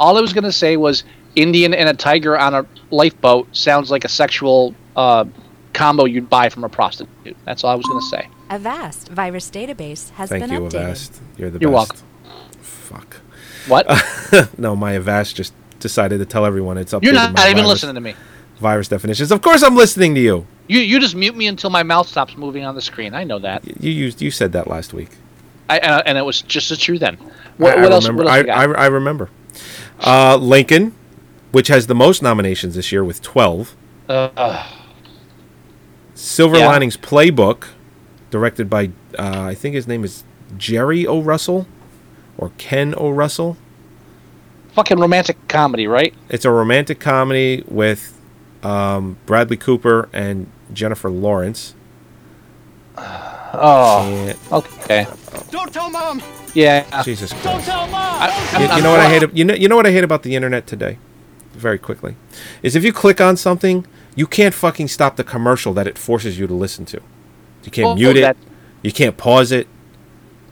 [0.00, 1.04] all I was gonna say was
[1.36, 5.24] Indian and a tiger on a lifeboat sounds like a sexual uh,
[5.72, 7.36] combo you'd buy from a prostitute.
[7.46, 8.28] That's all I was going to say.
[8.50, 10.74] Avast virus database has Thank been you, updated.
[10.74, 11.22] Avast.
[11.38, 12.04] You're the You're best.
[12.22, 12.60] welcome.
[12.60, 13.16] Fuck.
[13.68, 13.86] What?
[14.58, 17.68] no, my Avast just decided to tell everyone it's updated You're not, not even virus,
[17.70, 18.14] listening to me.
[18.60, 19.32] virus definitions.
[19.32, 20.46] Of course, I'm listening to you.
[20.68, 23.14] You you just mute me until my mouth stops moving on the screen.
[23.14, 23.64] I know that.
[23.82, 25.10] You used you said that last week.
[25.68, 27.16] I uh, and it was just as true then.
[27.56, 28.04] What, I, what I else?
[28.06, 28.64] Remember, What else I?
[28.64, 29.30] I, I remember.
[30.00, 30.94] Uh, Lincoln,
[31.52, 33.76] which has the most nominations this year with 12.
[34.08, 34.66] Uh,
[36.14, 36.66] Silver Yeah.
[36.66, 37.68] Linings Playbook,
[38.30, 40.24] directed by, uh, I think his name is
[40.58, 41.20] Jerry O.
[41.20, 41.66] Russell
[42.36, 43.10] or Ken O.
[43.10, 43.56] Russell.
[44.72, 46.14] fucking romantic comedy, right?
[46.28, 48.18] It's a romantic comedy with
[48.62, 51.74] um, Bradley Cooper and Jennifer Lawrence.
[53.52, 55.06] Oh, And- okay.
[55.50, 56.22] Don't tell mom.
[56.54, 57.02] Yeah.
[57.02, 57.44] Jesus Christ.
[57.44, 57.94] Don't tell mom.
[58.22, 58.26] I,
[58.58, 59.34] You, I'm- you know what I hate?
[59.34, 60.98] You know, you know what I hate about the internet today?
[61.54, 62.16] Very quickly,
[62.62, 66.38] is if you click on something, you can't fucking stop the commercial that it forces
[66.38, 67.00] you to listen to.
[67.64, 68.20] You can't Well, mute it.
[68.22, 68.36] that-
[68.82, 69.68] You can't pause it.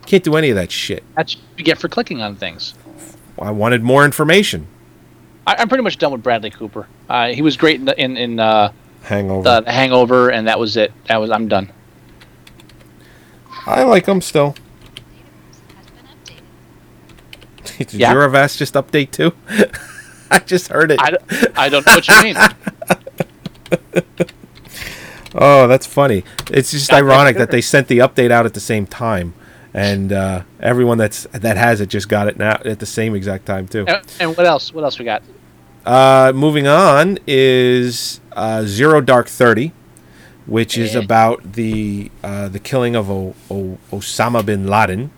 [0.06, 1.02] Can't do any of that shit.
[1.16, 2.74] That's what you get for clicking on things.
[3.40, 4.66] I wanted more information.
[5.46, 6.86] I, I'm pretty much done with Bradley Cooper.
[7.08, 8.72] Uh, he was great in the, in, in uh,
[9.02, 9.42] Hangover.
[9.62, 10.92] the Hangover, and that was it.
[11.08, 11.70] That was I'm done.
[13.66, 14.54] I like them still.
[17.78, 18.12] Did Yeah.
[18.12, 19.32] your Avast just update too?
[20.30, 21.00] I just heard it.
[21.00, 22.36] I, don't- I don't know what you mean.
[25.32, 26.24] Oh, that's funny.
[26.50, 29.32] It's just ironic that they sent the update out at the same time,
[29.72, 33.46] and uh, everyone that's that has it just got it now at the same exact
[33.46, 33.84] time too.
[33.86, 34.74] and, and what else?
[34.74, 35.22] What else we got?
[35.86, 39.70] Uh, moving on is uh, Zero Dark Thirty,
[40.50, 45.10] which is about the uh, the killing of o- o- Osama bin Laden.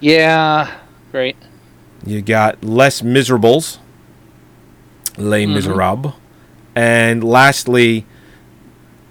[0.00, 0.70] Yeah,
[1.12, 1.36] great.
[2.04, 3.78] You got Les Miserables,
[5.16, 5.54] Les Mhm.
[5.54, 6.14] Miserables,
[6.74, 8.06] and lastly,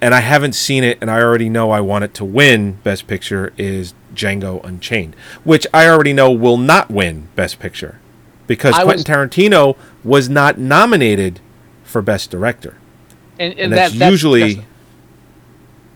[0.02, 3.08] and I haven't seen it, and I already know I want it to win Best
[3.08, 8.00] Picture is Django Unchained, which I already know will not win Best Picture
[8.48, 11.40] because I Quentin was- Tarantino was not nominated
[11.86, 12.76] for Best Director,
[13.40, 14.68] And, and, and, that, that's that's usually that's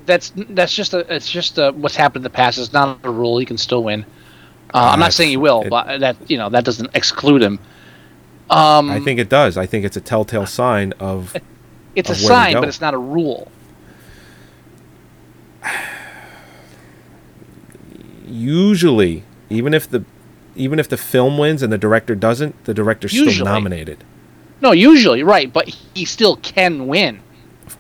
[0.06, 2.58] that's that's just a it's just a, what's happened in the past.
[2.58, 3.38] It's not a rule.
[3.38, 4.06] He can still win.
[4.74, 7.60] Uh, I'm not saying he will, but that you know that doesn't exclude him.
[8.50, 9.58] Um, I think it does.
[9.58, 11.36] I think it's a telltale sign of
[11.96, 13.52] it's a of where sign, but it's not a rule.
[18.34, 20.04] usually even if the
[20.56, 24.04] even if the film wins and the director doesn't, the director's still nominated.
[24.62, 27.22] No, usually right, but he still can win.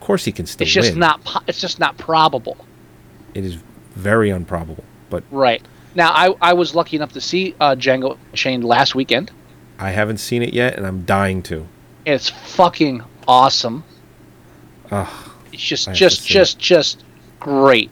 [0.03, 0.99] Of course, he can still It's just win.
[0.99, 1.43] not.
[1.47, 2.57] It's just not probable.
[3.33, 3.57] It is
[3.95, 5.61] very improbable, but Right
[5.95, 9.31] now, I I was lucky enough to see uh, Django Unchained last weekend.
[9.79, 11.65] I haven't seen it yet, and I'm dying to.
[12.05, 13.85] It's fucking awesome.
[14.91, 15.07] Ugh,
[15.53, 17.03] It's just to just see just just
[17.39, 17.89] great.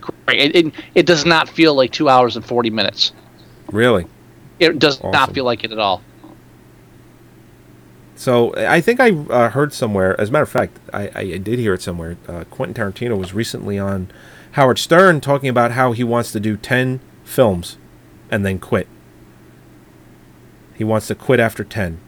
[0.00, 0.40] Great.
[0.56, 3.12] It, it, it does not feel like two hours and forty minutes.
[3.70, 4.06] really.
[4.60, 6.00] It does not feel like it at all.
[8.16, 10.18] So I think I uh, heard somewhere.
[10.20, 12.16] As a matter of fact, I, I, did hear it somewhere.
[12.28, 14.08] Uh, Quentin Tarantino was recently on
[14.52, 17.76] Howard Stern talking about how he wants to do ten films
[18.30, 18.86] and then quit.
[20.74, 21.98] He wants to quit after ten.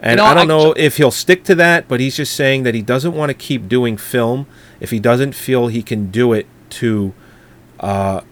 [0.00, 2.62] And know, I don't I- know if he'll stick to that, but he's just saying
[2.62, 4.46] that he doesn't want to keep doing film
[4.80, 7.12] if he doesn't feel he can do it to
[7.80, 8.22] uh,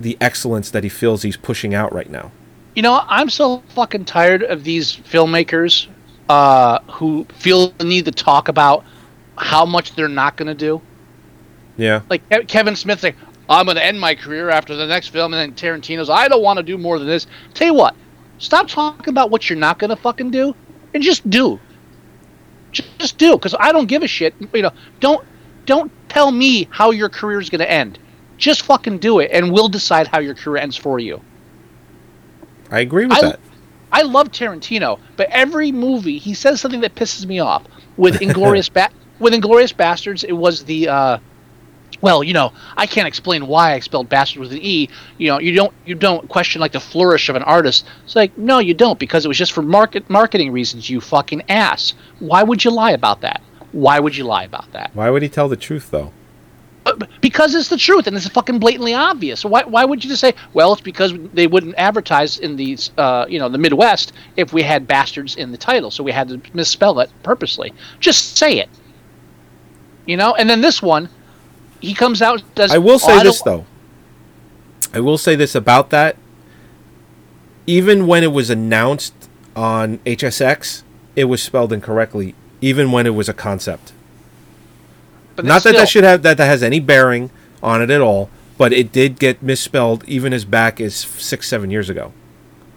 [0.00, 2.32] the excellence that he feels he's pushing out right now.
[2.74, 5.86] You know, I'm so fucking tired of these filmmakers
[6.28, 8.84] uh, who feel the need to talk about
[9.36, 10.80] how much they're not going to do.
[11.76, 12.02] Yeah.
[12.08, 13.16] Like Ke- Kevin Smith's like,
[13.48, 16.42] I'm going to end my career after the next film, and then Tarantino's, I don't
[16.42, 17.26] want to do more than this.
[17.52, 17.94] Tell you what,
[18.38, 20.54] stop talking about what you're not going to fucking do,
[20.94, 21.58] and just do.
[22.72, 24.34] Ju- Just do, because I don't give a shit.
[24.52, 25.24] You know, don't
[25.66, 27.98] don't tell me how your career is going to end.
[28.36, 31.20] Just fucking do it, and we'll decide how your career ends for you.
[32.70, 33.40] I agree with I, that.
[33.94, 37.62] I love Tarantino, but every movie he says something that pisses me off.
[37.96, 38.90] With Inglorious ba-
[39.20, 41.18] with Inglorious Bastards, it was the uh,
[42.00, 44.88] well, you know, I can't explain why I spelled bastard with an e.
[45.16, 47.86] You know, you don't you don't question like the flourish of an artist.
[48.04, 50.90] It's like no, you don't because it was just for market marketing reasons.
[50.90, 51.94] You fucking ass.
[52.18, 53.42] Why would you lie about that?
[53.70, 54.90] Why would you lie about that?
[54.94, 56.12] Why would he tell the truth though?
[57.20, 59.44] Because it's the truth and it's fucking blatantly obvious.
[59.44, 63.26] Why, why would you just say, well, it's because they wouldn't advertise in these, uh,
[63.28, 66.40] you know, the Midwest if we had bastards in the title, so we had to
[66.52, 67.72] misspell it purposely.
[68.00, 68.68] Just say it.
[70.06, 71.08] You know, and then this one,
[71.80, 72.72] he comes out does.
[72.72, 73.64] I will "Oh, say this though.
[74.92, 76.16] I will say this about that.
[77.66, 79.14] Even when it was announced
[79.56, 80.82] on HSX,
[81.16, 82.34] it was spelled incorrectly.
[82.60, 83.92] Even when it was a concept.
[85.36, 87.30] But Not that that should have that that has any bearing
[87.62, 91.70] on it at all, but it did get misspelled even as back as six seven
[91.70, 92.12] years ago.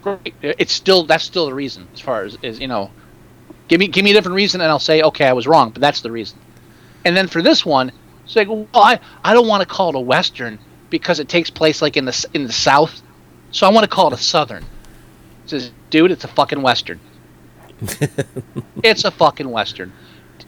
[0.01, 0.33] Great.
[0.41, 2.91] It's still that's still the reason as far as is you know,
[3.67, 5.81] give me give me a different reason and I'll say okay I was wrong, but
[5.81, 6.39] that's the reason.
[7.05, 7.91] And then for this one,
[8.25, 10.57] it's like well I I don't want to call it a western
[10.89, 13.01] because it takes place like in the in the south,
[13.51, 14.63] so I want to call it a southern.
[15.43, 16.99] It says, dude, it's a fucking western.
[18.83, 19.93] it's a fucking western.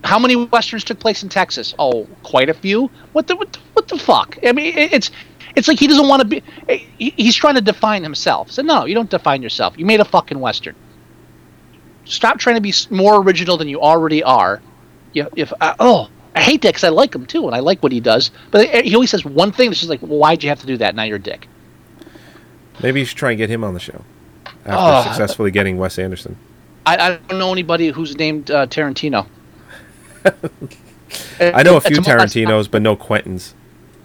[0.04, 1.74] How many westerns took place in Texas?
[1.78, 2.90] Oh, quite a few.
[3.14, 4.38] What the what the, what the fuck?
[4.46, 5.12] I mean, it's
[5.56, 6.44] it's like he doesn't want to be.
[6.98, 8.50] he- He's trying to define himself.
[8.52, 9.78] So no, you don't define yourself.
[9.78, 10.76] You made a fucking western.
[12.06, 14.62] Stop trying to be more original than you already are.
[15.14, 17.84] You, if uh, oh, I hate that because I like him too, and I like
[17.84, 18.32] what he does.
[18.52, 20.78] But he always says one thing that's just like, well, why'd you have to do
[20.78, 20.96] that?
[20.96, 21.48] Now you're a dick.
[22.82, 24.04] Maybe you should try and get him on the show
[24.66, 25.04] after Oh.
[25.04, 26.38] successfully getting Wes Anderson.
[26.86, 29.28] I, I don't know anybody who's named uh, Tarantino.
[31.40, 33.54] I know a few less- Tarantinos, but no Quentins.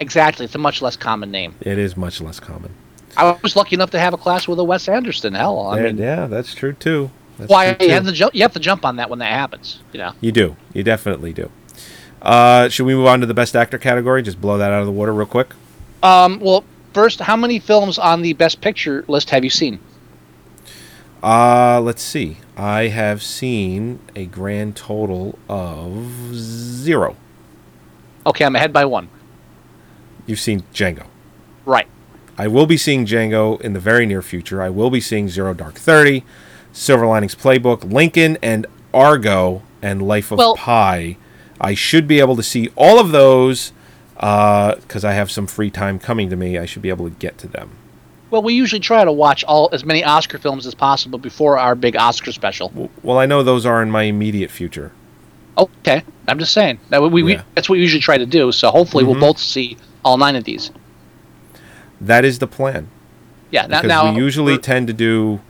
[0.01, 1.55] Exactly, it's a much less common name.
[1.61, 2.73] It is much less common.
[3.17, 5.35] I was lucky enough to have a class with a Wes Anderson.
[5.35, 7.11] Hell, I Yeah, mean, yeah, that's true too.
[7.39, 8.35] That's why true, you have to jump?
[8.35, 9.81] You have to jump on that when that happens.
[9.93, 10.13] You know.
[10.21, 10.57] You do.
[10.73, 11.51] You definitely do.
[12.23, 14.23] Uh, should we move on to the best actor category?
[14.23, 15.49] Just blow that out of the water real quick.
[16.03, 19.79] Um, well, first, how many films on the Best Picture list have you seen?
[21.25, 22.37] Uh, let's see.
[22.55, 27.17] I have seen a grand total of zero.
[28.27, 29.09] Okay, I'm ahead by one.
[30.27, 31.07] You've seen Django.
[31.65, 31.89] Right.
[32.37, 34.61] I will be seeing Django in the very near future.
[34.61, 36.25] I will be seeing Zero Dark Thirty,
[36.73, 41.17] Silver Linings Playbook, Lincoln, and Argo, and Life of Well- Pi.
[41.61, 43.73] I should be able to see all of those
[44.15, 46.59] because I have some free time coming to me.
[46.59, 47.71] I should be able to get to them.
[48.31, 51.75] Well, we usually try to watch all as many Oscar films as possible before our
[51.75, 52.91] big Oscar special.
[53.03, 54.93] Well, I know those are in my immediate future.
[55.57, 57.43] Okay, I'm just saying that we, we Yeah.
[57.55, 58.51] that's what we usually try to do.
[58.51, 59.09] So hopefully Mhm.
[59.09, 60.73] we'll both see all nine of these.
[62.01, 62.89] That is the plan.
[63.51, 63.63] Yeah.
[63.67, 65.41] Now, because now we usually tend to do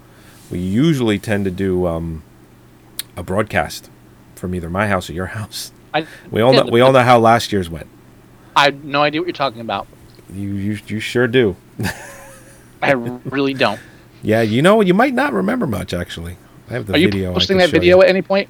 [0.50, 2.22] we usually tend to do um,
[3.16, 3.88] a broadcast
[4.34, 5.72] from either my house or your house.
[5.94, 7.86] I, We all know, we all know how last year's went.
[8.54, 9.86] I have no idea what you're talking about.
[10.32, 11.56] You you, you sure do.
[12.84, 13.80] I really don't.
[14.22, 16.38] Yeah, you know you might not remember much actually.
[16.70, 17.30] I have the Are you video.
[17.30, 18.02] I posting that video you.
[18.02, 18.48] at any point?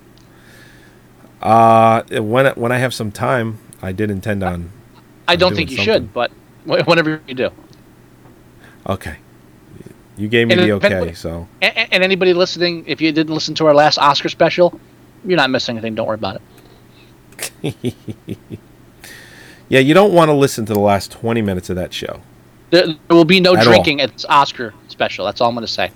[1.43, 4.70] Uh, when when I have some time, I did intend on.
[5.28, 5.94] I on don't think you something.
[5.94, 6.31] should, but
[6.65, 7.51] wh- whenever you do.
[8.89, 9.19] Okay.
[10.16, 13.55] You gave me And the okay, so And, and anybody listening, if you didn't listen
[13.56, 14.78] to our last Oscar special,
[15.24, 15.94] you're not missing anything.
[15.97, 16.40] Don't worry about
[17.62, 17.77] it.
[19.69, 22.20] yeah, you don't want to listen to the last twenty minutes of that show.
[22.75, 23.65] There, there will be no At all.
[23.73, 25.25] drinking at this Oscar special.
[25.25, 25.91] That's all I'm going to say.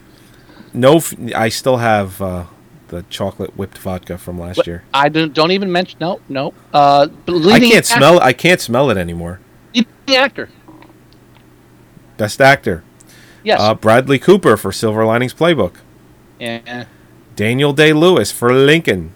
[0.72, 2.44] No, f- I still have uh,
[2.88, 4.84] the chocolate whipped vodka from last year.
[4.94, 5.98] I don't don't even mention.
[6.00, 6.54] No, no.
[6.72, 8.20] Uh, but I can't actor- smell.
[8.20, 9.40] I can't smell it anymore.
[9.74, 9.86] leading
[10.16, 10.48] actor.
[12.16, 12.82] Best actor.
[13.44, 13.60] Yes.
[13.60, 15.74] Uh, Bradley Cooper for Silver Linings Playbook.
[16.40, 16.84] Yeah.
[17.36, 19.12] Daniel Day Lewis for Lincoln.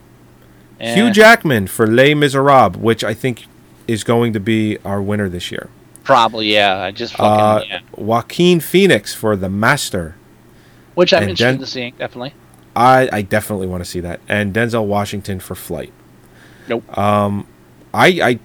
[0.80, 0.94] Yeah.
[0.94, 3.46] Hugh Jackman for Les Miserables, which I think
[3.88, 5.68] is going to be our winner this year.
[6.04, 6.52] Probably.
[6.52, 6.78] Yeah.
[6.78, 7.26] I just fucking.
[7.26, 7.80] Uh, yeah.
[7.96, 10.16] Joaquin Phoenix for The Master.
[10.94, 11.94] Which I'm and interested Den- in seeing.
[11.98, 12.34] Definitely.
[12.74, 14.20] I, I definitely want to see that.
[14.28, 15.92] And Denzel Washington for Flight.
[16.68, 16.96] Nope.
[16.96, 17.46] Um,
[17.92, 18.38] I I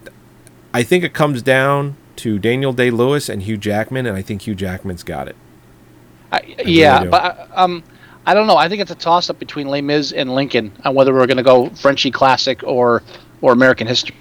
[0.74, 4.48] I think it comes down to Daniel Day Lewis and Hugh Jackman, and I think
[4.48, 5.36] Hugh Jackman's got it.
[6.32, 7.10] I, really yeah, do.
[7.10, 7.84] but uh, um,
[8.26, 8.58] I don't know.
[8.58, 11.38] I think it's a toss up between Les Mis and Lincoln on whether we're going
[11.38, 13.04] to go Frenchy classic or
[13.42, 14.16] or American history.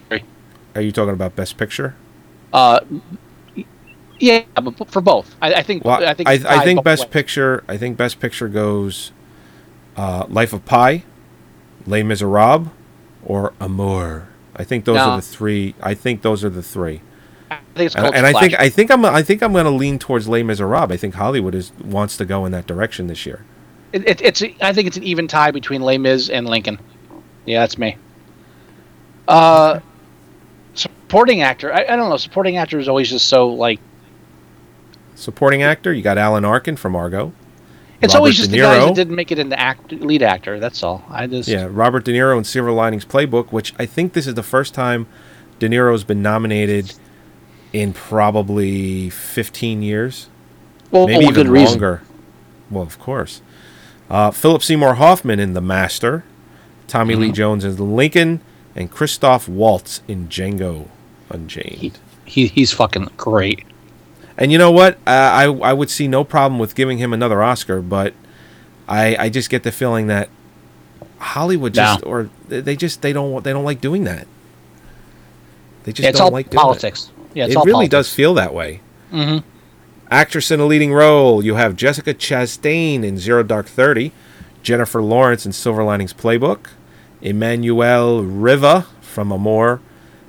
[0.75, 1.97] Are you talking about Best Picture?
[2.53, 2.81] Uh,
[4.19, 5.85] yeah, but for both, I, I think.
[5.85, 6.29] Well, I think.
[6.29, 7.11] I, I think Best ways.
[7.11, 7.65] Picture.
[7.69, 9.13] I think Best Picture goes
[9.97, 11.05] uh, Life of Pi,
[11.87, 12.69] Les Miserables,
[13.25, 14.29] or Amour.
[14.55, 15.11] I think those No.
[15.11, 15.75] are the three.
[15.83, 17.03] I think those are the three.
[17.51, 19.71] I think it's And, and I think I think I'm I think I'm going to
[19.71, 20.91] lean towards Les Miserables.
[20.91, 23.45] I think Hollywood is wants to go in that direction this year.
[23.93, 24.43] It, it, it's.
[24.61, 26.79] I think it's an even tie between Les Mis and Lincoln.
[27.45, 27.97] Yeah, that's me.
[29.29, 29.81] Uh,
[30.75, 31.73] supporting actor.
[31.73, 32.17] I, I don't know.
[32.17, 33.81] Supporting actor is always just so like.
[35.17, 37.33] Supporting actor, you got Alan Arkin from Argo.
[38.03, 40.61] It's Robert always just the guys that didn't make it into act lead actor.
[40.61, 41.03] That's all.
[41.09, 41.49] I just.
[41.49, 44.75] Yeah, Robert De Niro in Silver Linings Playbook, which I think this is the first
[44.75, 45.07] time
[45.59, 46.93] De Niro's been nominated
[47.73, 50.29] in probably 15 years.
[50.91, 51.81] Well, maybe even good reason.
[51.81, 52.03] longer.
[52.71, 53.41] Well, of course.
[54.11, 56.23] Uh, Philip Seymour Hoffman in The Master,
[56.87, 57.35] Tommy Lee Mhm.
[57.35, 58.41] Jones in Lincoln,
[58.77, 60.89] and Christoph Waltz in Django
[61.31, 61.99] Unchained.
[62.27, 63.65] He, he's fucking great.
[64.39, 64.95] And you know what?
[65.07, 68.13] Uh, I I would see no problem with giving him another Oscar, but
[68.89, 70.29] I I just get the feeling that
[71.19, 72.09] Hollywood just No.
[72.11, 74.27] or they just they don't they don't like doing that.
[75.85, 77.11] They just Yeah, it's don't all like doing politics.
[77.31, 77.37] It.
[77.39, 78.81] Yeah, it's it all really does feel that way.
[79.13, 79.47] Mm-hmm.
[80.11, 84.13] Actress in a leading role, you have Jessica Chastain in Zero Dark Thirty,
[84.63, 86.67] Jennifer Lawrence in Silver Linings Playbook,
[87.23, 89.81] Emmanuelle Riva from Amour,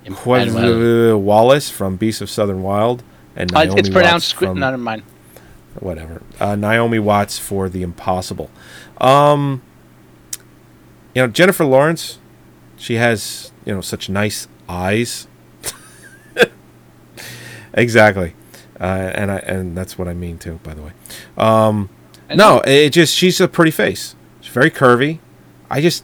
[0.06, 3.04] Quez Wallis from Beasts of Southern Wild,
[3.38, 4.34] and Uh, it's pronounced.
[4.36, 5.04] Watts from never mind.
[5.80, 6.22] whatever.
[6.40, 8.50] Uh, Naomi Watts for The Impossible.
[9.00, 9.62] Um,
[11.14, 12.18] you know Jennifer Lawrence,
[12.78, 15.28] she has you know such nice eyes.
[17.74, 18.34] exactly,
[18.80, 18.84] uh,
[19.16, 20.60] and I and that's what I mean too.
[20.64, 20.92] By the way,
[21.38, 21.90] um,
[22.34, 24.16] no, it just she's a pretty face.
[24.42, 25.20] She's very curvy.
[25.70, 26.04] I just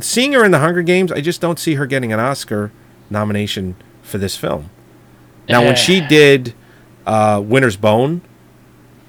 [0.00, 1.10] seeing her in the Hunger Games.
[1.12, 2.70] I just don't see her getting an Oscar
[3.10, 4.70] nomination for this film.
[5.48, 6.54] Now, when she did
[7.06, 8.20] uh, Winter's Bone,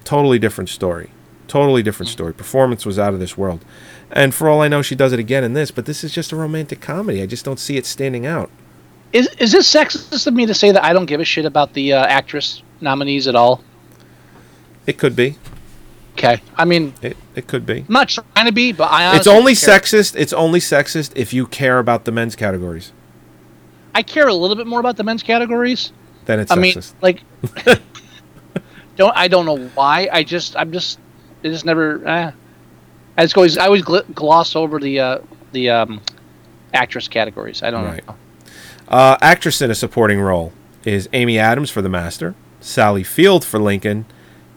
[0.04, 1.10] totally different story.
[1.48, 2.32] Totally different story.
[2.32, 3.64] Performance was out of this world.
[4.10, 6.32] And for all I know, she does it again in this, but this is just
[6.32, 7.22] a romantic comedy.
[7.22, 8.50] I just don't see it standing out.
[9.12, 11.72] Is is this sexist of me to say that I don't give a shit about
[11.72, 13.62] the uh, actress nominees at all?
[14.86, 15.36] It could be.
[16.12, 17.84] Okay, I mean, it, it could be.
[17.88, 20.14] I'm not trying to be, but I It's only sexist.
[20.16, 22.92] It's only sexist if you care about the men's categories.
[23.94, 25.92] I care a little bit more about the men's categories.
[26.28, 27.22] Then it's I mean, like,
[28.96, 30.08] don't I don't know why.
[30.12, 30.98] I just I'm just
[31.42, 32.06] it just never.
[32.06, 32.30] Eh.
[33.16, 35.18] I just always I always gl- gloss over the uh,
[35.52, 36.02] the um,
[36.74, 37.62] actress categories.
[37.62, 38.06] I don't Right.
[38.06, 38.14] know.
[38.88, 40.52] Uh, actress in a supporting role
[40.84, 44.04] is Amy Adams for The Master, Sally Field for Lincoln,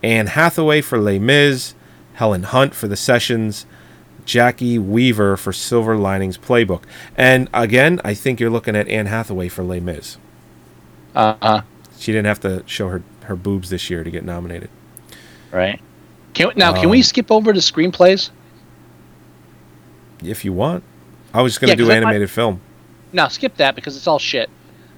[0.04, 1.74] Anne Hathaway for Les Mis,
[2.16, 3.66] Helen Hunt for The Sessions,
[4.26, 6.84] Jacki Weaver for Silver Linings Playbook.
[7.16, 10.18] And again, I think you're looking at Anne Hathaway for Les Mis.
[11.16, 11.62] Uh huh.
[11.98, 14.70] She didn't have to show her, her boobs this year to get nominated.
[15.52, 15.80] Right.
[16.34, 18.30] Can now can we Um, skip over to screenplays?
[20.24, 20.84] If you want.
[21.34, 22.62] I was just going to Yeah, do I- I- animated film.
[23.14, 24.50] No, skip that because it's all shit.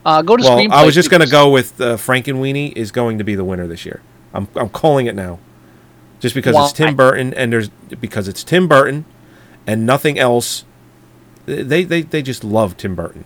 [0.05, 0.71] Uh, go to Well, screenplays.
[0.71, 3.67] I was just going to go with uh, Frankenweenie is going to be the winner
[3.67, 4.01] this year.
[4.33, 5.39] I'm I'm calling it now,
[6.19, 6.85] just because it's Why?
[6.87, 7.69] Tim Burton and there's
[8.01, 9.05] because it's Tim Burton,
[9.65, 10.65] and nothing else.
[11.45, 13.25] They they they just love Tim Burton,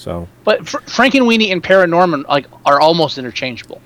[0.00, 3.80] so But Fr- Frankenweenie and Paranorman like are almost interchangeable.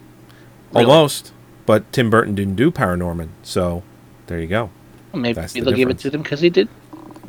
[0.72, 0.86] Really.
[0.86, 1.32] almost.
[1.66, 3.82] But Tim Burton didn't do Paranorman, so
[4.26, 4.70] there you go.
[5.12, 6.68] Well, maybe That's the they'll give it to them because he did.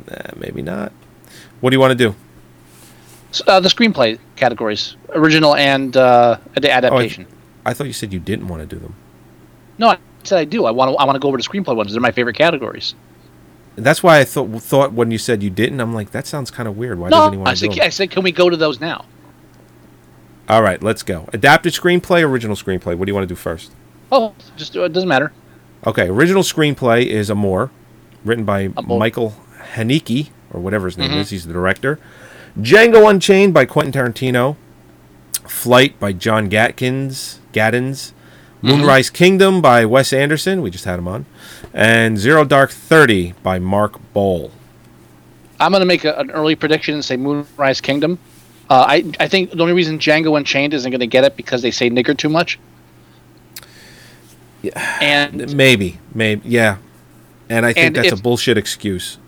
[0.08, 0.92] Eh, maybe not.
[1.60, 2.14] What do you want to do?
[3.30, 7.26] S- Uh, the screenplay categories: original and uh, ad- Oh, I, adaptation.
[7.64, 8.94] I thought you said you didn't want to do them.
[9.78, 10.64] no, I said I do.
[10.66, 10.96] I want to.
[10.98, 11.92] I want to go over the screenplay ones.
[11.92, 12.94] They're my favorite categories.
[13.76, 16.66] That's why I thought thought when you said you didn't, I'm like that sounds kind
[16.68, 16.98] of weird.
[16.98, 17.80] Why no, doesn't he I said.
[17.80, 19.04] I said, can we go to those now?
[20.48, 21.28] All right, let's go.
[21.32, 22.96] Adapted screenplay, original screenplay.
[22.96, 23.72] What do you want to do first?
[24.10, 24.92] Oh, just do it.
[24.92, 25.32] Doesn't matter.
[25.86, 27.70] Okay, original screenplay is Amour,
[28.24, 28.98] written by Amour.
[28.98, 29.34] Michael
[29.74, 31.16] Haneke, or whatever his name Mhm.
[31.20, 31.30] is.
[31.30, 31.98] He's the director.
[32.58, 34.56] Django Unchained by Quentin Tarantino.
[35.46, 37.38] Flight by John Gatkins,
[38.62, 38.68] Gaddins.
[38.68, 38.80] Mm-hmm.
[38.80, 40.62] Moonrise Kingdom by Wes Anderson.
[40.62, 41.26] We just had him on.
[41.74, 44.50] And Zero Dark Thirty by Mark Boal.
[45.58, 48.18] I'm going to make a, an early prediction and say Moonrise Kingdom.
[48.68, 51.62] Uh, I I think the only reason Django Unchained isn't going to get it because
[51.62, 52.58] they say nigger too much.
[54.62, 54.98] Yeah.
[55.00, 56.78] And Maybe, maybe, yeah.
[57.48, 59.18] And I think And that's a bullshit excuse.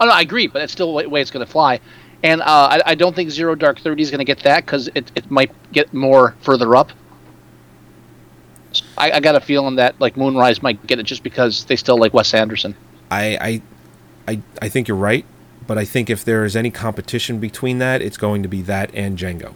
[0.00, 1.80] oh no, I agree, but it's still the way it's going to fly.
[2.22, 4.88] And uh, I, I don't think Zero Dark Thirty is going to get that because
[4.94, 6.92] it, it might get more further up.
[8.98, 11.98] I, I got a feeling that like Moonrise might get it just because they still
[11.98, 12.74] like Wes Anderson.
[13.10, 15.24] I, I, I, I think you're right,
[15.66, 18.90] but I think if there is any competition between that, it's going to be that
[18.94, 19.54] and Django.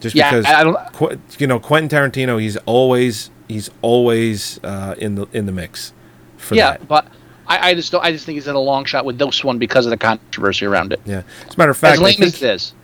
[0.00, 4.58] Just Yeah, because I- I don't- Qu- you know Quentin Tarantino, he's always he's always
[4.64, 5.92] uh, in the in the mix
[6.36, 6.88] for yeah, that.
[6.88, 7.06] but
[7.46, 8.04] I, I just don't.
[8.04, 10.66] I just think he's in a long shot with this one because of the controversy
[10.66, 11.00] around it.
[11.06, 12.74] Yeah, as a matter of fact, as I lame think, as it is.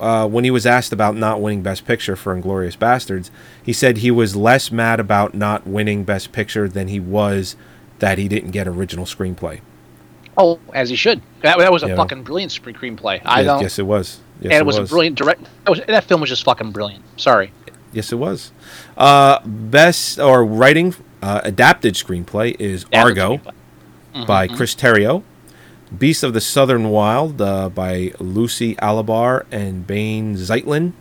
[0.00, 3.30] Uh, when he was asked about not winning Best Picture for Inglorious Bastards,
[3.62, 7.56] he said he was less mad about not winning Best Picture than he was
[7.98, 9.60] that he didn't get original screenplay.
[10.38, 11.22] Oh, as he should.
[11.42, 11.96] That, that was a You know.
[12.02, 13.22] fucking brilliant screenplay.
[13.24, 13.62] I yes, don't.
[13.62, 14.20] yes, it was.
[14.40, 15.42] Yes, and it was, a brilliant direct.
[15.64, 17.02] That, was, that film was just fucking brilliant.
[17.18, 17.52] Sorry.
[17.92, 18.52] Yes, it was.
[18.98, 23.40] Uh, best or writing uh, adapted screenplay is Argo
[24.26, 24.56] by Mhm.
[24.56, 25.22] Chris Terrio.
[25.98, 30.92] Beast of the Southern Wild uh, by Lucy Alibar and Bain Zeitlin.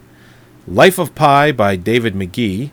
[0.67, 2.71] Life of Pi by David Magee.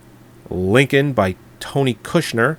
[0.51, 2.59] Lincoln by Tony Kushner.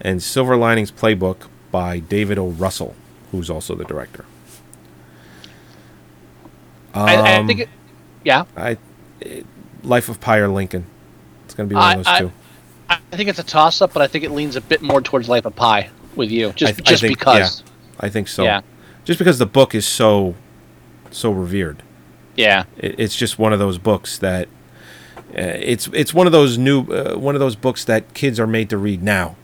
[0.00, 2.48] And Silver Linings Playbook by David O.
[2.48, 2.94] Russell,
[3.32, 4.24] who's also the director.
[6.94, 7.60] I, I Um, think.
[7.60, 7.68] It,
[8.24, 8.44] yeah.
[8.56, 8.76] I,
[9.20, 9.46] it-
[9.84, 10.84] Life of Pi or Lincoln.
[11.44, 12.32] It's going to be one I, of those two.
[12.90, 15.28] I think it's a toss up, but I think it leans a bit more towards
[15.28, 17.62] Life of Pi with you, just I th- I just think- because.
[17.62, 17.70] yeah,
[18.00, 18.42] I think so.
[18.42, 18.62] Yeah.
[19.08, 20.34] Just because the book is so
[21.10, 21.82] so revered.
[22.36, 22.64] Yeah.
[22.76, 24.48] It, it's just one of those books that
[25.30, 28.46] uh, it's it's one of those new uh, one of those books that kids are
[28.46, 29.36] made to read now,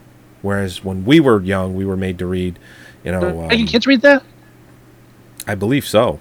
[0.43, 2.59] whereas when we were young, we were made to read.
[3.03, 4.21] You know, Making um, kids read that?
[5.47, 6.19] I believe so.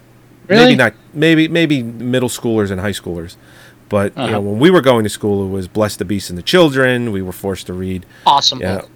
[0.48, 0.64] Really?
[0.64, 0.94] Maybe not.
[1.12, 3.36] Maybe maybe middle schoolers and high schoolers,
[3.90, 4.30] but Uh-huh.
[4.32, 7.12] know, when we were going to school, it was "Bless the Beast and the Children."
[7.12, 8.06] We were forced to read.
[8.26, 8.90] Awesome Yeah, book.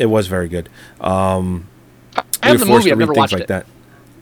[0.00, 0.68] it was very good.
[1.00, 1.68] Um,
[2.16, 3.48] I we have were the forced movie, to I've read never things watched like it.
[3.48, 3.66] that.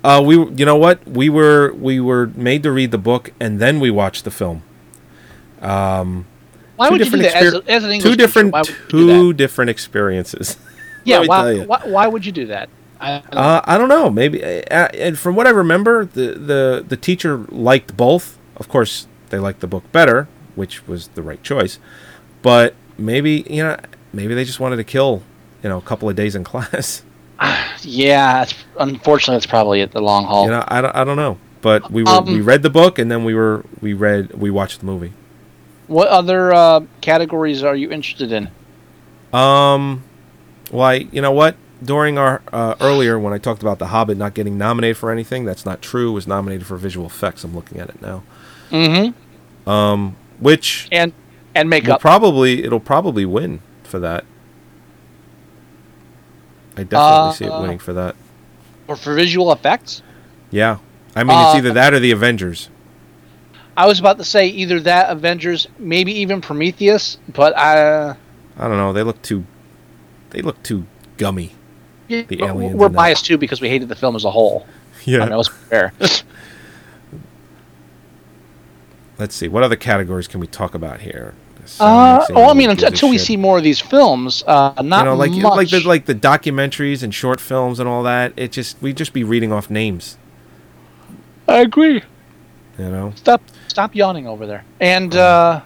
[0.02, 1.06] Uh, we, you know what?
[1.06, 4.62] We were we were made to read the book and then we watched the film.
[5.60, 6.27] Um,
[6.77, 8.68] Why would you do different that as a- as an English two different why would
[8.68, 10.56] you do two different experiences.
[11.02, 12.68] Yeah, why, why, why would you do that?
[13.01, 14.10] I, Uh, I don't know.
[14.10, 18.36] Maybe, uh, and from what I remember, the, the the teacher liked both.
[18.56, 21.78] Of course, they liked the book better, which was the right choice.
[22.43, 23.78] But maybe you know,
[24.12, 25.22] maybe they just wanted to kill
[25.62, 27.02] you know a couple of days in class.
[27.82, 30.44] yeah, it's, unfortunately, that's probably it, the long haul.
[30.44, 31.38] You know, I don't, I don't know.
[31.60, 34.50] But we were Um, we read the book and then we were we read we
[34.50, 35.12] watched the movie.
[35.88, 38.48] What other uh, categories are you interested in?
[39.32, 40.04] Um,
[40.70, 41.56] well, I, you know what?
[41.82, 45.44] During our uh, earlier when I talked about The Hobbit not getting nominated for anything,
[45.44, 46.10] that's not true.
[46.10, 47.44] It was nominated for visual effects.
[47.44, 48.22] I'm looking at it now.
[48.70, 49.68] Mm-hmm.
[49.68, 51.12] Um, which and
[51.54, 52.00] and makeup.
[52.00, 54.24] probably it'll probably win for that.
[56.76, 58.16] I definitely see it Uh, winning for that.
[58.88, 60.02] Or for visual effects?
[60.51, 60.78] Yeah,
[61.14, 62.68] I mean it's uh, either that or the Avengers.
[63.76, 68.14] I was about to say either that, Avengers, maybe even Prometheus, but uh,
[68.59, 68.92] I don't know.
[68.92, 69.44] They look too,
[70.30, 70.86] they look too
[71.16, 71.52] gummy.
[72.09, 74.66] yeah, The aliens we're biased too because we hated the film as a whole.
[75.05, 75.24] Yeah.
[75.24, 75.92] that was fair.
[79.18, 79.48] Let's see.
[79.48, 81.34] What other categories can we talk about here?
[81.78, 83.26] Uh, well, I mean, until we shit.
[83.26, 85.56] see more of these films, uh, not you know, like much.
[85.56, 88.32] like the like the documentaries and short films and all that.
[88.36, 90.16] It just we just be reading off names.
[91.48, 92.02] I agree.
[92.78, 93.12] You know.
[93.16, 94.64] Stop, stop yawning over there.
[94.80, 95.60] And uh,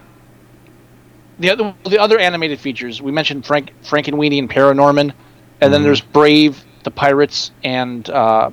[1.39, 5.13] the other, the other animated features we mentioned Frank, Frankenweenie and Paranorman,
[5.61, 5.83] and then Mhm.
[5.85, 8.49] there's Brave, the Pirates, and uh,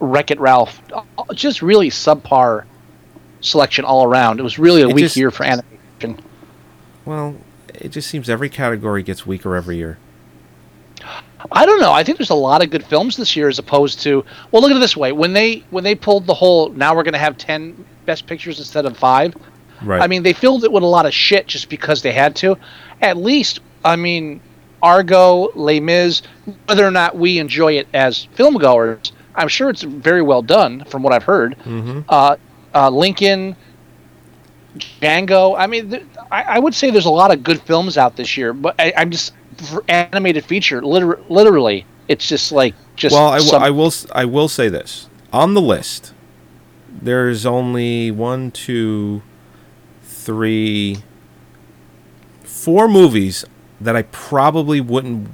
[0.00, 0.82] Wreck It Ralph.
[1.34, 2.64] Just really subpar
[3.40, 4.40] selection all around.
[4.40, 6.20] It was really a It weak just- year for animation.
[7.04, 7.36] Well,
[7.74, 9.98] it just seems every category gets weaker every year.
[11.50, 11.92] I don't know.
[11.92, 14.70] I think there's a lot of good films this year, as opposed to well, look
[14.70, 17.18] at it this way: when they when they pulled the whole now we're going to
[17.18, 19.34] have ten best pictures instead of five.
[19.82, 20.00] Right.
[20.00, 22.56] I mean, they filled it with a lot of shit just because they had to.
[23.00, 24.40] At least, I mean,
[24.80, 26.22] Argo, Les Mis,
[26.66, 31.02] whether or not we enjoy it as filmgoers, I'm sure it's very well done from
[31.02, 31.56] what I've heard.
[31.64, 32.00] Mm-hmm.
[32.08, 32.36] Uh,
[32.74, 33.56] uh, Lincoln,
[34.76, 35.56] Django.
[35.58, 38.36] I mean, th- I, I would say there's a lot of good films out this
[38.36, 39.34] year, but I, I'm just
[39.68, 40.82] for animated feature.
[40.82, 43.12] Liter- literally, it's just like just.
[43.14, 46.14] well, I, w- some- I will I will say this on the list.
[46.90, 49.22] There's only one, two,
[50.02, 50.98] three,
[52.42, 53.44] four movies
[53.80, 55.28] that I probably wouldn't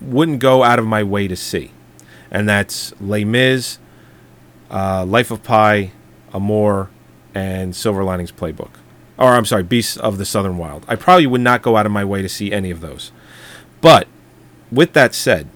[0.00, 1.72] wouldn't go out of my way to see,
[2.30, 3.78] and that's Les Mis,
[4.70, 5.92] uh, Life of Pi,
[6.32, 6.90] Amour,
[7.34, 8.70] and Silver Linings Playbook.
[9.18, 10.84] Or I'm sorry, Beasts of the Southern Wild.
[10.86, 13.10] I probably would not go out of my way to see any of those.
[13.80, 14.06] But
[14.70, 15.48] with that said,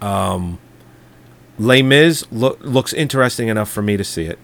[0.00, 0.58] um,
[1.58, 4.38] Les Mis loo- looks interesting enough for me to see it.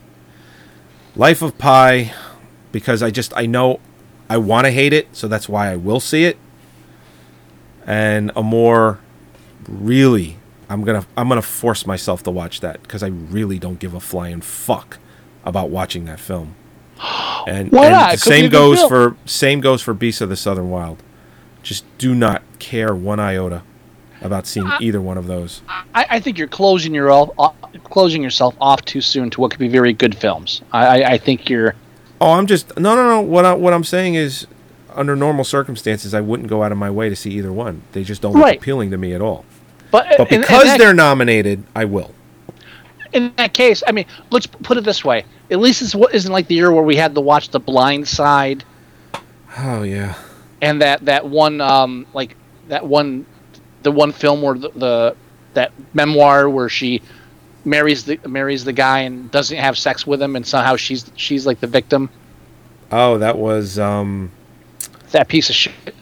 [1.17, 2.13] Life of Pi,
[2.71, 3.81] because I just I know
[4.29, 6.37] I want to hate it, so that's why I will see it.
[7.87, 9.01] And Amour
[9.67, 10.37] really,
[10.69, 14.01] I'm gonna I'm gonna force myself to watch that because I really don't give a
[14.01, 14.99] flying fuck
[15.45, 16.55] about watching that film.
[17.47, 18.09] And, Why and not?
[18.11, 20.71] the It could be a same goes for same goes for Beasts of the Southern
[20.71, 21.03] Wild.
[21.63, 23.63] Just do not care one iota
[24.23, 25.63] about seeing either one of those.
[25.69, 27.55] I, I think you're closing your off, off-
[27.85, 30.63] closing yourself off too soon to what could be very good films.
[30.73, 31.75] I, I, I think you're.
[32.21, 33.21] Oh, I'm just no, no, no.
[33.21, 34.47] What I, what I'm saying is,
[34.95, 37.83] under normal circumstances, I wouldn't go out of my way to see either one.
[37.93, 38.55] They just don't Right.
[38.55, 39.45] look appealing to me at all.
[39.91, 42.15] But, But in- in because that- they're nominated, I will.
[43.13, 46.47] In that case, I mean, let's put it this way: at least this isn't like
[46.47, 48.65] the year where we had to watch The Blind Side
[49.59, 50.15] Oh yeah.
[50.63, 52.37] and that that one um like
[52.69, 53.27] that one
[53.83, 55.17] the one film where the, the
[55.55, 57.03] that memoir where she
[57.65, 61.47] marries the marries the guy and doesn't have sex with him and somehow she's she's
[61.47, 62.09] like the victim.
[62.93, 64.33] Oh, that was um.
[65.13, 65.95] That piece of shit.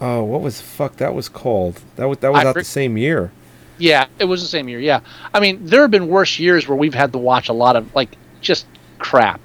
[0.00, 1.80] Oh, what was fuck that was called?
[1.96, 3.32] That was that was I out the same year.
[3.78, 4.80] Yeah, it was the same year.
[4.80, 5.00] Yeah,
[5.34, 7.94] I mean, there have been worse years where we've had to watch a lot of
[7.94, 8.66] like just
[8.98, 9.40] crap,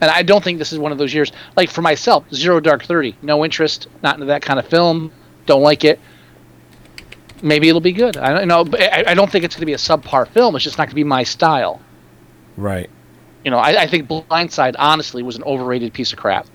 [0.00, 1.32] and I don't think this is one of those years.
[1.56, 5.10] Like for myself, Zero Dark Thirty, no interest, not into that kind of film,
[5.46, 5.98] don't like it.
[7.42, 8.16] Maybe it'll be good.
[8.16, 8.64] I don't know.
[8.64, 10.54] But I, I don't think it's going to be a subpar film.
[10.56, 11.80] It's just not going to be my style.
[12.56, 12.88] Right.
[13.44, 16.46] You know, I, I think Blindside honestly was an overrated piece of crap.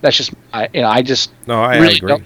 [0.00, 2.08] That's just, I, you know, I just No, I, I really agree.
[2.08, 2.24] don't-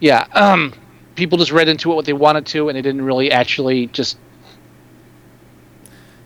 [0.00, 0.74] yeah, um,
[1.14, 4.18] people just read into it what they wanted to, and they didn't really actually just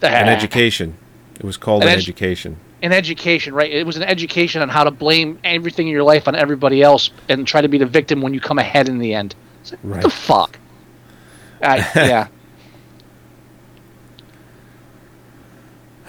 [0.02, 0.30] An ah.
[0.30, 0.96] education.
[1.36, 2.56] It was called An an education.
[2.82, 3.70] an education, right?
[3.70, 7.10] It was an education on how to blame everything in your life on everybody else
[7.28, 9.34] and try to be the victim when you come ahead in the end.
[9.60, 10.58] It's like, What the fuck?
[11.62, 12.28] I, yeah.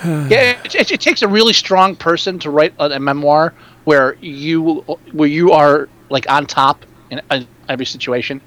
[0.06, 3.54] yeah, it, it, it takes a really strong person to write a, a memoir
[3.84, 4.82] where you
[5.12, 8.40] where you are like on top in, in every situation,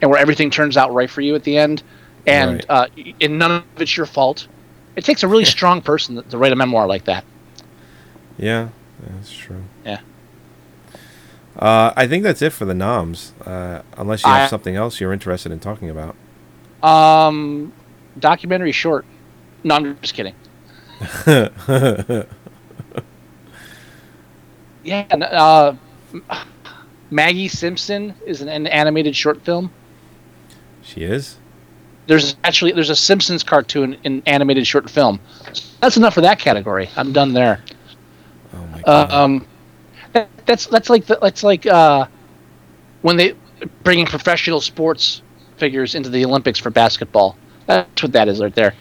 [0.00, 1.82] and where everything turns out right for you at the end,
[2.26, 2.66] and Right.
[2.68, 2.86] uh,
[3.20, 4.46] and none of it's your fault.
[4.96, 7.24] It takes a really strong person to, write a memoir like that.
[8.36, 8.68] Yeah,
[9.16, 9.62] that's true.
[9.84, 10.00] Yeah.
[11.58, 13.32] Uh, I think that's it for the noms.
[13.44, 16.16] Uh, unless you have I- something else you're interested in talking about.
[16.82, 17.72] Um,
[18.18, 19.04] documentary short.
[19.64, 20.34] No, I'm just kidding.
[24.84, 25.74] Yeah, uh,
[27.10, 29.70] Maggie Simpson is an, an animated short film.
[30.88, 31.36] She is.
[32.06, 35.20] There's actually there's a Simpsons cartoon in animated short film.
[35.80, 36.88] That's enough for that category.
[36.96, 37.62] I'm done there.
[38.54, 39.12] Oh my god.
[39.12, 39.46] um,
[40.14, 42.06] that, that's that's like the, that's like uh,
[43.02, 43.34] when they
[43.82, 45.20] bringing professional sports
[45.58, 47.36] figures into the Olympics for basketball.
[47.66, 48.74] That's what that is right there.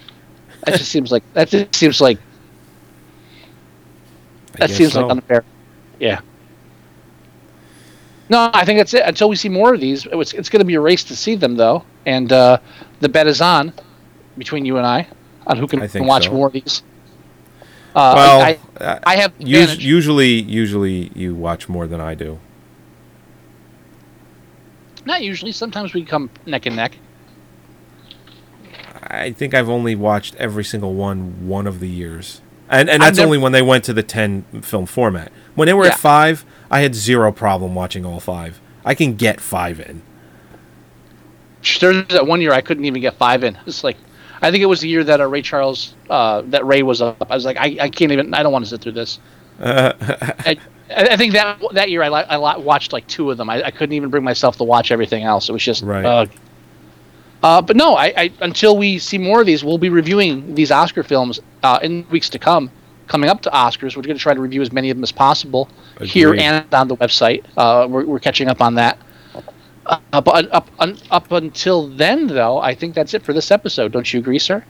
[0.65, 2.19] That just seems like that just seems like
[4.55, 5.01] I that seems so.
[5.01, 5.43] like unfair.
[5.99, 6.21] Yeah.
[8.29, 9.03] No, I think that's it.
[9.05, 11.35] Until we see more of these, it's, it's going to be a race to see
[11.35, 11.83] them, though.
[12.05, 12.59] And uh,
[12.99, 13.71] the bet is on
[14.37, 15.07] between you and I
[15.45, 16.33] on who can I watch so.
[16.33, 16.83] more of these.
[17.95, 22.39] Uh, well, I, uh, I have us- usually usually you watch more than I do.
[25.05, 25.51] Not usually.
[25.51, 26.97] Sometimes we come neck and neck.
[29.09, 33.17] I think I've only watched every single one one of the years, and and that's
[33.17, 35.31] never- only when they went to the ten film format.
[35.55, 35.91] When they were Yeah.
[35.93, 38.60] at five, I had zero problem watching all five.
[38.84, 40.02] I can get five in.
[41.80, 43.57] There's that one year I couldn't even get five in.
[43.65, 43.98] It's like,
[44.41, 47.26] I think it was the year that uh, Ray Charles, uh, that Ray was up.
[47.30, 48.34] I was like, I, I can't even.
[48.34, 49.19] I don't want to sit through this.
[49.60, 50.57] I,
[50.95, 53.49] I think that that year I, li- I li- watched like two of them.
[53.49, 55.49] I, I couldn't even bring myself to watch everything else.
[55.49, 56.30] It was just Right.
[57.44, 60.72] Uh, but no, I, I until we see more of these, we'll be reviewing these
[60.72, 62.72] Oscar films uh, in weeks to come.
[63.07, 65.11] Coming up to Oscars, we're going to try to review as many of them as
[65.11, 65.69] possible
[66.01, 67.43] here and on the website.
[67.55, 68.97] Uh, we're, we're catching up on that.
[69.85, 73.93] Uh, but up un, up until then, though, I think that's it for this episode.
[73.93, 74.63] Don't you agree, sir?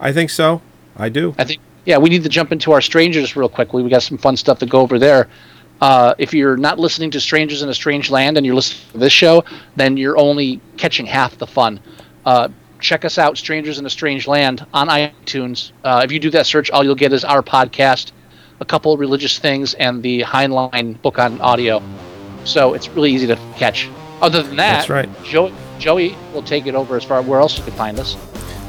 [0.00, 0.60] I think so.
[0.96, 1.34] I do.
[1.38, 3.82] I think yeah, we need to jump into our strangers real quickly.
[3.82, 5.28] We got some fun stuff to go over there.
[5.80, 8.98] Uh, if you're not listening to Strangers in a Strange Land and you're listening to
[8.98, 9.44] this show,
[9.76, 11.80] then you're only catching half the fun.
[12.26, 12.48] Uh,
[12.80, 15.72] check us out, Strangers in a Strange Land, on iTunes.
[15.84, 18.12] Uh, if you do that search, all you'll get is our podcast,
[18.60, 21.82] a couple religious things, and the Heinlein book on audio.
[22.44, 23.88] So it's really easy to catch.
[24.20, 25.24] Other than that, That's right.
[25.24, 28.16] Joey, Joey will take it over as far where else you can find us.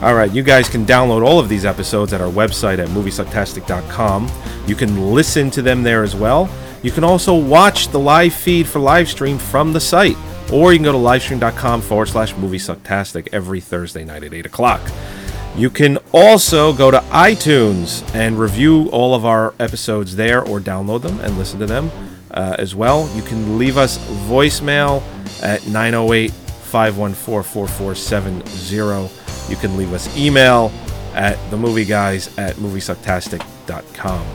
[0.02, 4.32] All right, you guys can download all of these episodes at our website at moviesucktastic.com.
[4.66, 6.50] You can listen to them there as well.
[6.82, 10.18] You can also watch the live feed for live stream from the site,
[10.52, 14.82] or you can go to livestream.com forward slash moviesucktastic every Thursday night at 8 o'clock.
[15.56, 21.02] You can also go to iTunes and review all of our episodes there or download
[21.02, 21.92] them and listen to them
[22.32, 23.10] uh, as well.
[23.16, 23.98] You can leave us
[24.28, 25.04] voicemail
[25.44, 29.52] at 908 514 4470.
[29.52, 30.72] You can leave us email
[31.14, 34.26] at themovieguys at moviesucktastic.com.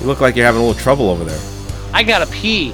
[0.00, 1.40] You look like you're having a little trouble over there.
[1.92, 2.72] I gotta pee.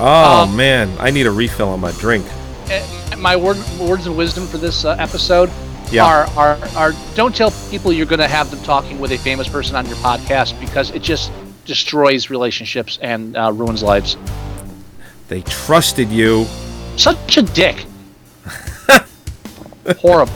[0.00, 0.90] Oh, Um, man.
[0.98, 2.24] I need a refill on my drink.
[2.70, 5.50] Uh, my word, words of wisdom for this uh, episode
[5.90, 6.06] Yeah.
[6.06, 9.46] are, are are don't tell people you're going to have them talking with a famous
[9.48, 11.30] person on your podcast because it just
[11.66, 14.16] destroys relationships and uh, ruins lives.
[15.28, 16.46] They trusted you.
[16.96, 17.84] Such a dick.
[19.98, 20.32] Horrible.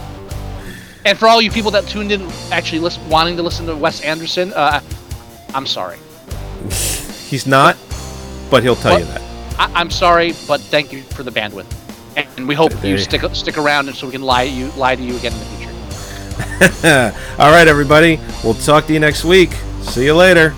[1.06, 4.00] And for all you people that tuned in, actually listen, wanting to listen to Wes
[4.02, 4.80] Anderson, uh,
[5.54, 5.98] I'm sorry.
[7.28, 7.76] He's not,
[8.50, 9.20] but he'll tell you that.
[9.58, 11.66] I, I'm sorry, but thank you for the bandwidth,
[12.36, 14.70] and we hope There you you- stick stick around, and so we can lie you
[14.72, 15.70] lie to you again in the future.
[17.38, 18.18] All right, everybody.
[18.42, 19.52] We'll talk to you next week.
[19.82, 20.54] See you later.